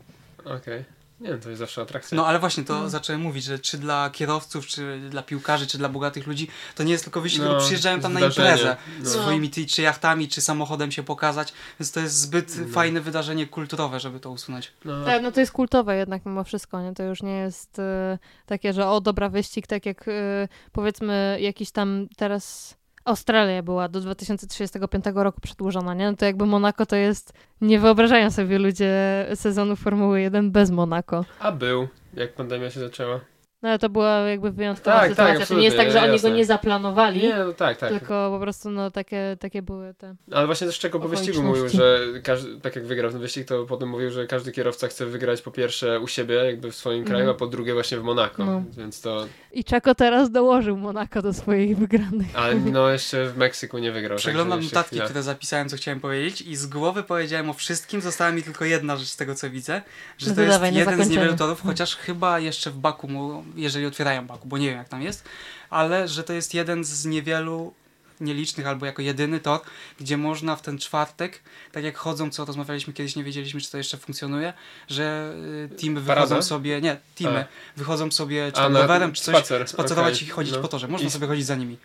Okej. 0.57 0.85
Nie 1.19 1.29
wiem, 1.29 1.39
to 1.39 1.49
jest 1.49 1.59
zawsze 1.59 1.81
atrakcja. 1.81 2.15
No 2.17 2.27
ale 2.27 2.39
właśnie 2.39 2.63
to 2.63 2.79
No. 2.79 2.89
zacząłem 2.89 3.21
mówić, 3.21 3.43
że 3.43 3.59
czy 3.59 3.77
dla 3.77 4.09
kierowców, 4.09 4.67
czy 4.67 4.99
dla 5.09 5.23
piłkarzy, 5.23 5.67
czy 5.67 5.77
dla 5.77 5.89
bogatych 5.89 6.27
ludzi, 6.27 6.47
to 6.75 6.83
nie 6.83 6.91
jest 6.91 7.03
tylko 7.03 7.21
wyścig, 7.21 7.41
No, 7.43 7.59
przyjeżdżają 7.59 7.99
tam 7.99 8.13
na 8.13 8.19
imprezę 8.19 8.77
No. 9.03 9.09
swoimi 9.09 9.49
ty, 9.49 9.65
czy 9.65 9.81
jachtami, 9.81 10.27
czy 10.27 10.41
samochodem 10.41 10.91
się 10.91 11.03
pokazać, 11.03 11.53
więc 11.79 11.91
to 11.91 11.99
jest 11.99 12.15
zbyt 12.15 12.57
No. 12.57 12.67
fajne 12.73 13.01
wydarzenie 13.01 13.47
kulturowe, 13.47 13.99
żeby 13.99 14.19
to 14.19 14.31
usunąć. 14.31 14.71
No, 14.85 15.05
Tak, 15.05 15.21
no 15.23 15.31
to 15.31 15.39
jest 15.39 15.51
kultowe 15.51 15.97
jednak 15.97 16.25
mimo 16.25 16.43
wszystko, 16.43 16.81
nie? 16.81 16.93
To 16.93 17.03
już 17.03 17.23
nie 17.23 17.37
jest 17.37 17.79
e, 17.79 18.17
takie, 18.45 18.73
że 18.73 18.87
o, 18.89 19.01
dobra, 19.01 19.29
wyścig, 19.29 19.67
tak 19.67 19.85
jak 19.85 20.07
e, 20.07 20.47
powiedzmy 20.71 21.37
jakiś 21.41 21.71
tam 21.71 22.07
teraz 22.17 22.75
Australia 23.05 23.63
była 23.63 23.87
do 23.87 24.01
2035 24.01 25.05
roku 25.15 25.41
przedłużona, 25.41 25.93
nie? 25.93 26.11
No 26.11 26.17
to 26.17 26.25
jakby 26.25 26.45
Monako 26.45 26.85
to 26.85 26.95
jest, 26.95 27.33
nie 27.61 27.79
wyobrażają 27.79 28.31
sobie 28.31 28.59
ludzie 28.59 29.25
sezonu 29.35 29.75
Formuły 29.75 30.21
1 30.21 30.51
bez 30.51 30.71
Monako. 30.71 31.25
A 31.39 31.51
był, 31.51 31.87
jak 32.13 32.33
pandemia 32.33 32.69
się 32.69 32.79
zaczęła. 32.79 33.19
No 33.61 33.69
ale 33.69 33.79
to 33.79 33.89
była 33.89 34.09
jakby 34.19 34.51
wyjątkowa 34.51 34.99
Tak, 34.99 35.15
tak, 35.15 35.27
sytuacja. 35.27 35.45
to 35.45 35.53
nie 35.59 35.65
jest 35.65 35.77
tak, 35.77 35.91
że 35.91 36.01
oni 36.01 36.11
jasne. 36.11 36.29
go 36.29 36.35
nie 36.35 36.45
zaplanowali, 36.45 37.21
Nie, 37.21 37.35
no 37.37 37.53
tak, 37.53 37.77
tak. 37.77 37.89
tylko 37.89 38.29
po 38.33 38.39
prostu 38.39 38.69
no 38.71 38.91
takie, 38.91 39.37
takie 39.39 39.61
były 39.61 39.93
te... 39.93 40.15
Ale 40.31 40.45
właśnie 40.45 40.67
też 40.67 40.79
Czeko 40.79 40.99
po 40.99 41.07
wyścigu 41.07 41.43
mówił, 41.43 41.69
że 41.69 41.99
każdy, 42.23 42.61
tak 42.61 42.75
jak 42.75 42.85
wygrał 42.85 43.11
ten 43.11 43.19
wyścig, 43.21 43.47
to 43.47 43.65
potem 43.65 43.89
mówił, 43.89 44.11
że 44.11 44.27
każdy 44.27 44.51
kierowca 44.51 44.87
chce 44.87 45.05
wygrać 45.05 45.41
po 45.41 45.51
pierwsze 45.51 45.99
u 45.99 46.07
siebie, 46.07 46.35
jakby 46.35 46.71
w 46.71 46.75
swoim 46.75 47.03
kraju, 47.05 47.19
Mhm. 47.19 47.35
a 47.35 47.39
po 47.39 47.47
drugie 47.47 47.73
właśnie 47.73 47.97
w 47.99 48.03
Monako. 48.03 48.45
No. 48.45 48.63
Więc 48.77 49.01
to. 49.01 49.25
I 49.51 49.63
Czeko 49.63 49.95
teraz 49.95 50.31
dołożył 50.31 50.77
Monako 50.77 51.21
do 51.21 51.33
swoich 51.33 51.77
wygranych. 51.77 52.27
Ale 52.33 52.55
no 52.55 52.89
jeszcze 52.89 53.25
w 53.29 53.37
Meksyku 53.37 53.77
nie 53.77 53.91
wygrał. 53.91 54.17
Przeglądam 54.17 54.63
notatki, 54.63 54.89
chwila. 54.89 55.05
które 55.05 55.23
zapisałem, 55.23 55.69
co 55.69 55.77
chciałem 55.77 55.99
powiedzieć 55.99 56.41
i 56.41 56.55
z 56.55 56.65
głowy 56.65 57.03
powiedziałem 57.03 57.49
o 57.49 57.53
wszystkim, 57.53 58.01
została 58.01 58.31
mi 58.31 58.43
tylko 58.43 58.65
jedna 58.65 58.97
rzecz 58.97 59.07
z 59.07 59.15
tego, 59.17 59.35
co 59.35 59.49
widzę, 59.49 59.81
że 60.17 60.25
No 60.27 60.31
to 60.31 60.35
to 60.35 60.41
jest 60.41 60.55
dawaj, 60.55 60.71
na 60.73 60.79
jeden 60.79 61.03
z 61.03 61.09
niewielu 61.09 61.35
torów, 61.35 61.61
chociaż 61.61 61.95
chyba 61.95 62.39
jeszcze 62.39 62.71
w 62.71 62.77
Baku, 62.77 63.07
mo- 63.07 63.43
jeżeli 63.55 63.85
otwierają 63.85 64.27
Baku, 64.27 64.47
bo 64.47 64.57
nie 64.57 64.67
wiem 64.69 64.77
jak 64.77 64.89
tam 64.89 65.01
jest, 65.01 65.23
ale 65.69 66.07
że 66.07 66.23
to 66.23 66.33
jest 66.33 66.53
jeden 66.53 66.83
z 66.83 67.05
niewielu 67.05 67.73
nielicznych 68.21 68.67
albo 68.67 68.85
jako 68.85 69.01
jedyny 69.01 69.39
tor, 69.39 69.59
gdzie 69.99 70.17
można 70.17 70.55
w 70.55 70.61
ten 70.61 70.77
czwartek, 70.77 71.39
tak 71.71 71.83
jak 71.83 71.97
chodzą, 71.97 72.29
co 72.29 72.45
rozmawialiśmy 72.45 72.93
kiedyś, 72.93 73.15
nie 73.15 73.23
wiedzieliśmy, 73.23 73.61
czy 73.61 73.71
to 73.71 73.77
jeszcze 73.77 73.97
funkcjonuje, 73.97 74.53
że 74.87 75.33
y, 75.73 75.75
teamy 75.75 76.01
wychodzą 76.01 76.27
Parada? 76.29 76.41
sobie, 76.41 76.81
nie, 76.81 76.97
teamy, 77.15 77.45
wychodzą 77.77 78.11
sobie 78.11 78.51
czy 78.51 78.59
A, 78.59 78.63
tam 78.63 78.77
rowerem, 78.77 79.13
czy 79.13 79.23
coś, 79.23 79.35
spacer, 79.35 79.67
spacerować 79.67 80.15
okej, 80.15 80.27
i 80.27 80.31
chodzić 80.31 80.53
no. 80.53 80.61
po 80.61 80.67
torze. 80.67 80.87
Można 80.87 81.07
I- 81.07 81.11
sobie 81.11 81.27
chodzić 81.27 81.45
za 81.45 81.55
nimi. 81.55 81.77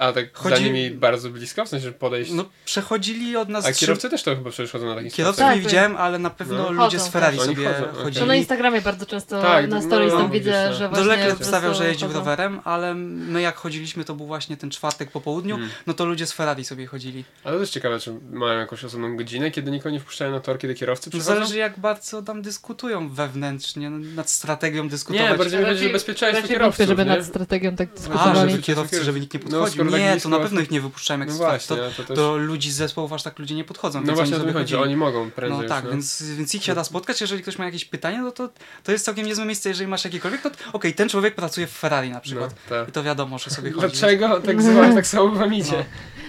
A 0.00 0.12
tak 0.12 0.24
za 0.26 0.50
Chodzi- 0.50 0.64
nimi 0.64 0.90
bardzo 0.90 1.30
blisko, 1.30 1.64
w 1.64 1.68
sensie 1.68 1.92
podejść. 1.92 2.32
No 2.32 2.44
przechodzili 2.64 3.36
od 3.36 3.48
nas 3.48 3.66
a 3.66 3.72
trzy- 3.72 3.80
kierowcy 3.80 4.10
też 4.10 4.22
to 4.22 4.36
chyba 4.36 4.50
przecież 4.50 4.72
chodzą 4.72 4.86
na 4.86 4.94
taki 4.94 5.10
Kierowców 5.10 5.36
spacer. 5.36 5.54
Tak, 5.54 5.56
nie 5.64 5.68
widziałem, 5.70 5.96
ale 5.96 6.18
na 6.18 6.30
pewno 6.30 6.56
No. 6.56 6.70
ludzie 6.70 6.98
Chodzą, 6.98 7.10
z 7.10 7.12
Ferrari 7.12 7.36
tak. 7.38 7.46
Sobie 7.46 7.64
chodzą, 7.74 8.02
chodzili. 8.02 8.20
No 8.20 8.26
na 8.26 8.34
Instagramie 8.34 8.80
bardzo 8.80 9.06
często 9.06 9.42
Tak, 9.42 9.68
na 9.68 9.76
no, 9.76 9.82
stories 9.82 10.12
tam 10.12 10.22
no, 10.22 10.28
widzę, 10.28 10.62
widzisz, 10.64 10.78
że 10.78 10.84
no. 10.84 10.88
właśnie 10.90 11.04
Dolekle 11.04 11.36
wstawiał, 11.36 11.74
że 11.74 11.88
jeździł 11.88 12.08
chodzą. 12.08 12.18
rowerem, 12.20 12.60
ale 12.64 12.94
my 12.94 13.40
jak 13.42 13.56
chodziliśmy, 13.56 14.04
to 14.04 14.14
był 14.14 14.26
właśnie 14.26 14.56
ten 14.56 14.70
czwartek 14.70 15.10
po 15.10 15.20
południu, 15.20 15.54
Mm. 15.56 15.68
no 15.86 15.94
to 15.94 16.04
ludzie 16.04 16.26
z 16.26 16.32
Ferrari 16.32 16.64
sobie 16.64 16.86
chodzili. 16.86 17.24
Ale 17.44 17.54
to 17.54 17.60
jest 17.60 17.72
ciekawe, 17.72 17.98
czy 18.00 18.14
mają 18.32 18.58
jakąś 18.60 18.84
osobną 18.84 19.16
godzinę, 19.16 19.50
kiedy 19.50 19.70
nikogo 19.70 19.90
nie 19.90 20.00
wpuszczają 20.00 20.30
na 20.30 20.40
tor, 20.40 20.58
kiedy 20.58 20.74
kierowcy 20.74 21.10
No 21.14 21.18
przychodzą? 21.18 21.34
zależy 21.34 21.58
jak 21.58 21.78
bardzo 21.78 22.22
tam 22.22 22.42
dyskutują 22.42 23.08
wewnętrznie, 23.08 23.90
no, 23.90 23.98
nad 24.14 24.30
strategią 24.30 24.88
dyskutować. 24.88 25.30
Nie, 25.32 25.38
bardziej 25.38 25.60
mi 25.60 25.66
chodzi 25.66 25.86
o 25.86 25.92
bezpieczeństwo 25.92 26.48
kierowców, 26.48 26.86
żeby 26.86 27.04
nad 27.04 27.24
strategią 27.26 27.76
tak 27.76 27.88
A, 27.92 27.96
dyskutowali. 27.96 28.50
żeby 28.50 28.62
kierowcy, 28.62 29.04
żeby 29.04 29.20
nikt 29.20 29.34
nie 29.34 29.40
No, 29.40 29.46
podchodził. 29.50 29.89
Tak 29.90 30.00
nie, 30.00 30.20
to 30.20 30.28
na 30.28 30.38
pewno 30.38 30.60
ich 30.60 30.70
nie 30.70 30.80
wypuszczałem 30.80 31.20
jak 31.20 31.28
No 31.28 31.34
z 31.34 31.38
właśnie, 31.38 31.76
to, 31.76 31.90
to 31.96 32.04
też... 32.04 32.16
do 32.16 32.36
ludzi 32.36 32.70
z 32.72 32.74
zespołów 32.74 33.12
aż 33.12 33.22
tak 33.22 33.38
ludzie 33.38 33.54
nie 33.54 33.64
podchodzą. 33.64 34.02
No 34.04 34.14
właśnie 34.14 34.36
o 34.36 34.38
oni 34.40 34.52
to 34.52 34.58
chodzi, 34.58 34.76
oni 34.76 34.96
mogą 34.96 35.30
prędzej 35.30 35.56
No 35.56 35.62
już, 35.62 35.68
tak, 35.70 35.84
no. 35.84 35.90
Więc, 35.90 36.22
więc 36.22 36.54
ich 36.54 36.64
się 36.64 36.74
da 36.74 36.84
spotkać. 36.84 37.20
Jeżeli 37.20 37.42
ktoś 37.42 37.58
ma 37.58 37.64
jakieś 37.64 37.84
pytanie, 37.84 38.18
no 38.18 38.32
to 38.32 38.48
to 38.84 38.92
jest 38.92 39.04
całkiem 39.04 39.26
niezłe 39.26 39.44
miejsce, 39.44 39.68
jeżeli 39.68 39.88
masz 39.88 40.04
jakiekolwiek, 40.04 40.42
to 40.42 40.50
okej, 40.72 40.94
ten 40.94 41.08
człowiek 41.08 41.34
pracuje 41.34 41.66
w 41.66 41.70
Ferrari 41.70 42.10
na 42.10 42.20
przykład. 42.20 42.54
No, 42.70 42.76
tak. 42.76 42.88
I 42.88 42.92
to 42.92 43.02
wiadomo, 43.02 43.38
że 43.38 43.50
sobie 43.50 43.70
chodzi. 43.70 43.86
Dlaczego 43.86 44.40
tak 44.40 44.62
zwać, 44.62 44.94
tak 44.94 45.06
samo 45.06 45.28
wam 45.28 45.54
idzie? 45.54 45.84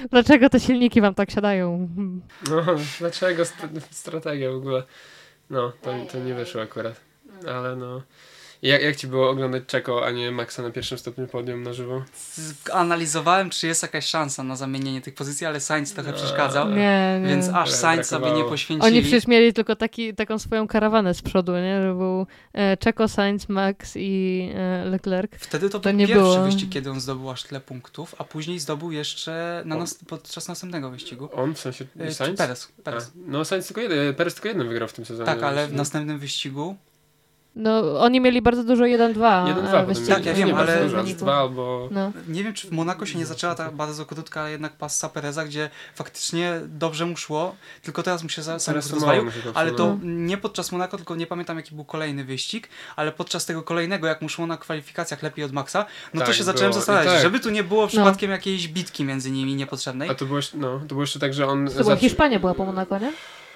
Dlaczego 0.10 0.50
te 0.50 0.60
silniki 0.60 1.02
wam 1.02 1.16
tak 1.16 1.32
siadają? 1.32 1.90
No, 2.50 2.66
dlaczego 3.00 3.46
st 3.46 3.56
strategia 3.92 4.52
w 4.52 4.56
ogóle? 4.56 4.84
No, 5.50 5.72
to, 5.82 5.92
to 6.12 6.20
nie 6.20 6.34
wyszło 6.34 6.62
akurat. 6.62 7.02
Ale 7.48 7.76
no... 7.76 8.02
Jak, 8.62 8.82
jak 8.82 8.96
ci 8.96 9.08
było 9.08 9.30
oglądać 9.30 9.64
Czeko, 9.68 10.06
a 10.06 10.12
nie 10.12 10.32
Maxa 10.32 10.62
na 10.64 10.70
pierwszym 10.72 10.98
stopniu 10.98 11.28
podium 11.28 11.64
na 11.64 11.74
żywo? 11.74 12.04
Analizowałem, 12.74 13.50
czy 13.50 13.68
jest 13.68 13.82
jakaś 13.82 14.06
szansa 14.06 14.44
na 14.44 14.56
zamienienie 14.56 15.02
tych 15.02 15.16
pozycji, 15.16 15.46
ale 15.48 15.60
Sainz 15.60 15.94
trochę 15.94 16.12
No. 16.12 16.18
przeszkadzał. 16.18 16.70
Nie, 16.70 17.20
nie. 17.22 17.28
Więc 17.28 17.50
aż 17.50 17.72
Sainz 17.72 18.08
sobie 18.08 18.32
nie 18.32 18.44
poświęcili. 18.44 18.88
Oni 18.88 19.02
przecież 19.02 19.28
mieli 19.28 19.54
tylko 19.54 19.76
taki, 19.76 20.14
taką 20.14 20.40
swoją 20.40 20.68
karawanę 20.68 21.14
z 21.14 21.22
przodu, 21.22 21.52
nie? 21.56 21.82
Że 21.82 21.94
był 21.94 22.28
e, 22.54 22.78
Checo, 22.84 23.08
Sainz, 23.08 23.50
Max 23.50 23.94
i 23.96 24.50
e, 24.56 24.86
Leclerc. 24.86 25.32
Wtedy 25.40 25.70
to, 25.70 25.80
To 25.80 25.90
był 25.90 25.98
nie 26.00 26.08
pierwszy 26.08 26.24
było. 26.24 26.44
wyścig, 26.44 26.70
kiedy 26.70 26.92
on 26.92 27.00
zdobył 27.00 27.30
aż 27.30 27.44
tyle 27.44 27.62
punktów, 27.62 28.16
a 28.18 28.24
później 28.24 28.60
zdobył 28.60 28.92
jeszcze 28.92 29.62
na 29.66 29.76
nas, 29.76 29.94
podczas 30.08 30.48
następnego 30.48 30.90
wyścigu. 30.90 31.30
On, 31.34 31.54
w 31.56 31.60
sensie 31.60 31.86
E, 32.00 32.14
Sainz? 32.14 32.38
Perez. 32.38 32.72
A, 32.80 32.82
Perez. 32.84 33.12
no 33.16 33.46
Sainz 33.46 33.68
tylko 33.68 33.82
jeden, 33.82 34.14
Perez 34.16 34.34
tylko 34.34 34.48
jeden 34.48 34.68
wygrał 34.68 34.88
w 34.88 34.94
tym 34.94 35.06
sezonie. 35.06 35.26
Tak, 35.26 35.44
ale 35.44 35.68
w 35.68 35.74
następnym 35.74 36.20
wyścigu 36.20 36.76
No, 37.56 38.00
oni 38.00 38.22
mieli 38.22 38.42
bardzo 38.42 38.64
dużo 38.64 38.84
1-2 38.84 39.48
Jeden, 39.48 39.66
e. 39.68 39.72
Tak, 40.08 40.26
ja 40.26 40.34
wiem, 40.34 40.48
nie 40.48 40.56
ale- 40.56 40.84
dużo, 40.84 41.34
albo... 41.40 41.90
No. 41.92 42.12
Nie 42.28 42.44
wiem, 42.44 42.54
czy 42.54 42.68
w 42.68 42.72
Monako 42.72 43.06
się 43.06 43.20
nie 43.20 43.26
zaczęła 43.26 43.56
ta 43.56 43.72
bardzo 43.72 44.06
krótka, 44.06 44.42
ale 44.42 44.52
jednak 44.52 44.74
passa 44.74 45.10
Pereza, 45.10 45.46
gdzie 45.46 45.70
faktycznie 45.96 46.62
dobrze 46.66 47.06
mu 47.06 47.18
szło, 47.18 47.56
tylko 47.82 48.04
teraz 48.04 48.24
mu 48.24 48.30
się 48.30 48.42
za- 48.42 48.58
to 48.60 48.74
rozwalił. 48.74 49.24
Ale 49.54 49.72
to 49.72 49.98
nie 50.04 50.38
podczas 50.38 50.72
Monako, 50.72 50.98
tylko 50.98 51.16
nie 51.16 51.28
pamiętam 51.28 51.58
jaki 51.58 51.76
był 51.76 51.86
kolejny 51.86 52.24
wyścig, 52.24 52.70
ale 52.96 53.12
podczas 53.12 53.46
tego 53.46 53.64
kolejnego, 53.64 54.08
jak 54.08 54.22
mu 54.22 54.30
szło 54.30 54.48
na 54.48 54.58
kwalifikacjach 54.58 55.24
lepiej 55.24 55.46
od 55.46 55.52
Maxa, 55.52 55.86
no 56.14 56.22
to 56.22 56.28
Tak, 56.28 56.36
się 56.36 56.44
zacząłem 56.44 56.70
było. 56.72 56.80
Zastanawiać, 56.82 57.14
tak. 57.14 57.22
żeby 57.22 57.40
tu 57.40 57.50
nie 57.50 57.64
było 57.64 57.88
przypadkiem 57.88 58.32
jakiejś 58.32 58.68
bitki 58.68 59.04
między 59.04 59.32
nimi 59.32 59.56
niepotrzebnej. 59.56 60.10
A 60.10 60.16
to 60.16 60.26
było, 60.26 60.38
jeszcze- 60.38 60.58
no, 60.58 60.80
to 60.80 60.86
było 60.86 61.02
jeszcze 61.02 61.20
tak, 61.20 61.34
że 61.34 61.48
on... 61.48 61.68
To 61.68 61.72
była 61.74 61.84
zaczy- 61.84 62.02
Hiszpania 62.02 62.40
była 62.40 62.54
po 62.54 62.66
Monako, 62.66 62.98
nie? 62.98 63.12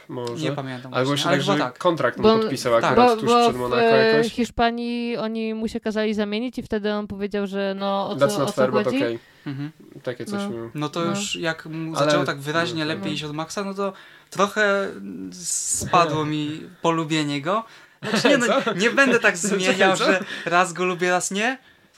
Nie 0.09 0.15
Może. 0.15 0.51
pamiętam 0.51 0.93
Ale 0.93 1.03
było 1.03 1.15
właśnie, 1.15 1.31
jeszcze 1.35 1.49
ale 1.51 1.57
tak, 1.59 1.67
że 1.67 1.71
tak. 1.73 1.77
kontrakt 1.77 2.21
Bo- 2.21 2.33
on 2.33 2.39
podpisał 2.41 2.73
tak. 2.81 2.83
akurat 2.83 3.09
Bo, 3.09 3.15
tuż 3.15 3.25
bo 3.25 3.41
przed 3.43 3.55
w 3.55 3.59
Monako 3.59 3.81
e, 3.81 4.07
jakoś. 4.13 4.31
Hiszpanii 4.31 5.17
oni 5.17 5.53
mu 5.53 5.67
się 5.67 5.79
kazali 5.79 6.13
zamienić 6.13 6.57
i 6.57 6.63
wtedy 6.63 6.93
on 6.93 7.07
powiedział, 7.07 7.47
że 7.47 7.75
no 7.77 8.09
o 8.09 8.15
That's 8.15 8.27
co, 8.29 8.35
o 8.35 8.39
not 8.39 8.47
co 8.47 8.53
fair, 8.53 8.71
but 8.71 8.83
chodzi. 8.83 8.97
okay. 8.97 9.19
Mhm. 9.45 9.71
Takie 10.03 10.25
coś 10.25 10.43
No. 10.43 10.49
miał. 10.49 10.69
No 10.75 10.89
to 10.89 10.99
No. 10.99 11.09
już 11.09 11.35
jak 11.35 11.65
mu 11.65 11.95
Ale- 11.95 12.05
zaczęło 12.05 12.25
tak 12.25 12.39
wyraźnie 12.39 12.81
no. 12.85 12.87
lepiej 12.87 13.05
No. 13.05 13.11
iść 13.13 13.23
od 13.23 13.33
Maxa, 13.33 13.63
no 13.63 13.73
to 13.73 13.93
trochę 14.29 14.87
spadło 15.31 16.25
mi 16.25 16.61
polubienie 16.81 17.41
go. 17.41 17.63
Znaczy 18.09 18.27
nie, 18.29 18.37
no, 18.37 18.45
nie 18.83 18.89
będę 18.91 19.19
tak 19.19 19.37
zmieniał, 19.47 19.97
Co? 19.97 20.05
że 20.05 20.23
raz 20.45 20.73
go 20.73 20.85
lubię, 20.85 21.09
raz 21.11 21.31
nie. 21.31 21.57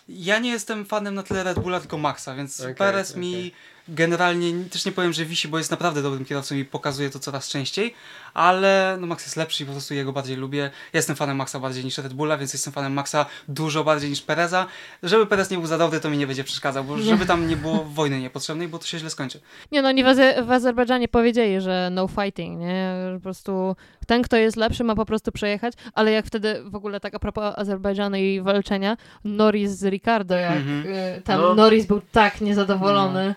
Ja 0.10 0.39
nie 0.39 0.50
jestem 0.50 0.86
fanem 0.86 1.15
na 1.15 1.24
tyle 1.24 1.43
Red 1.43 1.60
Bulla, 1.60 1.80
tylko 1.80 1.98
Maxa, 1.98 2.36
więc 2.36 2.62
Okej, 2.62 2.76
Perez 2.76 3.12
okej. 3.12 3.22
mi 3.22 3.52
generalnie, 3.89 4.63
też 4.71 4.86
nie 4.86 4.91
powiem, 4.91 5.13
że 5.13 5.26
wisi, 5.26 5.47
bo 5.47 5.58
jest 5.58 5.71
naprawdę 5.71 6.02
dobrym 6.02 6.26
kierowcą 6.26 6.56
i 6.56 6.65
pokazuje 6.65 7.10
to 7.10 7.19
coraz 7.19 7.50
częściej, 7.50 7.93
ale 8.34 8.97
no 9.02 9.08
Max 9.08 9.23
jest 9.26 9.36
lepszy 9.36 9.63
i 9.63 9.65
po 9.65 9.71
prostu 9.71 9.93
jego 9.93 10.13
bardziej 10.13 10.38
lubię. 10.38 10.60
Ja 10.60 10.69
jestem 10.97 11.15
fanem 11.15 11.38
Maxa 11.38 11.60
bardziej 11.60 11.86
niż 11.86 11.97
Red 11.97 12.13
Bulla, 12.13 12.38
więc 12.38 12.54
jestem 12.54 12.73
fanem 12.73 12.93
Maxa 12.93 13.26
dużo 13.47 13.84
bardziej 13.84 14.10
niż 14.10 14.21
Pereza. 14.21 14.65
Żeby 15.04 15.26
Perez 15.26 15.50
nie 15.50 15.58
był 15.58 15.67
za 15.67 15.78
dobry, 15.78 16.00
to 16.00 16.10
mi 16.10 16.17
nie 16.17 16.28
będzie 16.28 16.43
przeszkadzał, 16.43 16.84
bo 16.84 16.97
żeby 16.97 17.26
tam 17.26 17.47
nie 17.47 17.58
było 17.58 17.84
wojny 17.93 18.19
niepotrzebnej, 18.19 18.67
bo 18.67 18.80
to 18.80 18.86
się 18.88 19.00
źle 19.00 19.10
skończy. 19.10 19.39
Nie 19.71 19.82
no, 19.82 19.89
oni 19.89 20.04
w, 20.04 20.08
Aze- 20.08 20.43
w 20.45 20.52
Azerbejdżanie 20.52 21.08
powiedzieli, 21.08 21.62
że 21.62 21.89
no 21.91 22.08
fighting, 22.08 22.60
nie? 22.60 22.91
Że 23.12 23.15
po 23.17 23.23
prostu 23.23 23.76
ten, 24.08 24.21
kto 24.21 24.38
jest 24.38 24.58
lepszy, 24.58 24.84
ma 24.84 24.95
po 24.95 25.06
prostu 25.06 25.32
przejechać, 25.32 25.73
ale 25.93 26.12
jak 26.12 26.26
wtedy 26.26 26.63
w 26.65 26.76
ogóle 26.76 27.00
tak 27.00 27.15
a 27.15 27.19
propos 27.19 27.54
Azerbejdżanu 27.58 28.17
i 28.17 28.41
walczenia, 28.41 28.97
Norris 29.23 29.71
z 29.71 29.86
Ricardo, 29.86 30.36
jak 30.36 30.58
Mhm. 30.58 30.86
y, 31.17 31.21
tam 31.21 31.41
No. 31.41 31.56
Norris 31.56 31.86
był 31.86 32.02
tak 32.12 32.41
niezadowolony, 32.41 33.36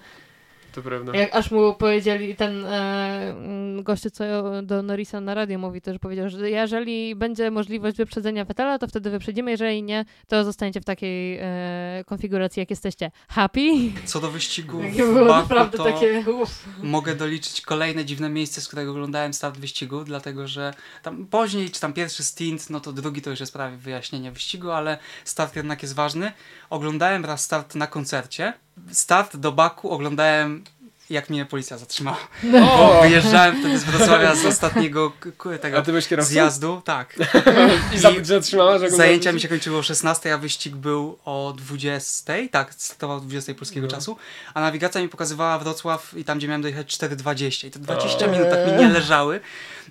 To 0.72 0.82
prawda. 0.82 1.16
jak 1.16 1.34
aż 1.34 1.50
mu 1.50 1.74
powiedzieli, 1.74 2.36
ten 2.36 2.64
e, 2.64 3.30
mm, 3.30 3.82
gościu, 3.82 4.10
co 4.10 4.24
do 4.62 4.82
Norrisa 4.82 5.20
na 5.20 5.34
radio 5.34 5.58
mówi, 5.58 5.80
też 5.80 5.98
powiedział, 5.98 6.28
że 6.28 6.50
jeżeli 6.50 7.14
będzie 7.14 7.50
możliwość 7.50 7.96
wyprzedzenia 7.96 8.44
Vettela, 8.44 8.78
to 8.78 8.88
wtedy 8.88 9.10
wyprzedzimy, 9.10 9.50
jeżeli 9.50 9.82
nie, 9.82 10.04
to 10.28 10.44
zostaniecie 10.44 10.80
w 10.80 10.84
takiej 10.84 11.38
e, 11.40 12.04
konfiguracji, 12.06 12.60
jak 12.60 12.70
jesteście. 12.70 13.10
Happy? 13.28 13.60
Co 14.04 14.20
do 14.20 14.30
wyścigu 14.30 14.80
w 14.92 14.96
było 14.96 15.24
Baku, 15.24 15.42
naprawdę 15.42 15.78
to 15.78 15.84
takie... 15.84 16.24
Uff. 16.42 16.68
mogę 16.82 17.14
doliczyć 17.14 17.60
kolejne 17.60 18.04
dziwne 18.04 18.28
miejsce, 18.28 18.60
z 18.60 18.66
którego 18.66 18.90
oglądałem 18.90 19.34
start 19.34 19.58
wyścigu, 19.58 20.04
dlatego 20.04 20.48
że 20.48 20.74
tam 21.02 21.26
później, 21.26 21.70
czy 21.70 21.80
tam 21.80 21.92
pierwszy 21.92 22.24
stint, 22.24 22.70
no 22.70 22.80
to 22.80 22.92
drugi 22.92 23.22
to 23.22 23.30
już 23.30 23.40
jest 23.40 23.52
prawie 23.52 23.76
wyjaśnienie 23.76 24.32
wyścigu, 24.32 24.70
ale 24.70 24.98
start 25.24 25.56
jednak 25.56 25.82
jest 25.82 25.94
ważny. 25.94 26.32
Oglądałem 26.70 27.24
raz 27.24 27.44
start 27.44 27.74
na 27.74 27.86
koncercie. 27.86 28.52
Start 28.92 29.36
do 29.36 29.52
Baku 29.52 29.90
oglądałem 29.90 30.64
jak 31.10 31.30
mnie 31.30 31.46
policja 31.46 31.78
zatrzymała. 31.78 32.16
Bo 32.42 32.58
O! 32.98 33.02
wyjeżdżałem 33.02 33.60
wtedy 33.60 33.78
z 33.78 33.84
Wrocławia 33.84 34.34
z 34.34 34.44
ostatniego 34.54 35.12
tego 35.60 35.82
ty 35.82 35.90
byłeś 35.92 36.08
kierowcą? 36.08 36.30
zjazdu. 36.32 36.82
Tak. 36.84 37.14
I 37.94 37.98
za- 37.98 38.10
zatrzymała, 38.22 38.78
że 38.78 38.90
Zajęcia 38.90 39.32
mi 39.32 39.40
się 39.40 39.48
kończyły 39.48 39.78
o 39.78 39.82
16, 39.82 40.34
a 40.34 40.38
wyścig 40.38 40.76
był 40.76 41.18
o 41.24 41.54
20. 41.56 42.32
Tak, 42.50 42.74
startował 42.74 43.16
o 43.16 43.20
20 43.20 43.54
polskiego 43.54 43.86
No. 43.86 43.90
czasu. 43.96 44.16
A 44.54 44.60
nawigacja 44.60 45.00
mi 45.02 45.08
pokazywała 45.08 45.58
Wrocław 45.58 46.14
i 46.16 46.24
tam, 46.24 46.38
gdzie 46.38 46.48
miałem 46.48 46.62
dojechać 46.62 46.96
4,20. 46.98 47.66
I 47.66 47.70
te 47.70 47.78
20 47.78 48.26
O. 48.26 48.28
minut 48.30 48.46
tak 48.50 48.66
mi 48.66 48.72
nie 48.72 48.88
leżały. 48.88 49.40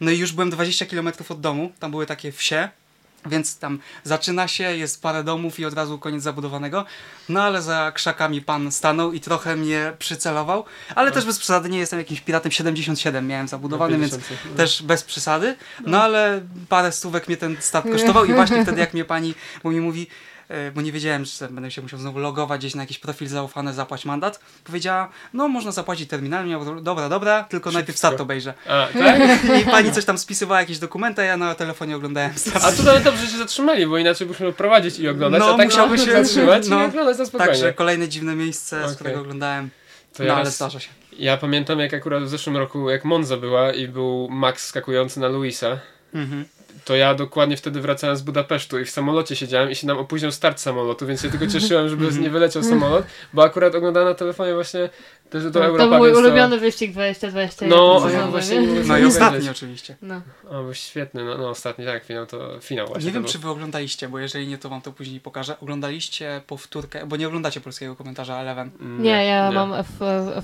No 0.02 0.12
i 0.12 0.18
już 0.18 0.32
byłem 0.32 0.50
20 0.50 0.86
km 0.86 1.10
od 1.30 1.42
domu. 1.42 1.72
Tam 1.80 1.92
były 1.92 2.06
takie 2.06 2.32
wsie. 2.32 2.70
Więc 3.26 3.58
tam 3.58 3.80
zaczyna 4.04 4.48
się, 4.48 4.64
jest 4.64 5.02
parę 5.02 5.24
domów 5.24 5.60
i 5.60 5.66
od 5.66 5.74
razu 5.74 6.00
koniec 6.00 6.24
zabudowanego. 6.24 6.86
No 7.30 7.44
ale 7.44 7.62
za 7.62 7.92
krzakami 7.96 8.42
pan 8.42 8.72
stanął 8.72 9.14
i 9.14 9.20
trochę 9.20 9.56
mnie 9.56 9.94
przycelował. 10.00 10.66
Ale 10.96 11.12
też 11.12 11.26
bez 11.26 11.40
przesady, 11.40 11.70
nie 11.70 11.80
jestem 11.80 12.00
jakimś 12.00 12.22
piratem 12.22 12.52
77 12.52 13.28
miałem 13.28 13.48
zabudowany, 13.48 13.98
więc 13.98 14.12
50, 14.12 14.40
no. 14.46 14.58
też 14.58 14.84
bez 14.84 15.04
przesady. 15.04 15.56
No 15.86 16.04
ale 16.04 16.42
parę 16.70 16.92
stówek 16.92 17.28
mnie 17.28 17.38
ten 17.38 17.58
start 17.60 17.92
kosztował 17.92 18.26
i 18.26 18.34
właśnie 18.34 18.64
wtedy 18.64 18.80
jak 18.80 18.94
mnie 18.94 19.06
pani, 19.06 19.36
bo 19.64 19.72
mi 19.72 19.82
mówi, 19.82 20.08
bo 20.76 20.82
nie 20.82 20.92
wiedziałem, 20.92 21.26
że 21.26 21.48
będę 21.50 21.72
się 21.72 21.82
musiał 21.82 22.00
znowu 22.00 22.20
logować 22.20 22.60
gdzieś 22.60 22.76
na 22.76 22.84
jakiś 22.84 23.00
profil 23.00 23.28
zaufany, 23.28 23.74
zapłać 23.74 24.06
mandat. 24.06 24.40
Powiedziała, 24.64 25.10
no 25.34 25.48
można 25.48 25.72
zapłacić 25.72 26.10
terminalnie, 26.10 26.52
ja 26.52 26.60
mówię, 26.60 26.82
dobra, 26.82 27.10
dobra, 27.10 27.44
tylko 27.44 27.72
najpierw 27.72 27.98
start 27.98 28.22
obejrzę. 28.22 28.54
A, 28.68 28.88
tak? 29.00 29.20
I 29.62 29.66
pani 29.72 29.92
coś 29.92 30.06
tam 30.06 30.18
spisywała, 30.18 30.60
jakieś 30.62 30.80
dokumenty, 30.80 31.22
a 31.22 31.26
ja 31.26 31.38
na 31.38 31.56
telefonie 31.56 31.96
oglądałem 31.96 32.38
start. 32.38 32.66
A 32.66 32.72
tutaj 32.72 33.04
dobrze, 33.04 33.28
się 33.28 33.38
zatrzymali, 33.38 33.88
bo 33.88 33.98
inaczej 33.98 34.28
byśmy 34.28 34.54
prowadzić 34.54 35.00
i 35.00 35.08
oglądać, 35.10 35.40
No, 35.42 35.54
a 35.54 35.58
tak 35.58 35.72
się- 35.72 36.12
zatrzymać 36.24 36.68
no. 36.68 36.82
i 36.82 36.86
oglądać 36.86 37.18
na 37.18 37.26
spokojnie. 37.26 37.52
Także 37.54 37.74
kolejne 37.74 38.08
dziwne 38.10 38.36
miejsce, 38.36 38.80
z 38.82 38.84
Okej. 38.84 38.96
którego 38.96 39.20
oglądałem. 39.22 39.70
To 40.14 40.24
no 40.24 40.30
ja 40.30 40.36
ale 40.36 40.52
zdarza 40.52 40.80
się. 40.80 40.90
Ja 41.20 41.38
pamiętam 41.38 41.80
jak 41.80 41.94
akurat 41.94 42.24
w 42.24 42.28
zeszłym 42.30 42.58
roku, 42.58 42.90
jak 42.90 43.06
Monza 43.06 43.38
była 43.38 43.72
i 43.74 43.88
był 43.88 44.28
Max 44.32 44.68
skakujący 44.68 45.20
na 45.20 45.28
Luisa, 45.28 45.80
Mhm. 46.14 46.46
To 46.86 46.96
ja 46.96 47.16
dokładnie 47.16 47.58
wtedy 47.58 47.82
wracałem 47.82 48.18
z 48.18 48.22
Budapesztu 48.22 48.80
i 48.80 48.86
w 48.86 48.90
samolocie 48.90 49.36
siedziałem 49.36 49.72
i 49.72 49.76
się 49.76 49.88
nam 49.88 49.98
opóźnił 49.98 50.32
start 50.32 50.60
samolotu, 50.60 51.08
więc 51.08 51.22
się 51.22 51.30
tylko 51.30 51.48
cieszyłem, 51.60 51.90
żeby 51.90 52.06
Mhm. 52.06 52.24
nie 52.24 52.30
wyleciał 52.30 52.64
samolot, 52.64 53.06
bo 53.34 53.44
akurat 53.44 53.76
oglądałem 53.76 54.10
na 54.10 54.16
telefonie 54.16 54.54
właśnie 54.54 54.90
też 55.30 55.44
do 55.44 55.52
to 55.52 55.66
Europa, 55.66 55.90
był 55.90 55.98
mój 55.98 56.14
ulubiony 56.14 56.58
wyścig 56.60 56.92
2020. 56.92 57.66
No, 57.68 58.08
ja 58.14 58.26
nie? 58.26 58.32
właśnie 58.32 58.60
nie 58.62 58.80
No 58.88 58.98
i 58.98 59.06
ostatni 59.06 59.50
oczywiście. 59.50 59.96
No. 60.02 60.22
O, 60.50 60.64
był 60.64 60.74
świetny, 60.74 61.26
no, 61.26 61.38
no 61.38 61.50
ostatni, 61.50 61.86
tak, 61.86 62.06
finał 62.06 62.26
to 62.26 62.60
finał 62.62 62.88
właśnie. 62.88 63.06
Nie 63.06 63.12
to 63.12 63.14
wiem, 63.14 63.24
był. 63.24 63.32
czy 63.32 63.40
wy 63.40 63.50
oglądaliście, 63.50 64.10
bo 64.10 64.20
jeżeli 64.20 64.48
nie, 64.48 64.58
to 64.58 64.70
wam 64.70 64.82
to 64.82 64.92
później 64.92 65.20
pokażę. 65.20 65.60
Oglądaliście 65.60 66.42
powtórkę, 66.48 67.06
bo 67.06 67.16
nie 67.16 67.28
oglądacie 67.28 67.62
polskiego 67.62 67.96
komentarza 67.96 68.42
Eleven. 68.42 68.72
Nie, 68.80 69.26
ja 69.26 69.52
mam 69.52 69.74
F, 69.74 69.88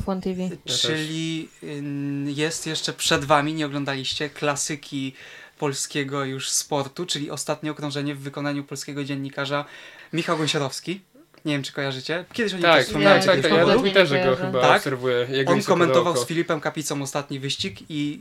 F1 0.05 0.21
TV. 0.21 0.57
też. 0.65 0.81
Czyli 0.81 1.49
ym, 1.63 2.25
jest 2.29 2.67
jeszcze 2.67 2.93
przed 2.93 3.25
wami, 3.25 3.53
nie 3.53 3.65
oglądaliście, 3.65 4.29
klasyki 4.29 5.13
polskiego 5.59 6.25
już 6.25 6.49
sportu, 6.49 7.05
czyli 7.05 7.31
ostatnie 7.31 7.71
okrążenie 7.71 8.15
w 8.15 8.19
wykonaniu 8.19 8.63
polskiego 8.63 9.03
dziennikarza 9.03 9.65
Michał 10.13 10.37
Gąsiorowski. 10.37 11.01
Nie 11.45 11.53
wiem, 11.53 11.63
czy 11.63 11.73
kojarzycie. 11.73 12.25
Kiedyś 12.33 12.53
o 12.53 12.55
nim 12.55 12.63
Tak, 12.63 12.71
też 12.71 12.79
tak, 12.79 12.87
wspominałem 12.87 13.23
tak, 13.23 13.41
tak, 13.41 13.51
ja 13.51 13.65
na. 13.65 13.75
Twitterze 13.77 14.25
go 14.25 14.35
chyba 14.35 14.61
Tak? 14.61 14.77
obserwuję. 14.77 15.27
Jego 15.29 15.51
On 15.51 15.63
komentował 15.63 16.17
z 16.17 16.25
Filipem 16.25 16.61
Kapicą 16.61 17.01
ostatni 17.01 17.39
wyścig 17.39 17.79
i 17.89 18.19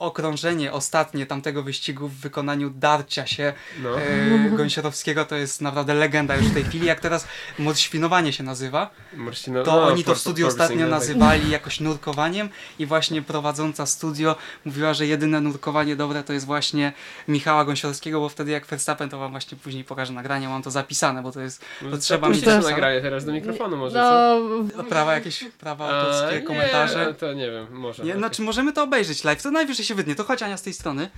okrążenie 0.00 0.72
ostatnie 0.72 1.26
tamtego 1.26 1.62
wyścigu 1.62 2.08
w 2.08 2.14
wykonaniu 2.14 2.70
darcia 2.70 3.26
się 3.26 3.52
No. 3.82 4.00
e, 4.00 4.50
Gąsiorowskiego 4.58 5.24
to 5.24 5.36
jest 5.36 5.60
naprawdę 5.60 5.94
legenda 5.94 6.36
już 6.36 6.46
w 6.46 6.54
tej 6.54 6.64
chwili. 6.64 6.86
Jak 6.86 7.00
teraz 7.00 7.26
modświnowanie 7.58 8.32
się 8.32 8.42
nazywa, 8.42 8.90
Marcino, 9.14 9.62
to 9.62 9.70
no, 9.72 9.86
oni 9.86 10.04
to 10.04 10.14
w 10.14 10.18
studiu 10.18 10.46
ostatnio 10.46 10.80
tak. 10.80 10.90
nazywali 10.90 11.50
jakoś 11.50 11.80
nurkowaniem 11.80 12.48
i 12.78 12.86
właśnie 12.86 13.22
prowadząca 13.22 13.86
studio 13.86 14.36
mówiła, 14.64 14.94
że 14.94 15.06
jedyne 15.06 15.40
nurkowanie 15.40 15.96
dobre 15.96 16.22
to 16.22 16.32
jest 16.32 16.46
właśnie 16.46 16.92
Michała 17.28 17.64
Gąsiorowskiego, 17.64 18.20
bo 18.20 18.28
wtedy 18.28 18.50
jak 18.50 18.66
Verstappen 18.66 19.08
to 19.08 19.18
wam 19.18 19.30
właśnie 19.30 19.58
później 19.58 19.84
pokażę 19.84 20.12
nagranie, 20.12 20.48
mam 20.48 20.62
to 20.62 20.70
zapisane, 20.70 21.22
bo 21.22 21.32
to 21.32 21.40
jest 21.40 21.64
No, 21.82 21.90
to 21.90 21.98
trzeba 21.98 22.26
to 22.26 22.32
mieć 22.34 22.44
to 22.44 22.60
nagraje 22.60 23.00
teraz 23.00 23.24
do 23.24 23.32
mikrofonu 23.32 23.76
może, 23.76 23.94
co? 23.94 24.40
No, 24.76 24.84
prawa 24.84 25.14
jakieś 25.14 25.44
prawa 25.58 25.88
autorskie, 25.88 26.42
komentarze. 26.42 27.14
to 27.14 27.32
nie 27.32 27.50
wiem, 27.50 27.66
może. 27.70 28.02
Nie, 28.02 28.10
okej. 28.10 28.20
znaczy 28.20 28.42
możemy 28.42 28.72
to 28.72 28.82
obejrzeć 28.82 29.24
live, 29.24 29.42
to 29.42 29.50
najwyżej 29.50 29.84
się 29.90 29.94
wydnie, 29.94 30.14
to 30.14 30.24
chodź 30.24 30.42
Ania 30.42 30.56
z 30.56 30.62
tej 30.62 30.74
strony. 30.74 31.10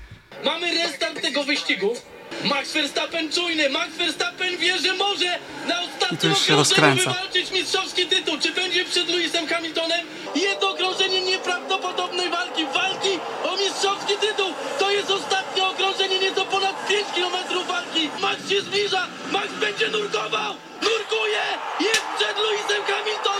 Mamy 0.45 0.67
restart 0.75 1.23
tego 1.23 1.45
wyścigu. 1.45 1.91
Max 2.45 2.73
Verstappen 2.73 3.33
czujny. 3.33 3.69
Max 3.69 3.91
Verstappen 3.97 4.57
wie, 4.57 4.79
że 4.79 4.93
może 4.95 5.39
na 5.69 5.77
ostatnim 5.83 6.33
okrążeniu 6.33 6.97
wywalczyć 6.97 7.51
mistrzowski 7.51 8.07
tytuł. 8.07 8.39
Czy 8.39 8.53
będzie 8.53 8.85
przed 8.85 9.09
Lewisem 9.09 9.47
Hamiltonem? 9.47 10.07
Jedno 10.35 10.71
okrążenie 10.71 11.21
nieprawdopodobnej 11.23 12.31
walki. 12.31 12.67
Walki 12.75 13.19
o 13.45 13.57
mistrzowski 13.57 14.15
tytuł. 14.21 14.51
To 14.79 14.91
jest 14.91 15.11
ostatnie 15.11 15.67
okrążenie, 15.67 16.19
nieco 16.19 16.45
ponad 16.45 16.89
5 16.89 17.07
km 17.17 17.67
walki. 17.67 18.11
Max 18.21 18.49
się 18.51 18.61
zbliża. 18.61 19.07
Max 19.33 19.49
będzie 19.61 19.89
nurkował. 19.89 20.55
Nurkuje. 20.83 21.45
Jest 21.81 22.07
przed 22.17 22.37
Lewisem 22.45 22.83
Hamiltonem. 22.91 23.32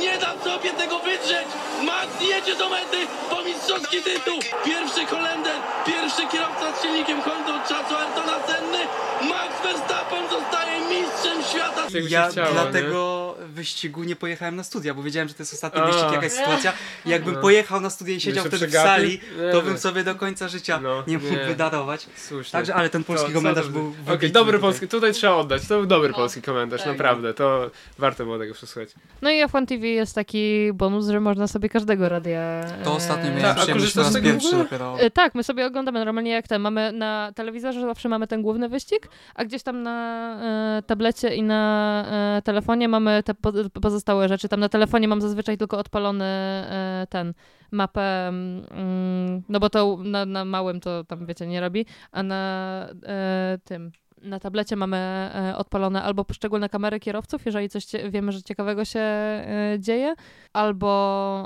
Nie 0.00 0.18
da 0.18 0.32
sobie 0.44 0.70
tego 0.70 0.98
wydrzeć. 0.98 1.48
Max 1.82 2.08
jedzie 2.20 2.54
do 2.54 2.68
mety 2.68 2.96
po 3.30 3.42
mistrzowski 3.42 4.02
tytuł. 4.02 4.38
Pierwszy 4.64 5.06
Holender, 5.06 5.56
pierwszy 5.86 6.26
kierowca 6.32 6.72
z 6.72 6.82
silnikiem 6.82 7.22
Honda 7.22 7.54
od 7.54 7.68
czasu 7.68 7.94
Artona 7.96 8.36
Senny. 8.46 8.82
Max 9.20 9.52
Verstappen 9.62 10.28
zostaje 10.30 10.80
mistrzem 10.80 11.27
się 11.92 12.00
Ja 12.00 12.28
chciało, 12.28 12.52
dlatego 12.52 13.34
wyścigu 13.48 14.04
nie 14.04 14.16
pojechałem 14.16 14.56
na 14.56 14.62
studia, 14.64 14.94
bo 14.94 15.02
wiedziałem, 15.02 15.28
że 15.28 15.34
to 15.34 15.42
jest 15.42 15.54
ostatni 15.54 15.80
A. 15.80 15.86
wyścig, 15.86 16.12
jakaś 16.12 16.32
sytuacja. 16.38 16.72
I 17.06 17.10
jakbym 17.10 17.34
No. 17.34 17.40
pojechał 17.40 17.80
na 17.80 17.90
studia 17.90 18.14
i 18.14 18.20
siedział 18.20 18.44
wtedy 18.44 18.56
w 18.56 18.60
przegapił? 18.68 18.88
sali, 18.90 19.20
Nie 19.46 19.52
to 19.52 19.62
bym 19.62 19.78
sobie 19.78 20.04
do 20.04 20.14
końca 20.14 20.48
życia 20.48 20.80
No, 20.82 21.02
nie 21.06 21.18
mógł 21.18 21.30
nie. 21.32 21.44
wydarować. 21.46 22.06
Słusznie. 22.16 22.52
Także, 22.52 22.74
ale 22.74 22.90
ten 22.90 23.04
polski 23.04 23.28
To- 23.28 23.34
komentarz 23.34 23.68
był 23.68 23.88
Okej, 23.88 24.04
wybitny 24.04 24.28
dobry 24.30 24.52
tutaj. 24.52 24.60
polski, 24.70 24.88
tutaj 24.88 25.12
trzeba 25.12 25.34
oddać. 25.36 25.62
To 25.68 25.76
był 25.76 25.86
dobry 25.86 26.08
No, 26.08 26.14
polski 26.16 26.42
komentarz, 26.42 26.80
tak. 26.82 26.88
naprawdę. 26.92 27.34
To 27.34 27.70
warto 27.98 28.24
było 28.24 28.38
tego 28.38 28.54
przesłuchać. 28.54 28.88
no 29.22 29.30
i 29.30 29.44
F1 29.44 29.66
TV 29.66 29.86
jest 29.86 30.14
taki 30.14 30.72
bonus, 30.74 31.06
że 31.08 31.20
można 31.20 31.46
sobie 31.48 31.68
każdego 31.68 32.08
radia... 32.08 32.40
To 32.84 32.94
ostatnio 32.94 33.24
e, 33.30 33.34
miałem 33.34 33.42
Tak, 33.42 33.56
przyjemność 33.56 33.94
po 33.94 34.00
raz 34.02 34.16
w 34.16 34.22
pierwszy 34.22 34.56
dopiero. 34.56 35.00
E, 35.00 35.10
Tak, 35.10 35.34
my 35.34 35.44
sobie 35.44 35.66
oglądamy 35.66 35.98
normalnie 35.98 36.30
jak 36.30 36.48
ten. 36.48 36.62
Mamy 36.62 36.92
na 36.92 37.32
telewizorze 37.34 37.80
zawsze 37.80 38.08
mamy 38.08 38.26
ten 38.26 38.42
główny 38.42 38.68
wyścig, 38.68 39.08
a 39.34 39.44
gdzieś 39.44 39.62
tam 39.62 39.82
na 39.82 40.78
e, 40.78 40.82
tablecie 40.82 41.34
i 41.34 41.42
na 41.42 41.67
e, 42.06 42.42
telefonie 42.44 42.88
mamy 42.88 43.22
te 43.22 43.34
po, 43.34 43.52
pozostałe 43.82 44.28
rzeczy. 44.28 44.48
Tam 44.48 44.60
na 44.60 44.68
telefonie 44.68 45.08
mam 45.08 45.20
zazwyczaj 45.20 45.58
tylko 45.58 45.78
odpalony 45.78 46.24
e, 46.24 47.06
ten 47.10 47.34
mapę, 47.70 48.28
mm, 48.28 49.42
no 49.48 49.60
bo 49.60 49.70
to 49.70 49.98
na, 50.04 50.26
na 50.26 50.44
małym 50.44 50.80
to 50.80 51.04
tam 51.04 51.26
wiecie 51.26 51.46
nie 51.46 51.60
robi, 51.60 51.86
a 52.12 52.22
na 52.22 52.88
e, 53.06 53.58
tym. 53.64 53.92
Na 54.22 54.40
tablecie 54.40 54.76
mamy 54.76 54.96
e, 54.96 55.54
odpalone 55.56 56.02
albo 56.02 56.24
poszczególne 56.24 56.68
kamery 56.68 57.00
kierowców, 57.00 57.46
jeżeli 57.46 57.68
coś 57.68 57.86
wiemy, 58.10 58.32
że 58.32 58.42
ciekawego 58.42 58.84
się 58.84 59.00
e, 59.00 59.76
dzieje, 59.78 60.14
albo 60.52 60.88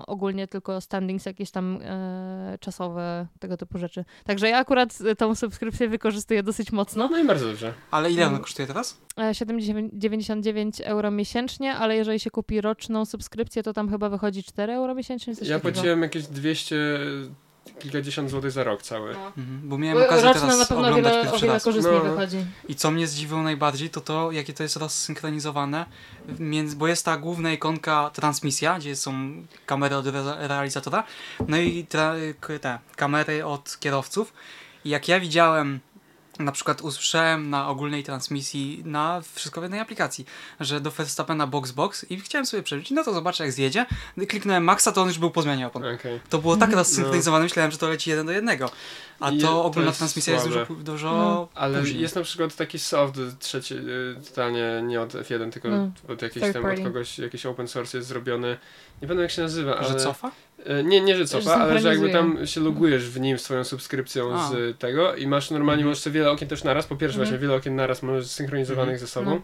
ogólnie 0.06 0.48
tylko 0.48 0.80
standings 0.80 1.26
jakieś 1.26 1.50
tam 1.50 1.78
e, 1.82 2.58
czasowe, 2.60 3.26
tego 3.38 3.56
typu 3.56 3.78
rzeczy. 3.78 4.04
Także 4.24 4.48
ja 4.48 4.58
akurat 4.58 4.98
tą 5.18 5.34
subskrypcję 5.34 5.88
wykorzystuję 5.88 6.42
dosyć 6.42 6.72
mocno. 6.72 7.08
No 7.12 7.18
i 7.18 7.24
bardzo 7.26 7.46
dobrze. 7.46 7.72
Ale 7.90 8.10
ile 8.10 8.22
Mm. 8.22 8.34
ona 8.34 8.42
kosztuje 8.42 8.68
teraz? 8.68 9.00
E, 9.18 9.30
7,99 9.34 10.80
euro 10.84 11.10
miesięcznie, 11.10 11.74
ale 11.74 11.96
jeżeli 11.96 12.20
się 12.20 12.30
kupi 12.30 12.60
roczną 12.60 13.04
subskrypcję, 13.04 13.62
to 13.62 13.72
tam 13.72 13.90
chyba 13.90 14.08
wychodzi 14.08 14.42
4 14.44 14.72
euro 14.72 14.94
miesięcznie. 14.94 15.36
Coś 15.36 15.48
Ja 15.48 15.58
płaciłem 15.60 16.02
jakieś 16.02 16.26
200, 16.26 16.76
kilkadziesiąt 17.78 18.30
złotych 18.30 18.50
za 18.50 18.64
rok 18.64 18.82
cały. 18.82 19.12
No. 19.14 19.26
Mhm, 19.26 19.60
Bo 19.64 19.78
miałem 19.78 20.02
okazję 20.04 20.28
Roczna 20.28 20.46
na 20.46 20.52
teraz 20.52 20.68
pewno 20.68 20.88
oglądać 20.88 21.12
wiele, 21.12 21.24
pierwszy 21.24 21.46
raz. 21.46 21.64
korzystniej 21.64 21.94
No. 22.04 22.10
wychodzi. 22.10 22.44
I 22.68 22.74
co 22.74 22.90
mnie 22.90 23.06
zdziwiło 23.06 23.42
najbardziej, 23.42 23.90
to 23.90 24.00
to, 24.00 24.32
jakie 24.32 24.52
to 24.52 24.62
jest 24.62 24.76
rozsynchronizowane, 24.76 25.86
między, 26.38 26.76
bo 26.76 26.86
jest 26.86 27.04
ta 27.04 27.16
główna 27.16 27.52
ikonka 27.52 28.10
transmisja, 28.14 28.78
gdzie 28.78 28.96
są 28.96 29.12
kamery 29.66 29.96
od 29.96 30.06
re 30.06 30.34
realizatora, 30.48 31.04
no 31.48 31.56
i 31.58 31.86
te 31.86 32.78
kamery 32.96 33.44
od 33.46 33.78
kierowców. 33.80 34.32
I 34.84 34.88
jak 34.90 35.08
ja 35.08 35.20
widziałem, 35.20 35.80
na 36.38 36.52
przykład 36.52 36.80
usłyszałem 36.80 37.50
na 37.50 37.68
ogólnej 37.68 38.04
transmisji, 38.04 38.82
na 38.84 39.20
wszystko 39.34 39.60
w 39.60 39.64
jednej 39.64 39.80
aplikacji, 39.80 40.24
że 40.60 40.80
do 40.80 40.90
Verstappena 40.90 41.46
box 41.46 41.70
box 41.70 42.10
i 42.10 42.20
chciałem 42.20 42.46
sobie 42.46 42.62
przeżyć, 42.62 42.90
no 42.90 43.04
to 43.04 43.14
zobaczę 43.14 43.44
jak 43.44 43.52
zjedzie. 43.52 43.86
Kliknąłem 44.28 44.64
Maxa, 44.64 44.92
to 44.92 45.02
on 45.02 45.08
już 45.08 45.18
był 45.18 45.30
po 45.30 45.42
zmianie 45.42 45.66
opon. 45.66 45.82
Okej. 45.94 46.20
To 46.30 46.38
było 46.38 46.56
tak 46.56 46.72
rozsynchronizowane, 46.72 47.44
myślałem, 47.44 47.70
że 47.70 47.78
to 47.78 47.88
leci 47.88 48.10
jeden 48.10 48.26
do 48.26 48.32
jednego. 48.32 48.70
A 49.20 49.30
to 49.30 49.36
to 49.40 49.64
ogólna 49.64 49.86
jest 49.88 49.98
transmisja 49.98 50.32
jest 50.32 50.46
słabe. 50.46 50.66
dużo, 50.66 50.82
dużo 50.82 51.10
No. 51.12 51.48
Ale 51.54 51.80
później. 51.80 52.00
jest 52.02 52.14
na 52.16 52.22
przykład 52.22 52.56
taki 52.56 52.78
soft 52.78 53.14
trzeci, 53.38 53.74
y, 53.74 54.16
totalnie 54.28 54.82
nie 54.84 55.00
od 55.00 55.12
F1, 55.14 55.50
tylko 55.50 55.68
No. 55.68 55.90
od 56.08 56.22
jakiejś 56.22 56.44
Third 56.44 56.52
tam, 56.62 56.64
od 56.72 56.80
kogoś, 56.80 57.18
jakiś 57.18 57.46
open 57.46 57.68
source 57.68 57.98
jest 57.98 58.08
zrobiony. 58.08 58.48
Nie 59.02 59.08
pamiętam 59.08 59.22
jak 59.22 59.30
się 59.30 59.42
nazywa, 59.42 59.76
ale... 59.76 59.88
Że 59.88 59.94
cofa? 59.96 60.30
E, 60.66 60.84
Nie, 60.84 61.00
nie, 61.00 61.16
że 61.16 61.24
cofa, 61.26 61.54
ale 61.54 61.80
że 61.80 61.88
jakby 61.88 62.10
tam 62.10 62.46
się 62.46 62.60
logujesz 62.60 63.08
w 63.10 63.20
nim 63.20 63.38
swoją 63.38 63.64
subskrypcją 63.64 64.34
A. 64.34 64.48
z 64.50 64.78
tego 64.78 65.14
i 65.14 65.26
masz 65.26 65.50
normalnie, 65.50 65.80
Mhm. 65.82 65.88
masz 65.88 65.98
sobie 65.98 66.14
wiele 66.20 66.30
okien 66.30 66.48
też 66.48 66.64
naraz, 66.64 66.86
po 66.86 66.96
pierwsze 66.96 67.14
Mhm. 67.18 67.28
właśnie 67.28 67.38
wiele 67.48 67.54
okien 67.58 67.76
naraz 67.76 68.02
możesz 68.02 68.26
synchronizowanych 68.26 68.98
ze 68.98 69.06
sobą 69.06 69.40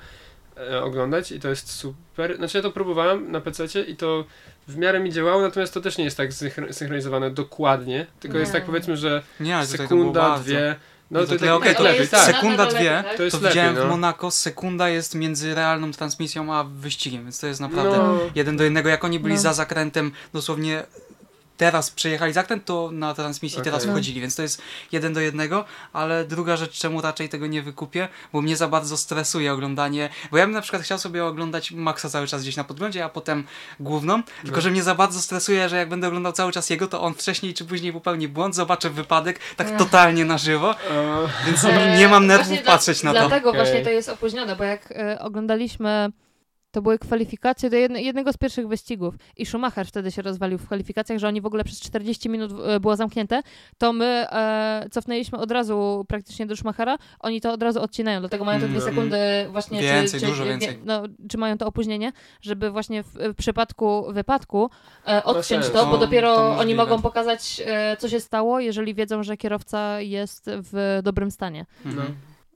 e, 0.70 0.82
oglądać 0.82 1.32
i 1.32 1.40
to 1.40 1.48
jest 1.48 1.70
super. 1.72 2.36
Znaczy 2.36 2.58
ja 2.58 2.62
to 2.62 2.70
próbowałem 2.70 3.32
na 3.32 3.40
PC 3.40 3.64
i 3.82 3.96
to 3.96 4.24
w 4.68 4.76
miarę 4.76 5.00
mi 5.00 5.12
działało, 5.12 5.42
natomiast 5.42 5.74
to 5.74 5.80
też 5.80 5.98
nie 5.98 6.04
jest 6.04 6.16
tak 6.16 6.30
synchro- 6.30 6.72
synchronizowane 6.72 7.30
dokładnie, 7.30 8.06
tylko 8.20 8.38
jest 8.38 8.52
Nie. 8.54 8.58
tak 8.60 8.66
powiedzmy, 8.66 8.96
że 8.96 9.22
Nie, 9.40 9.66
sekunda, 9.66 10.38
dwie, 10.38 10.76
No 11.10 11.20
no 11.20 11.26
to 11.26 11.32
to, 11.32 11.38
tyle, 11.38 11.50
tak, 11.50 11.56
okej, 11.60 11.68
tak 11.68 11.76
to 11.78 11.82
lepiej, 11.84 12.00
jest 12.00 12.10
tak. 12.10 12.34
sekunda, 12.34 12.66
dwie, 12.66 12.90
tak? 13.04 13.16
To 13.16 13.22
jest 13.22 13.36
To 13.36 13.42
lepiej, 13.42 13.50
widziałem 13.62 13.74
no. 13.76 13.84
w 13.86 13.88
Monako, 13.88 14.30
sekunda 14.30 14.88
jest 14.88 15.14
między 15.14 15.54
realną 15.54 15.92
transmisją 15.92 16.54
a 16.54 16.64
wyścigiem, 16.64 17.22
więc 17.22 17.40
to 17.40 17.46
jest 17.46 17.60
naprawdę 17.60 17.96
No. 17.98 18.18
jeden 18.34 18.56
do 18.56 18.64
jednego. 18.64 18.88
Jak 18.88 19.04
oni 19.04 19.20
byli 19.20 19.34
No. 19.34 19.40
za 19.40 19.52
zakrętem 19.52 20.12
dosłownie 20.32 20.82
teraz 21.58 21.90
przejechali 21.90 22.32
zakręt, 22.32 22.64
to 22.64 22.90
na 22.92 23.14
transmisji 23.14 23.56
Okej. 23.60 23.72
teraz 23.72 23.84
wchodzili, 23.86 24.20
więc 24.20 24.36
to 24.36 24.42
jest 24.42 24.62
jeden 24.92 25.12
do 25.12 25.20
jednego, 25.20 25.64
ale 25.92 26.24
druga 26.24 26.56
rzecz, 26.56 26.72
czemu 26.78 27.00
raczej 27.00 27.28
tego 27.28 27.46
nie 27.46 27.62
wykupię, 27.62 28.08
bo 28.32 28.40
mnie 28.42 28.56
za 28.56 28.68
bardzo 28.68 28.96
stresuje 28.96 29.52
oglądanie, 29.52 30.08
bo 30.30 30.38
ja 30.38 30.44
bym 30.46 30.52
na 30.52 30.60
przykład 30.60 30.82
chciał 30.82 30.98
sobie 30.98 31.24
oglądać 31.24 31.70
Maxa 31.72 32.08
cały 32.10 32.26
czas 32.26 32.42
gdzieś 32.42 32.56
na 32.56 32.64
podglądzie, 32.64 33.04
a 33.04 33.08
potem 33.08 33.44
główną, 33.80 34.22
tylko 34.42 34.56
No. 34.56 34.60
że 34.62 34.70
mnie 34.70 34.82
za 34.82 34.94
bardzo 34.94 35.20
stresuje, 35.20 35.68
że 35.68 35.76
jak 35.76 35.88
będę 35.88 36.08
oglądał 36.08 36.32
cały 36.32 36.52
czas 36.52 36.70
jego, 36.70 36.86
to 36.86 37.02
on 37.02 37.14
wcześniej 37.14 37.54
czy 37.54 37.64
później 37.64 37.92
popełni 37.92 38.28
błąd, 38.28 38.54
zobaczę 38.54 38.90
wypadek 38.90 39.40
tak 39.56 39.66
Ech. 39.68 39.76
totalnie 39.78 40.24
na 40.24 40.38
żywo, 40.38 40.74
więc 41.46 41.64
E, 41.64 41.96
nie 41.98 42.08
mam 42.08 42.26
nerwów 42.26 42.46
właśnie 42.46 42.62
dla- 42.62 42.72
patrzeć 42.72 43.02
na 43.02 43.12
to. 43.12 43.18
Dlatego 43.18 43.50
Okej. 43.50 43.62
właśnie 43.62 43.82
to 43.84 43.90
jest 43.90 44.08
opóźnione, 44.08 44.56
bo 44.56 44.64
jak 44.64 44.92
e, 44.92 45.18
oglądaliśmy, 45.20 46.08
to 46.78 46.82
były 46.82 46.98
kwalifikacje 46.98 47.70
do 47.70 47.76
jedne, 47.76 48.02
jednego 48.02 48.32
z 48.32 48.36
pierwszych 48.36 48.68
wyścigów 48.68 49.14
i 49.36 49.46
Schumacher 49.46 49.86
wtedy 49.86 50.10
się 50.10 50.22
rozwalił 50.22 50.58
w 50.58 50.66
kwalifikacjach, 50.66 51.18
że 51.18 51.28
oni 51.28 51.40
w 51.40 51.46
ogóle 51.46 51.64
przez 51.64 51.80
40 51.80 52.28
minut 52.28 52.52
e, 52.66 52.80
było 52.80 52.96
zamknięte, 52.96 53.42
to 53.78 53.92
my 53.92 54.26
e, 54.30 54.86
cofnęliśmy 54.90 55.38
od 55.38 55.50
razu 55.50 56.04
praktycznie 56.08 56.46
do 56.46 56.56
Schumachera, 56.56 56.98
oni 57.20 57.40
to 57.40 57.52
od 57.52 57.62
razu 57.62 57.82
odcinają, 57.82 58.20
dlatego 58.20 58.44
mają 58.44 58.60
te 58.60 58.68
dwie 58.68 58.78
Mm. 58.78 58.90
sekundy 58.90 59.16
właśnie, 59.50 59.80
Więcej, 59.82 60.20
czy, 60.20 60.26
czy, 60.26 60.30
dużo 60.32 60.44
wie- 60.44 60.50
więcej. 60.50 60.78
No, 60.84 61.02
czy 61.28 61.38
mają 61.38 61.58
to 61.58 61.66
opóźnienie, 61.66 62.12
żeby 62.40 62.70
właśnie 62.70 63.02
w, 63.02 63.06
w 63.14 63.34
przypadku 63.34 64.12
wypadku 64.12 64.70
e, 65.08 65.24
odciąć 65.24 65.68
to, 65.68 65.86
bo 65.86 65.98
dopiero 65.98 66.36
to 66.36 66.58
oni 66.58 66.74
mogą 66.74 67.02
pokazać, 67.02 67.62
e, 67.66 67.96
co 67.96 68.08
się 68.08 68.20
stało, 68.20 68.60
jeżeli 68.60 68.94
wiedzą, 68.94 69.22
że 69.22 69.36
kierowca 69.36 70.00
jest 70.00 70.44
w 70.46 71.00
dobrym 71.02 71.30
stanie. 71.30 71.66
no. 71.84 71.90
Mhm. 71.90 72.14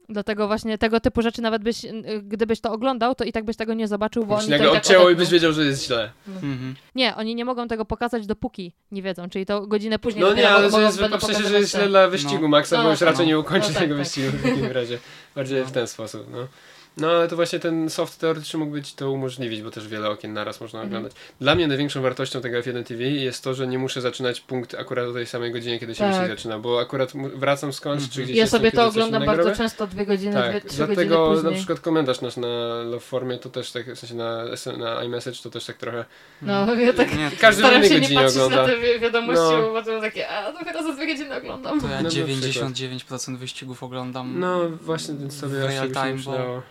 Dlatego 0.09 0.47
właśnie 0.47 0.79
tego 0.79 1.01
typu 1.01 1.23
rzeczy, 1.23 1.43
nawet 1.43 1.63
byś, 1.63 1.87
gdybyś 2.23 2.61
to 2.61 2.73
oglądał, 2.73 3.15
to 3.15 3.25
i 3.25 3.33
tak 3.33 3.45
byś 3.45 3.57
tego 3.57 3.75
nie 3.75 3.89
zobaczył, 3.89 4.23
bo 4.23 4.29
Bo 4.29 4.41
oni 4.41 4.49
to 4.49 4.57
i 4.57 4.59
tak 4.59 4.69
odcięło 4.69 5.11
i 5.11 5.17
byś 5.17 5.31
wiedział, 5.31 5.53
że 5.53 5.65
jest 5.65 5.87
źle. 5.87 6.13
Mhm. 6.29 6.75
Nie, 6.95 7.17
oni 7.17 7.35
nie 7.35 7.45
mogą 7.45 7.69
tego 7.69 7.85
pokazać, 7.85 8.27
dopóki 8.27 8.73
nie 8.93 9.03
wiedzą, 9.03 9.29
czyli 9.29 9.47
to 9.47 9.67
godzinę 9.67 9.99
później 9.99 10.25
No 10.25 10.35
nie, 10.35 10.51
ale 10.51 10.71
że 10.71 10.83
jest, 10.83 11.01
w 11.01 11.23
sensie, 11.25 11.49
że 11.49 11.59
jest 11.59 11.71
źle 11.71 11.89
dla 11.89 12.09
wyścigu 12.09 12.43
No. 12.43 12.49
Maxa, 12.49 12.77
No, 12.77 12.83
bo 12.83 12.91
już 12.91 12.99
tak, 12.99 13.09
raczej 13.09 13.27
no. 13.27 13.29
nie 13.29 13.39
ukończy 13.39 13.69
No, 13.69 13.75
tak, 13.75 13.83
tego 13.83 13.95
tak. 13.95 14.05
wyścigu 14.05 14.29
w 14.29 14.43
takim 14.43 14.67
razie. 14.67 14.99
Bardziej 15.35 15.61
No. 15.61 15.67
w 15.67 15.73
ten 15.73 15.87
sposób, 15.87 16.27
no. 16.33 16.47
No 16.97 17.11
ale 17.11 17.29
to 17.29 17.37
właśnie 17.37 17.59
ten 17.59 17.91
soft 17.91 18.21
teoretycznie 18.21 18.61
mógłby 18.61 18.83
ci 18.83 18.97
to 18.97 19.11
umożliwić, 19.11 19.63
bo 19.63 19.71
też 19.71 19.89
wiele 19.89 20.11
okien 20.11 20.33
naraz 20.33 20.61
można 20.61 20.79
Mhm. 20.83 20.89
oglądać. 20.89 21.13
Dla 21.41 21.55
mnie 21.55 21.69
największą 21.69 22.03
wartością 22.03 22.41
tego 22.41 22.59
F1 22.59 22.85
TV 22.85 23.03
jest 23.03 23.45
to, 23.45 23.55
że 23.55 23.67
nie 23.67 23.79
muszę 23.79 24.01
zaczynać 24.01 24.41
punkt 24.41 24.75
akurat 24.75 25.07
o 25.09 25.13
tej 25.13 25.27
samej 25.27 25.53
godzinie, 25.53 25.81
kiedy 25.81 25.95
się 25.95 25.99
Tak. 26.05 26.13
wyścig 26.15 26.29
zaczyna, 26.37 26.59
bo 26.59 26.81
akurat 26.81 27.13
wracam 27.35 27.73
skądś, 27.73 28.09
czy 28.09 28.23
gdzieś 28.23 28.37
Ja 28.37 28.43
jestem, 28.43 28.61
sobie 28.61 28.73
to 28.73 28.87
oglądam 28.87 29.27
bardzo 29.27 29.43
robię. 29.43 29.57
często, 29.57 29.87
dwie 29.87 30.07
godziny, 30.07 30.33
dwie, 30.33 30.53
Tak, 30.53 30.65
trzy 30.65 30.79
godziny 30.79 30.87
dlatego 30.87 31.29
na 31.31 31.35
później. 31.37 31.55
przykład 31.57 31.81
komentarz 31.81 32.21
nasz 32.21 32.37
na 32.37 32.83
Love 32.85 33.01
Formie 33.01 33.39
to 33.39 33.51
też 33.51 33.71
tak, 33.73 33.93
w 33.95 33.99
sensie 33.99 34.15
na, 34.15 34.45
na 34.79 35.03
iMessage 35.05 35.37
to 35.43 35.51
też 35.51 35.65
tak 35.65 35.77
trochę... 35.77 36.05
No, 36.43 36.75
ja 36.75 36.93
tak 36.93 37.19
Nie, 37.19 37.31
Każdy 37.41 37.63
staram 37.63 37.85
się 37.85 37.91
nie 37.91 38.01
godzinie 38.01 38.21
patrzeć 38.21 38.43
ogląda. 38.43 38.63
na 38.63 38.69
te 38.69 38.79
wi- 38.81 39.01
wiadomości, 39.01 39.43
No. 39.53 39.63
bo 39.63 39.73
potem 39.73 40.01
takie, 40.01 40.29
a 40.29 40.53
dopiero 40.53 40.83
za 40.83 40.93
dwie 40.93 41.07
godziny 41.07 41.37
oglądam. 41.37 41.81
To 41.81 41.89
ja 41.89 41.97
No, 41.97 42.03
na 42.03 42.09
99% 42.09 43.37
wyścigów 43.39 43.83
oglądam 43.83 44.41
No 44.41 44.69
właśnie, 44.71 45.15
więc 45.15 45.39
sobie 45.41 45.55
W 45.61 45.65
real 45.65 45.91
time, 45.91 46.13
nie 46.15 46.23
bo-. 46.23 46.63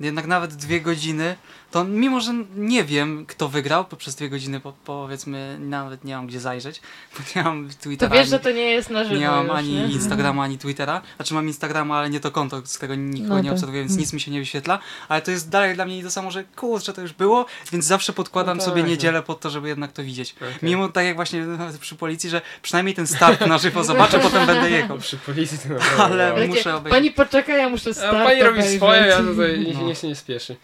Jednak 0.00 0.26
nawet 0.26 0.54
dwie 0.54 0.80
godziny, 0.80 1.36
to 1.74 1.84
mimo, 1.84 2.20
że 2.20 2.32
nie 2.56 2.84
wiem, 2.84 3.26
kto 3.26 3.48
wygrał, 3.48 3.84
bo 3.90 3.96
przez 3.96 4.14
dwie 4.14 4.28
godziny 4.28 4.60
po, 4.60 4.72
powiedzmy 4.84 5.56
nawet 5.60 6.04
nie 6.04 6.16
mam 6.16 6.26
gdzie 6.26 6.40
zajrzeć, 6.40 6.80
bo 7.18 7.24
nie 7.36 7.44
mam 7.44 7.68
To 7.68 7.74
Twittera, 7.80 8.14
wiesz, 8.14 8.28
że 8.28 8.34
ani, 8.36 8.44
to 8.44 8.50
nie 8.50 8.70
jest 8.70 8.90
na 8.90 9.04
żywo 9.04 9.16
nie 9.16 9.28
mam 9.28 9.46
już, 9.46 9.54
ani 9.56 9.72
nie? 9.74 9.86
Instagrama, 9.86 10.42
ani 10.42 10.58
Twittera. 10.58 11.00
Znaczy 11.16 11.34
mam 11.34 11.46
Instagrama, 11.46 11.96
ale 11.98 12.10
nie 12.10 12.20
to 12.20 12.30
konto, 12.30 12.62
z 12.64 12.78
tego 12.78 12.94
nikogo 12.94 13.34
No 13.34 13.40
nie 13.40 13.48
to- 13.48 13.54
obserwuję, 13.54 13.80
więc 13.80 13.96
nic 13.96 14.12
mi 14.12 14.20
się 14.20 14.30
nie 14.30 14.38
wyświetla, 14.40 14.78
ale 15.08 15.22
to 15.22 15.30
jest 15.30 15.48
dalej 15.48 15.74
dla 15.74 15.84
mnie 15.84 16.02
to 16.02 16.10
samo, 16.10 16.30
że 16.30 16.44
kurczę, 16.44 16.92
to 16.92 17.00
już 17.00 17.12
było, 17.12 17.46
więc 17.72 17.84
zawsze 17.84 18.12
podkładam 18.12 18.58
No 18.58 18.64
sobie 18.64 18.82
tak, 18.82 18.90
niedzielę 18.90 19.22
pod 19.22 19.40
to, 19.40 19.50
żeby 19.50 19.68
jednak 19.68 19.92
to 19.92 20.02
widzieć. 20.02 20.34
Okej. 20.36 20.54
Mimo 20.62 20.88
tak 20.88 21.04
jak 21.04 21.16
właśnie 21.16 21.46
przy 21.80 21.94
policji, 21.96 22.30
że 22.30 22.42
przynajmniej 22.62 22.94
ten 22.94 23.06
start 23.06 23.46
na 23.46 23.58
żywo 23.58 23.84
zobaczę, 23.84 24.18
potem 24.18 24.46
będę 24.46 24.70
jechał. 24.70 24.98
Przy 24.98 25.16
policji 25.16 25.58
to 25.58 25.68
naprawdę 25.68 26.04
Ale 26.26 26.46
muszę 26.46 26.74
obejrzeć. 26.74 26.90
Pani 26.98 27.10
poczekaj, 27.10 27.58
ja 27.58 27.68
muszę 27.68 27.90
A 27.90 27.94
start 27.94 28.24
pani 28.24 28.42
robi 28.42 28.62
swoje, 28.62 29.00
ja 29.00 29.18
tutaj 29.18 29.74
No. 29.74 29.82
niech 29.82 29.98
się 29.98 30.08
nie 30.08 30.16
spieszy. 30.16 30.56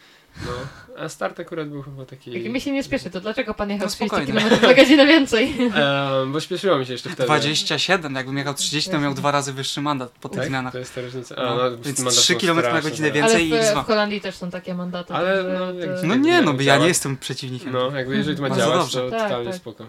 No. 0.47 0.53
A 1.05 1.09
start 1.09 1.41
akurat 1.41 1.69
był 1.69 1.83
chyba 1.83 2.05
taki... 2.05 2.43
Jak 2.43 2.53
mi 2.53 2.61
się 2.61 2.73
nie 2.73 2.83
spieszy, 2.83 3.11
to 3.11 3.21
dlaczego 3.21 3.55
pan 3.55 3.71
jechał 3.71 3.87
No 3.87 3.91
30 3.93 4.07
spokojnie. 4.17 4.33
km 4.51 4.63
na 4.63 4.75
godzinę 4.75 5.07
więcej? 5.07 5.55
Em, 6.23 6.33
bo 6.33 6.41
śpieszyło 6.41 6.79
mi 6.79 6.87
się 6.87 6.93
jeszcze 6.93 7.11
wtedy. 7.11 7.27
27, 7.27 8.15
jakbym 8.15 8.39
jechał 8.39 8.55
30, 8.55 8.91
to 8.91 8.99
miał 9.01 9.15
dwa 9.15 9.31
razy 9.31 9.53
wyższy 9.53 9.81
mandat 9.81 10.11
po 10.21 10.29
tych 10.29 10.39
Tak? 10.41 10.49
zmianach. 10.49 10.73
To 10.73 10.79
jest 10.79 10.95
ta 10.95 11.01
różnica. 11.01 11.37
A, 11.37 11.43
No, 11.45 11.57
no, 11.57 11.71
więc 11.85 11.99
mandat 11.99 12.15
3 12.15 12.33
był 12.33 12.41
km 12.41 12.57
na 12.75 12.81
godzinę 12.81 13.11
teraz. 13.11 13.33
więcej. 13.33 13.53
Ale 13.53 13.63
w, 13.63 13.67
i 13.73 13.75
X2. 13.77 13.83
w 13.85 13.87
Holandii 13.87 14.21
też 14.21 14.35
są 14.37 14.51
takie 14.51 14.75
mandaty. 14.75 15.15
Ale 15.15 15.43
no, 15.43 15.59
to- 16.01 16.07
No 16.07 16.15
nie, 16.15 16.43
no 16.43 16.53
bo 16.55 16.63
ja 16.63 16.77
nie 16.79 16.87
jestem 16.89 17.17
przeciwnikiem. 17.17 17.73
No, 17.73 17.91
jakby 17.97 18.17
jeżeli 18.17 18.37
to 18.37 18.43
ma 18.43 18.51
działać, 18.51 18.79
dobrze. 18.79 19.01
to 19.01 19.11
Tak, 19.11 19.23
totalnie 19.23 19.51
tak. 19.51 19.57
spoko. 19.61 19.87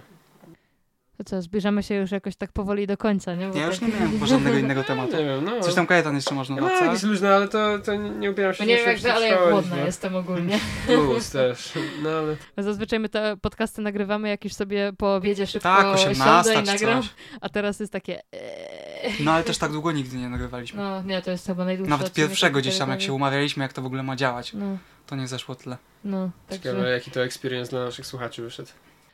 To 1.24 1.26
co, 1.30 1.42
zbliżamy 1.42 1.84
się 1.84 1.96
już 1.96 2.12
jakoś 2.12 2.36
tak 2.36 2.52
powoli 2.52 2.88
do 2.88 2.98
końca, 2.98 3.36
nie? 3.36 3.48
Bo 3.50 3.58
Ja 3.58 3.66
już 3.66 3.80
tak... 3.80 3.90
nie 3.90 3.96
miałem 4.00 4.28
żadnego 4.28 4.58
innego 4.58 4.84
tematu. 4.84 5.18
Nie 5.18 5.24
wiem, 5.26 5.46
no. 5.46 5.60
Coś 5.62 5.74
tam 5.74 5.88
kajetan 5.88 6.16
jeszcze 6.16 6.36
można 6.36 6.56
No, 6.56 6.62
dać, 6.68 6.82
jakieś 6.82 7.04
luźne, 7.04 7.36
ale 7.36 7.48
to, 7.48 7.80
to 7.80 7.96
nie 7.96 8.32
ubieram 8.32 8.54
się 8.54 8.64
Bo 8.64 8.66
nie 8.70 8.78
że 8.78 8.86
wiem 8.86 8.98
jak 9.04 9.16
ale 9.16 9.28
ja 9.28 9.50
głodna 9.50 9.76
no. 9.76 9.86
jestem 9.86 10.16
ogólnie. 10.16 10.60
Plus 10.88 11.30
też. 11.30 11.74
No 12.04 12.10
ale 12.10 12.36
Zazwyczaj 12.58 13.00
my 13.00 13.10
te 13.10 13.38
podcasty 13.42 13.82
nagrywamy, 13.82 14.30
jak 14.30 14.44
już 14.44 14.54
sobie 14.54 14.92
po 14.98 15.16
obiedzie 15.16 15.48
szybko 15.48 15.70
Tak, 15.70 15.98
siądę 15.98 16.12
18 16.12 16.52
i 16.54 16.56
czy 16.56 16.72
nagram, 16.72 17.02
coś. 17.02 17.12
a 17.42 17.50
teraz 17.50 17.80
jest 17.80 17.94
takie... 17.94 18.22
eee. 18.34 19.14
No 19.24 19.32
ale 19.32 19.44
też 19.44 19.58
tak 19.58 19.72
długo 19.72 19.92
nigdy 19.92 20.18
nie 20.18 20.30
nagrywaliśmy. 20.30 20.82
No 20.82 21.04
nie, 21.04 21.22
to 21.22 21.32
jest 21.32 21.48
chyba 21.48 21.66
najdłuższe 21.66 21.90
Nawet 21.90 22.14
pierwszego 22.14 22.60
gdzieś 22.60 22.78
tam, 22.78 22.90
jak 22.90 23.02
się 23.02 23.14
umawialiśmy, 23.14 23.64
jak 23.64 23.74
to 23.74 23.82
w 23.82 23.86
ogóle 23.86 24.04
ma 24.04 24.16
działać, 24.16 24.54
No, 24.54 24.78
to 25.08 25.16
nie 25.16 25.28
zeszło 25.28 25.56
tyle. 25.56 25.78
no, 26.04 26.30
ciekawe, 26.52 26.76
także, 26.76 26.92
jaki 26.92 27.12
to 27.12 27.24
experience 27.24 27.72
dla 27.72 27.86
naszych 27.86 28.06
słuchaczy 28.06 28.42
wyszedł. 28.42 28.70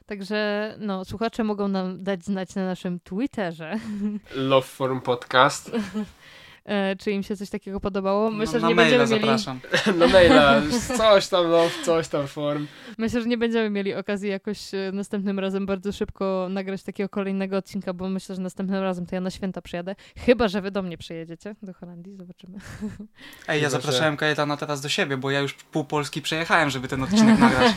Także 0.08 0.76
no, 0.80 1.06
słuchacze 1.06 1.44
mogą 1.44 1.68
nam 1.68 2.04
dać 2.04 2.24
znać 2.24 2.56
na 2.56 2.66
naszym 2.66 3.00
Twitterze, 3.00 3.80
Love 4.36 4.68
Forum 4.68 5.02
Podcast. 5.02 5.72
e, 6.66 6.96
czy 6.96 7.12
im 7.12 7.24
się 7.24 7.36
coś 7.36 7.50
takiego 7.50 7.80
podobało. 7.80 8.32
Myślę, 8.32 8.54
no, 8.54 8.60
że 8.60 8.62
na 8.62 8.70
nie 8.70 8.76
maila 8.76 8.98
będziemy 8.98 9.22
mieli... 9.22 9.40
zapraszam. 9.40 9.60
Na 10.00 10.08
maila, 10.08 10.62
coś 10.98 11.28
tam 11.28 11.48
love, 11.48 11.84
coś 11.84 12.08
tam 12.08 12.28
form. 12.28 12.68
Myślę, 12.98 13.22
że 13.22 13.28
nie 13.28 13.38
będziemy 13.38 13.70
mieli 13.70 13.94
okazji 13.94 14.30
jakoś 14.30 14.74
e, 14.74 14.92
następnym 14.94 15.40
razem 15.40 15.66
bardzo 15.66 15.92
szybko 15.92 16.48
nagrać 16.50 16.84
takiego 16.84 17.10
kolejnego 17.10 17.58
odcinka, 17.58 17.94
bo 17.94 18.10
myślę, 18.10 18.36
że 18.36 18.42
następnym 18.42 18.82
razem 18.84 19.06
to 19.06 19.16
ja 19.16 19.22
na 19.22 19.30
święta 19.30 19.62
przyjadę. 19.62 19.96
Chyba, 20.18 20.48
że 20.48 20.62
wy 20.62 20.72
do 20.72 20.82
mnie 20.82 20.98
przyjedziecie, 20.98 21.56
do 21.62 21.74
Holandii, 21.74 22.16
zobaczymy. 22.16 22.58
Ej, 23.48 23.62
ja 23.62 23.70
zapraszałem 23.70 24.18
kajetana 24.18 24.58
teraz 24.58 24.82
do 24.82 24.90
siebie, 24.90 25.18
bo 25.18 25.32
ja 25.32 25.40
już 25.40 25.54
pół 25.54 25.84
Polski 25.84 26.22
przejechałem, 26.22 26.70
żeby 26.70 26.88
ten 26.88 27.04
odcinek 27.04 27.40
nagrać. 27.40 27.72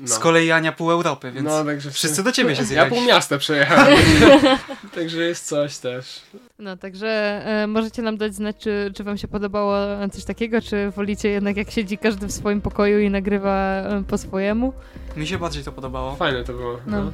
No. 0.00 0.08
Z 0.08 0.18
kolei 0.18 0.50
Ania 0.50 0.72
pół 0.72 0.90
Europy, 0.90 1.32
więc 1.32 1.46
no, 1.46 1.64
także 1.64 1.90
wszyscy 1.90 2.22
do 2.22 2.32
ciebie 2.32 2.56
się 2.56 2.62
Ja 2.62 2.66
zjechali. 2.66 2.90
pół 2.90 3.00
miasta 3.00 3.38
przejechałem. 3.38 3.98
także 4.94 5.22
jest 5.22 5.46
coś 5.46 5.78
też. 5.78 6.20
No, 6.58 6.76
także 6.76 7.08
e, 7.46 7.66
możecie 7.66 8.02
nam 8.02 8.16
dać 8.16 8.34
znać, 8.34 8.56
czy, 8.58 8.92
czy 8.94 9.04
wam 9.04 9.18
się 9.18 9.28
podobało 9.28 9.76
coś 10.12 10.24
takiego, 10.24 10.60
czy 10.60 10.90
wolicie 10.90 11.28
jednak 11.28 11.56
jak 11.56 11.70
siedzi 11.70 11.98
każdy 11.98 12.26
w 12.26 12.32
swoim 12.32 12.60
pokoju 12.60 13.00
i 13.00 13.10
nagrywa 13.10 13.56
e, 13.82 14.02
po 14.08 14.18
swojemu. 14.18 14.72
Mi 15.16 15.26
się 15.26 15.38
bardziej 15.38 15.64
to 15.64 15.72
podobało. 15.72 16.16
Fajne 16.16 16.44
to 16.44 16.52
było. 16.52 16.78
No. 16.86 17.02
No. 17.04 17.12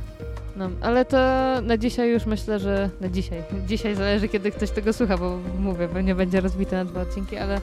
No, 0.57 0.71
ale 0.81 1.05
to 1.05 1.17
na 1.63 1.77
dzisiaj 1.77 2.11
już 2.11 2.27
myślę, 2.27 2.59
że 2.59 2.91
na 3.01 3.09
dzisiaj. 3.09 3.43
Dzisiaj 3.67 3.95
zależy, 3.95 4.29
kiedy 4.29 4.51
ktoś 4.51 4.71
tego 4.71 4.93
słucha, 4.93 5.19
bo 5.19 5.39
mówię, 5.59 5.89
bo 5.89 6.01
nie 6.01 6.15
będzie 6.15 6.41
rozbity 6.41 6.77
na 6.77 6.85
dwa 6.85 7.01
odcinki, 7.01 7.37
ale 7.37 7.61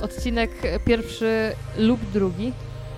odcinek 0.00 0.50
pierwszy 0.84 1.52
lub 1.78 2.00
drugi. 2.12 2.52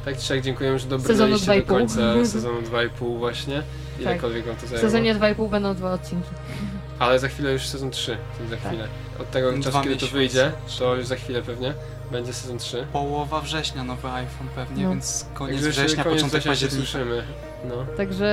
Tak 0.05 0.17
czy 0.17 0.23
siak 0.23 0.41
dziękujemy, 0.41 0.79
że 0.79 0.87
dobrnęliście 0.87 1.27
do 1.47 1.53
2,5. 1.53 1.67
końca 1.67 2.01
sezonu 2.25 2.61
2,5 2.61 3.19
właśnie. 3.19 3.63
Ilekolwiek 4.01 4.47
wam 4.47 4.57
to 4.57 4.63
W 4.67 4.69
zajęło. 4.69 4.81
sezonie 4.89 5.15
2,5 5.15 5.49
będą 5.51 5.75
dwa 5.75 5.93
odcinki. 5.93 6.29
Ale 6.99 7.19
za 7.19 7.29
chwilę 7.29 7.53
już 7.53 7.67
sezon 7.67 7.91
3, 7.91 8.17
więc 8.39 8.51
za 8.51 8.57
Tak. 8.57 8.67
chwilę. 8.67 8.89
Od 9.21 9.31
tego 9.31 9.53
Dwa 9.53 9.63
czasu, 9.63 9.81
kiedy 9.85 9.97
to 9.97 10.07
wyjdzie, 10.07 10.53
to 10.79 10.95
już 10.97 11.07
za 11.07 11.17
chwilę 11.17 11.43
pewnie 11.43 11.75
będzie 12.13 12.33
sezon 12.33 12.59
3. 12.59 12.87
Połowa 12.93 13.41
września 13.41 13.85
nowy 13.85 14.09
iPhone 14.11 14.49
pewnie, 14.55 14.85
No. 14.85 14.91
więc 14.91 15.27
koniec 15.35 15.61
już 15.63 15.69
września, 15.71 16.05
koniec 16.05 16.17
początek 16.19 16.41
września 16.41 16.55
się 16.55 16.67
października. 16.67 16.91
słyszymy. 16.93 17.23
No. 17.69 17.75
Także 17.97 18.27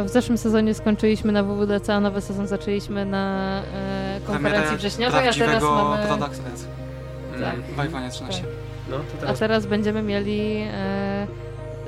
e, 0.00 0.04
w 0.04 0.08
zeszłym 0.08 0.38
sezonie 0.38 0.74
skończyliśmy 0.74 1.32
na 1.32 1.42
WWDC, 1.42 1.94
a 1.94 2.00
nowy 2.00 2.20
sezon 2.20 2.46
zaczęliśmy 2.46 3.04
na 3.04 3.56
e, 3.62 4.20
konferencji 4.26 4.50
Premierę 4.60 4.76
wrześniowej, 4.76 5.28
a 5.28 5.32
teraz 5.32 5.62
mamy... 5.62 6.06
Product 6.06 6.42
Red 6.44 6.66
Tak. 7.40 7.56
w 7.76 7.80
iPhone 7.80 8.10
13. 8.10 8.42
No, 8.90 8.96
to 9.20 9.28
A 9.28 9.34
teraz 9.34 9.38
teraz 9.38 9.66
będziemy 9.66 10.02
mieli 10.02 10.64
e, 10.72 11.26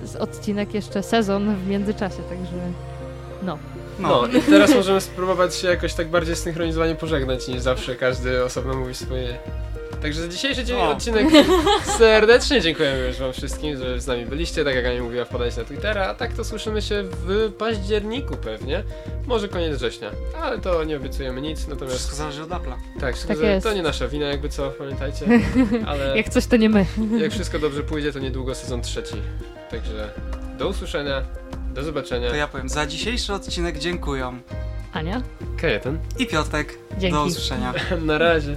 z 0.04 0.16
odcinek 0.16 0.74
jeszcze 0.74 1.02
sezon 1.02 1.56
w 1.56 1.66
międzyczasie, 1.66 2.22
także 2.22 2.56
no. 3.42 3.58
No, 3.98 4.08
No 4.32 4.38
i 4.38 4.42
teraz 4.42 4.74
możemy 4.74 5.00
spróbować 5.00 5.54
się 5.54 5.68
jakoś 5.68 5.94
tak 5.94 6.08
bardziej 6.08 6.36
synchronizowanie 6.36 6.94
pożegnać 6.94 7.48
niż 7.48 7.60
zawsze 7.60 7.96
każdy 7.96 8.44
osobno 8.44 8.74
mówi 8.74 8.94
swoje. 8.94 9.38
Także 10.02 10.22
za 10.22 10.28
dzisiejszy 10.28 10.64
dzień 10.64 10.76
O. 10.76 10.90
odcinek 10.90 11.26
serdecznie 11.98 12.60
dziękujemy 12.60 13.06
już 13.06 13.16
wam 13.16 13.32
wszystkim, 13.32 13.76
że 13.78 14.00
z 14.00 14.06
nami 14.06 14.26
byliście, 14.26 14.64
tak 14.64 14.74
jak 14.74 14.86
Ania 14.86 15.02
mówiła, 15.02 15.24
wpadajcie 15.24 15.58
na 15.58 15.64
Twittera, 15.64 16.06
a 16.06 16.14
tak 16.14 16.32
to 16.32 16.44
słyszymy 16.44 16.82
się 16.82 17.02
w 17.26 17.52
październiku 17.58 18.36
pewnie, 18.36 18.82
może 19.26 19.48
koniec 19.48 19.76
września, 19.76 20.10
ale 20.42 20.58
to 20.58 20.84
nie 20.84 20.96
obiecujemy 20.96 21.40
nic, 21.40 21.68
natomiast 21.68 21.96
wszystko 21.96 22.16
zależy 22.16 22.42
od 22.42 22.48
Apple'a. 22.48 22.74
tak, 23.00 23.18
Tak 23.18 23.38
że 23.38 23.46
jest. 23.46 23.66
to 23.66 23.74
nie 23.74 23.82
nasza 23.82 24.08
wina 24.08 24.26
jakby 24.26 24.48
co, 24.48 24.70
pamiętajcie, 24.70 25.26
ale 25.88 26.16
Jak 26.16 26.28
coś 26.28 26.46
to 26.46 26.56
nie 26.56 26.68
my. 26.68 26.86
jak 27.18 27.32
wszystko 27.32 27.58
dobrze 27.58 27.82
pójdzie, 27.82 28.12
to 28.12 28.18
niedługo 28.18 28.54
sezon 28.54 28.82
trzeci, 28.82 29.14
także 29.70 30.10
do 30.58 30.68
usłyszenia, 30.68 31.22
Do 31.74 31.82
zobaczenia. 31.84 32.28
To 32.30 32.36
ja 32.36 32.48
powiem, 32.48 32.68
za 32.68 32.86
dzisiejszy 32.86 33.34
odcinek 33.34 33.78
dziękuję. 33.78 34.32
Ania? 34.92 35.22
Kajetan. 35.60 35.98
I 36.18 36.26
Piotrek, 36.26 36.78
Dzięki. 36.98 37.16
do 37.16 37.24
usłyszenia. 37.24 37.74
Na 38.06 38.18
razie. 38.18 38.56